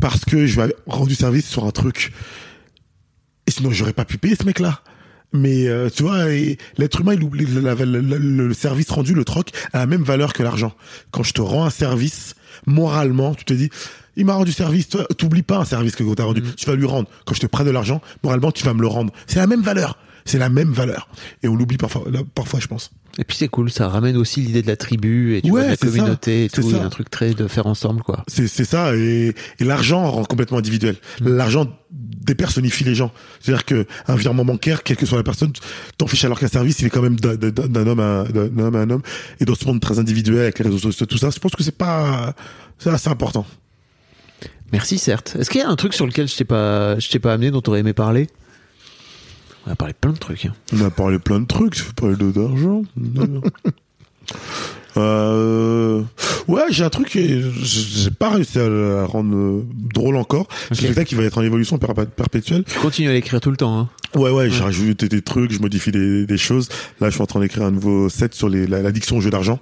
[0.00, 2.12] parce que je ai rendu service sur un truc
[3.48, 4.82] et sinon, j'aurais pas pu payer ce mec-là.
[5.32, 6.26] Mais euh, tu vois,
[6.76, 10.74] l'être humain, il oublie le, service rendu, le troc, a la même valeur que l'argent.
[11.12, 12.34] Quand je te rends un service,
[12.66, 13.70] moralement, tu te dis,
[14.16, 14.90] il m'a rendu service.
[14.90, 16.42] Tu t'oublies pas un service que tu as rendu.
[16.42, 16.54] Mm.
[16.58, 17.08] Tu vas lui rendre.
[17.24, 19.14] Quand je te prends de l'argent, moralement, tu vas me le rendre.
[19.26, 19.98] C'est la même valeur.
[20.28, 21.08] C'est la même valeur.
[21.42, 22.04] Et on l'oublie parfois,
[22.34, 22.90] parfois, je pense.
[23.18, 25.70] Et puis c'est cool, ça ramène aussi l'idée de la tribu et tu vois, de
[25.70, 28.24] la communauté et tout, un truc très de faire ensemble quoi.
[28.28, 30.96] C'est ça et, et l'argent rend complètement individuel.
[31.20, 31.28] Mm.
[31.36, 33.10] L'argent dépersonnifie les gens.
[33.40, 35.52] C'est-à-dire que un virement bancaire, quelle que soit la personne,
[35.96, 38.80] t'en fiches alors qu'un service, il est quand même d'un homme à d'un homme à
[38.80, 39.02] un homme
[39.40, 41.64] et dans ce monde très individuel avec les réseaux sociaux tout ça, je pense que
[41.64, 42.34] c'est pas
[42.78, 43.46] c'est assez important.
[44.70, 45.34] Merci certes.
[45.38, 47.50] Est-ce qu'il y a un truc sur lequel je t'ai pas je t'ai pas amené
[47.50, 48.28] dont tu aurais aimé parler?
[49.68, 50.46] On a parlé plein de trucs.
[50.46, 50.54] Hein.
[50.72, 51.76] On a parlé plein de trucs.
[51.76, 52.82] Veux parler d'argent
[54.98, 56.02] Euh,
[56.48, 60.48] ouais, j'ai un truc, j'ai pas réussi à le rendre euh, drôle encore.
[60.72, 62.64] C'est ça qui va être en évolution perpétuelle.
[62.64, 63.88] Tu continues à l'écrire tout le temps, hein.
[64.14, 66.70] Ouais, ouais, j'ai rajouté des trucs, je modifie des, des, choses.
[66.98, 69.60] Là, je suis en train d'écrire un nouveau set sur l'addiction au jeu d'argent.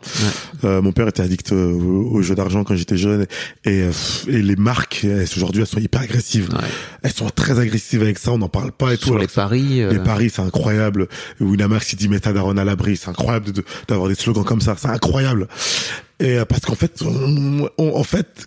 [0.62, 3.26] Euh, mon père était addict euh, au, jeu d'argent quand j'étais jeune
[3.64, 3.88] et,
[4.28, 5.04] et les marques,
[5.36, 6.48] aujourd'hui, elles sont hyper agressives.
[7.02, 9.06] Elles sont très agressives avec ça, on n'en parle pas et tout.
[9.06, 9.82] Sur les paris.
[9.90, 11.08] Les paris, c'est incroyable.
[11.40, 13.46] Winamax, il dit Daron à l'abri, c'est incroyable
[13.88, 15.25] d'avoir des slogans comme ça, c'est incroyable
[16.18, 17.02] et euh, parce qu'en fait,
[17.78, 18.46] en fait,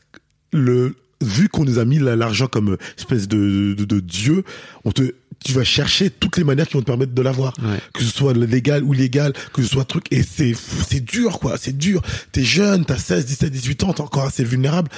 [0.51, 4.43] le vu qu'on nous a mis l'argent comme espèce de, de, dieu,
[4.85, 5.13] on te
[5.43, 7.53] tu vas chercher toutes les manières qui vont te permettre de l'avoir,
[7.93, 11.57] que ce soit légal ou illégal, que ce soit truc et c'est c'est dur quoi,
[11.57, 12.01] c'est dur.
[12.31, 14.89] T'es jeune, t'as 16, 17, 18 ans, t'es encore assez vulnérable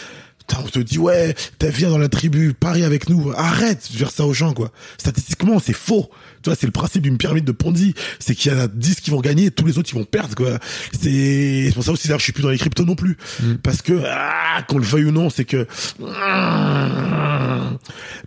[0.59, 3.31] on te dit ouais, viens dans la tribu, parie avec nous.
[3.35, 4.71] Arrête de dire ça aux gens quoi.
[4.97, 6.09] Statistiquement, c'est faux.
[6.41, 9.01] Tu vois, c'est le principe d'une pyramide de Ponzi, c'est qu'il y en a 10
[9.01, 10.59] qui vont gagner, et tous les autres ils vont perdre quoi.
[10.99, 13.55] C'est pour ça aussi là, je suis plus dans les cryptos non plus mm.
[13.63, 15.67] parce que ah, qu'on le veuille ou non, c'est que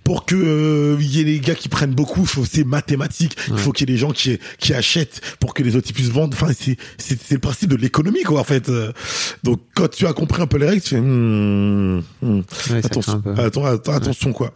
[0.05, 3.37] pour que euh, y ait les gars qui prennent beaucoup, faut c'est mathématique.
[3.49, 6.11] Il faut qu'il y ait des gens qui qui achètent pour que les autres puissent
[6.11, 6.37] vendre.
[6.41, 8.71] Enfin, c'est c'est le principe de l'économie quoi en fait.
[9.43, 12.03] Donc quand tu as compris un peu les règles, tu fais hmm.
[12.83, 13.23] attention,
[13.87, 14.55] attention quoi.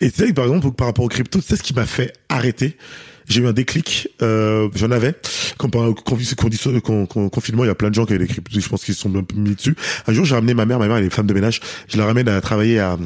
[0.00, 2.12] Et tu sais par exemple par rapport aux cryptos, tu sais ce qui m'a fait
[2.28, 2.76] arrêter?
[3.28, 5.14] J'ai eu un déclic, euh, j'en avais.
[5.58, 8.68] Comme pendant le confinement, il y a plein de gens qui avaient des cryptos, je
[8.68, 9.74] pense qu'ils se sont mis dessus.
[10.06, 12.06] Un jour, j'ai ramené ma mère, ma mère elle est femme de ménage, je la
[12.06, 12.96] ramène à travailler à,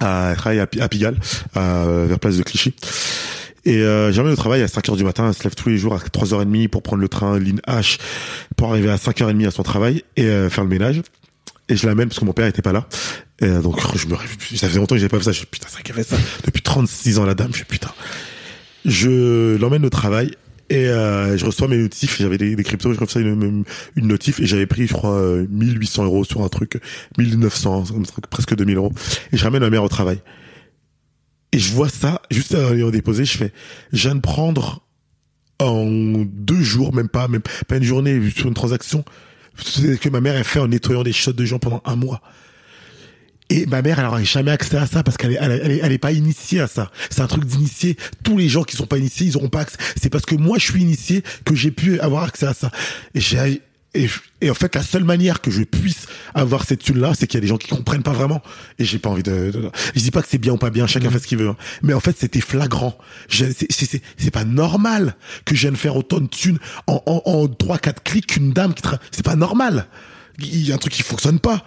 [0.00, 1.18] à travailler à, Pigalle,
[1.54, 2.74] à, vers place de Clichy.
[3.66, 5.94] Et euh, j'amène au travail à 5h du matin, elle se lève tous les jours
[5.94, 7.98] à 3h30 pour prendre le train ligne H
[8.56, 11.00] pour arriver à 5h30 à son travail et euh, faire le ménage.
[11.68, 12.86] Et je l'amène parce que mon père était pas là.
[13.40, 14.16] Et euh, donc je me
[14.56, 15.32] ça faisait longtemps que j'avais pas fait ça.
[15.32, 17.52] Je putain, ça fait ça depuis 36 ans la dame.
[17.54, 17.92] Je putain.
[18.84, 20.32] Je l'emmène au travail
[20.70, 23.64] et euh, je reçois mes notifs, j'avais des, des cryptos, je reçois une,
[23.96, 26.80] une notif et j'avais pris, je crois, 1800 euh, euros sur un truc,
[27.18, 27.84] 1900,
[28.30, 28.92] presque 2000 euros.
[29.32, 30.20] Et je ramène ma mère au travail.
[31.52, 33.52] Et je vois ça, juste à le déposer, je fais,
[33.92, 34.82] je viens de prendre
[35.60, 39.04] en deux jours, même pas, même pas une journée, sur une transaction,
[40.00, 42.20] que ma mère a fait en nettoyant des shots de gens pendant un mois.
[43.50, 46.12] Et ma mère, elle n'aurait jamais accès à ça parce qu'elle est, elle, elle pas
[46.12, 46.90] initiée à ça.
[47.10, 47.96] C'est un truc d'initié.
[48.22, 49.76] Tous les gens qui sont pas initiés, ils auront pas accès.
[50.00, 52.70] C'est parce que moi, je suis initié que j'ai pu avoir accès à ça.
[53.14, 53.60] Et j'ai,
[53.94, 54.08] et,
[54.40, 57.38] et en fait, la seule manière que je puisse avoir cette thune-là, c'est qu'il y
[57.38, 58.42] a des gens qui comprennent pas vraiment.
[58.78, 60.86] Et j'ai pas envie de, de- je dis pas que c'est bien ou pas bien,
[60.86, 61.48] chacun fait ce qu'il veut.
[61.48, 61.56] hein.
[61.82, 62.96] Mais en fait, c'était flagrant.
[63.28, 68.26] C'est pas normal que je vienne faire autant de thunes en, en, en 3-4 clics
[68.26, 68.98] qu'une dame qui tra...
[69.10, 69.86] C'est pas normal.
[70.40, 71.64] Il y a un truc qui fonctionne pas.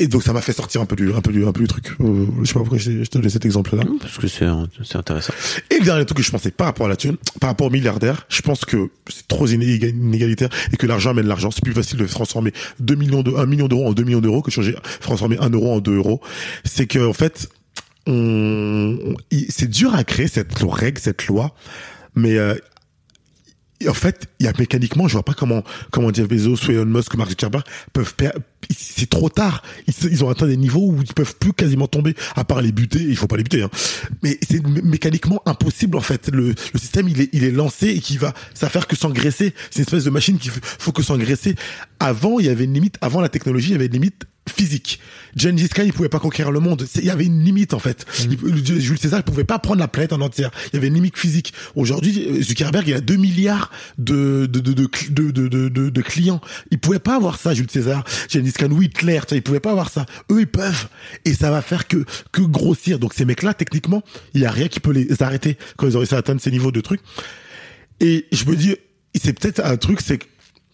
[0.00, 1.66] Et donc ça m'a fait sortir un peu du, un peu du, un peu du
[1.66, 1.90] truc.
[2.00, 3.82] Euh, je sais pas pourquoi je, je te donne cet exemple-là.
[4.00, 4.46] Parce que c'est
[4.84, 5.32] c'est intéressant.
[5.70, 7.70] Et le dernier truc que je pensais par rapport à la thune, par rapport aux
[7.70, 11.50] milliardaires, je pense que c'est trop inéga- inégalitaire et que l'argent amène l'argent.
[11.50, 14.40] C'est plus facile de transformer 2 millions de, 1 million d'euros en 2 millions d'euros
[14.40, 16.20] que de changer, transformer 1 euro en 2 euros.
[16.64, 17.48] C'est que, en fait,
[18.06, 19.16] on,
[19.48, 21.54] c'est dur à créer cette règle, cette loi,
[22.14, 22.54] mais, euh,
[23.86, 27.14] en fait, il y a mécaniquement, je vois pas comment comment Jeff Bezos Elon Musk
[27.14, 28.14] Mark Zuckerberg peuvent
[28.76, 29.62] c'est trop tard.
[30.10, 32.98] Ils, ont atteint des niveaux où ils peuvent plus quasiment tomber, à part les buter.
[33.00, 33.70] Il faut pas les buter, hein.
[34.22, 36.28] Mais c'est mé- mécaniquement impossible en fait.
[36.32, 39.54] Le, le système il est il est lancé et qui va ça faire que s'engraisser.
[39.70, 41.54] C'est une espèce de machine qui faut que s'engraisser.
[42.00, 42.96] Avant, il y avait une limite.
[43.00, 44.98] Avant la technologie, il y avait une limite physique.
[45.36, 46.86] Gengis Khan, il pouvait pas conquérir le monde.
[46.94, 48.06] Il y avait une limite en fait.
[48.24, 50.50] Il- le- Jules César, il pouvait pas prendre la planète en entière.
[50.72, 51.52] Il y avait une limite physique.
[51.74, 56.02] Aujourd'hui, Zuckerberg, il a 2 milliards de de de de, de, de, de, de- de
[56.02, 56.40] clients.
[56.70, 59.20] Il pouvait pas avoir ça, Jules César, Gengis Khan ou Hitler.
[59.20, 60.06] Tu vois, il pouvait pas avoir ça.
[60.30, 60.88] Eux, ils peuvent.
[61.24, 62.98] Et ça va faire que que grossir.
[62.98, 64.02] Donc ces mecs-là, techniquement,
[64.34, 66.50] il y a rien qui peut les arrêter quand ils ont réussi à atteindre ces
[66.50, 67.00] niveaux de trucs.
[68.00, 68.76] Et je me dis,
[69.20, 70.20] c'est peut-être un truc, c'est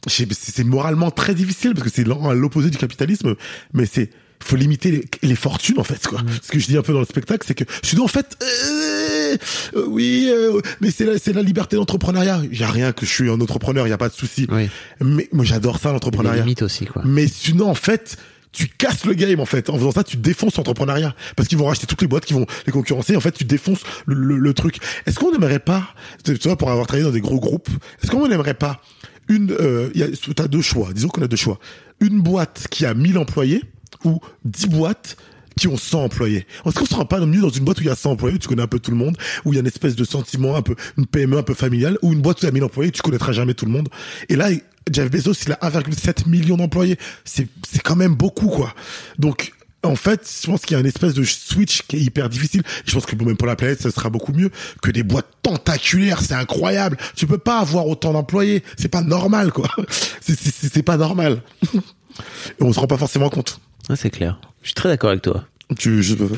[0.06, 3.36] c'est moralement très difficile parce que c'est l'opposé du capitalisme,
[3.72, 4.10] mais c'est
[4.44, 6.20] faut limiter les, les fortunes en fait quoi.
[6.42, 8.36] Ce que je dis un peu dans le spectacle, c'est que je suis en fait
[8.42, 9.36] euh,
[9.76, 12.42] euh, oui, euh, mais c'est la, c'est la liberté d'entrepreneuriat.
[12.60, 14.46] A rien que je suis un entrepreneur, il y a pas de souci.
[14.50, 14.68] Oui.
[15.02, 16.42] Mais moi j'adore ça l'entrepreneuriat.
[16.42, 17.02] limites aussi, quoi.
[17.04, 18.16] Mais sinon, en fait,
[18.52, 19.68] tu casses le game, en fait.
[19.70, 21.14] En faisant ça, tu défonces l'entrepreneuriat.
[21.36, 23.16] Parce qu'ils vont racheter toutes les boîtes qui vont les concurrencer.
[23.16, 24.76] En fait, tu défonces le, le- le truc.
[25.06, 25.88] Est-ce qu'on n'aimerait pas,
[26.24, 27.68] tu vois, pour avoir travaillé dans des gros groupes,
[28.02, 28.80] est-ce qu'on n'aimerait pas
[29.28, 30.90] une, euh, y a, t'as deux choix.
[30.92, 31.58] Disons qu'on a deux choix.
[32.00, 33.62] Une boîte qui a 1000 employés
[34.04, 35.16] ou 10 boîtes
[35.56, 36.46] qui ont 100 employés.
[36.66, 38.36] Est-ce qu'on se rend pas mieux dans une boîte où il y a 100 employés,
[38.36, 40.04] où tu connais un peu tout le monde, où il y a une espèce de
[40.04, 42.52] sentiment un peu, une PME un peu familiale, ou une boîte où il y a
[42.52, 43.88] 1000 employés, tu connaîtras jamais tout le monde.
[44.28, 44.48] Et là,
[44.90, 46.98] Jeff Bezos, il a 1,7 million d'employés.
[47.24, 48.74] C'est, c'est quand même beaucoup, quoi.
[49.18, 49.52] Donc,
[49.84, 52.62] en fait, je pense qu'il y a une espèce de switch qui est hyper difficile.
[52.86, 54.50] Je pense que même pour la planète, ça sera beaucoup mieux
[54.82, 56.20] que des boîtes tentaculaires.
[56.22, 56.96] C'est incroyable.
[57.14, 58.62] Tu peux pas avoir autant d'employés.
[58.78, 59.68] C'est pas normal, quoi.
[60.20, 61.42] C'est, c'est, pas normal.
[61.74, 63.60] Et on se rend pas forcément compte.
[63.88, 64.38] Ah, c'est clair.
[64.62, 65.44] Je suis très d'accord avec toi.
[65.78, 66.28] Tu, je- euh,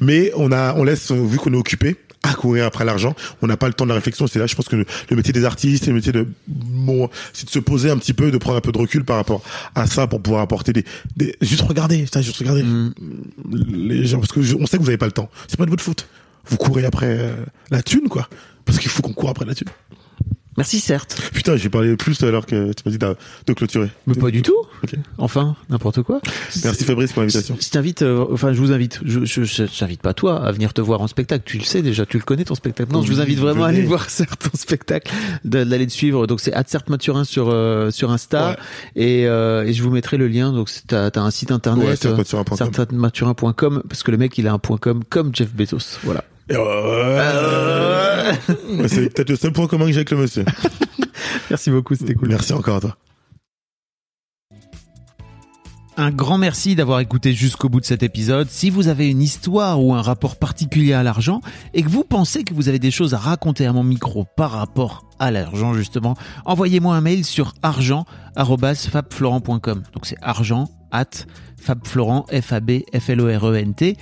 [0.00, 3.56] mais on a, on laisse, vu qu'on est occupé à courir après l'argent, on n'a
[3.56, 4.26] pas le temps de la réflexion.
[4.26, 7.46] C'est là, je pense que le, le métier des artistes, le métier de, bon, c'est
[7.46, 9.42] de se poser un petit peu, de prendre un peu de recul par rapport
[9.74, 10.84] à ça pour pouvoir apporter des,
[11.16, 12.64] des juste regarder, juste regarder
[13.68, 15.30] les gens, parce que je- on sait que vous avez pas le temps.
[15.48, 16.06] C'est pas de votre faute.
[16.46, 17.32] Vous courez après euh,
[17.70, 18.28] la thune, quoi.
[18.64, 19.68] Parce qu'il faut qu'on court après la thune.
[20.60, 21.18] Merci, certes.
[21.32, 23.90] Putain, j'ai parlé plus alors que tu m'as dit de, clôturer.
[24.06, 24.56] Mais pas du tout.
[25.16, 26.20] Enfin, n'importe quoi.
[26.64, 27.56] Merci Fabrice pour l'invitation.
[27.58, 30.74] Je t'invite, euh, enfin, je vous invite, je, je, je t'invite pas toi à venir
[30.74, 31.44] te voir en spectacle.
[31.46, 32.92] Tu le sais déjà, tu le connais ton spectacle.
[32.92, 35.10] Non, je vous invite vraiment à aller voir certains spectacles,
[35.46, 36.26] de- d'aller le suivre.
[36.26, 36.52] Donc c'est
[36.88, 38.56] Mathurin sur euh, sur Insta Ouais.
[38.96, 40.52] et, euh, et je vous mettrai le lien.
[40.52, 42.56] Donc t'as as un site internet, Ouais, certmathurin.com.
[42.58, 45.98] certainmathurin.com parce que le mec il a un point .com comme Jeff Bezos.
[46.04, 46.22] Voilà.
[48.88, 50.44] C'est peut-être le seul point commun que j'ai avec le monsieur.
[51.50, 52.28] Merci beaucoup, c'était cool.
[52.28, 52.96] Merci encore à toi.
[55.96, 58.48] Un grand merci d'avoir écouté jusqu'au bout de cet épisode.
[58.48, 61.42] Si vous avez une histoire ou un rapport particulier à l'argent
[61.74, 64.52] et que vous pensez que vous avez des choses à raconter à mon micro par
[64.52, 69.82] rapport à l'argent justement, envoyez-moi un mail sur argent@fabflorent.com.
[69.92, 71.26] Donc c'est argent at
[71.60, 73.94] fabflorent f e.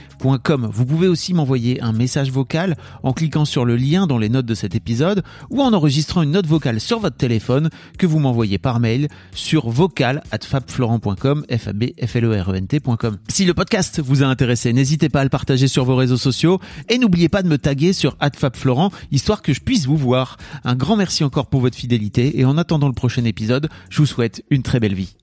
[0.72, 4.47] Vous pouvez aussi m'envoyer un message vocal en cliquant sur le lien dans les notes
[4.47, 8.59] de cet épisode ou en enregistrant une note vocale sur votre téléphone que vous m'envoyez
[8.59, 13.18] par mail sur vocal at fabflorent.com f a e.
[13.28, 16.61] Si le podcast vous a intéressé, n'hésitez pas à le partager sur vos réseaux sociaux
[16.89, 20.36] et n'oubliez pas de me taguer sur @fabflorent histoire que je puisse vous voir.
[20.64, 24.07] Un grand merci encore pour votre fidélité et en attendant le prochain épisode, je vous
[24.07, 25.16] souhaite une très belle vie.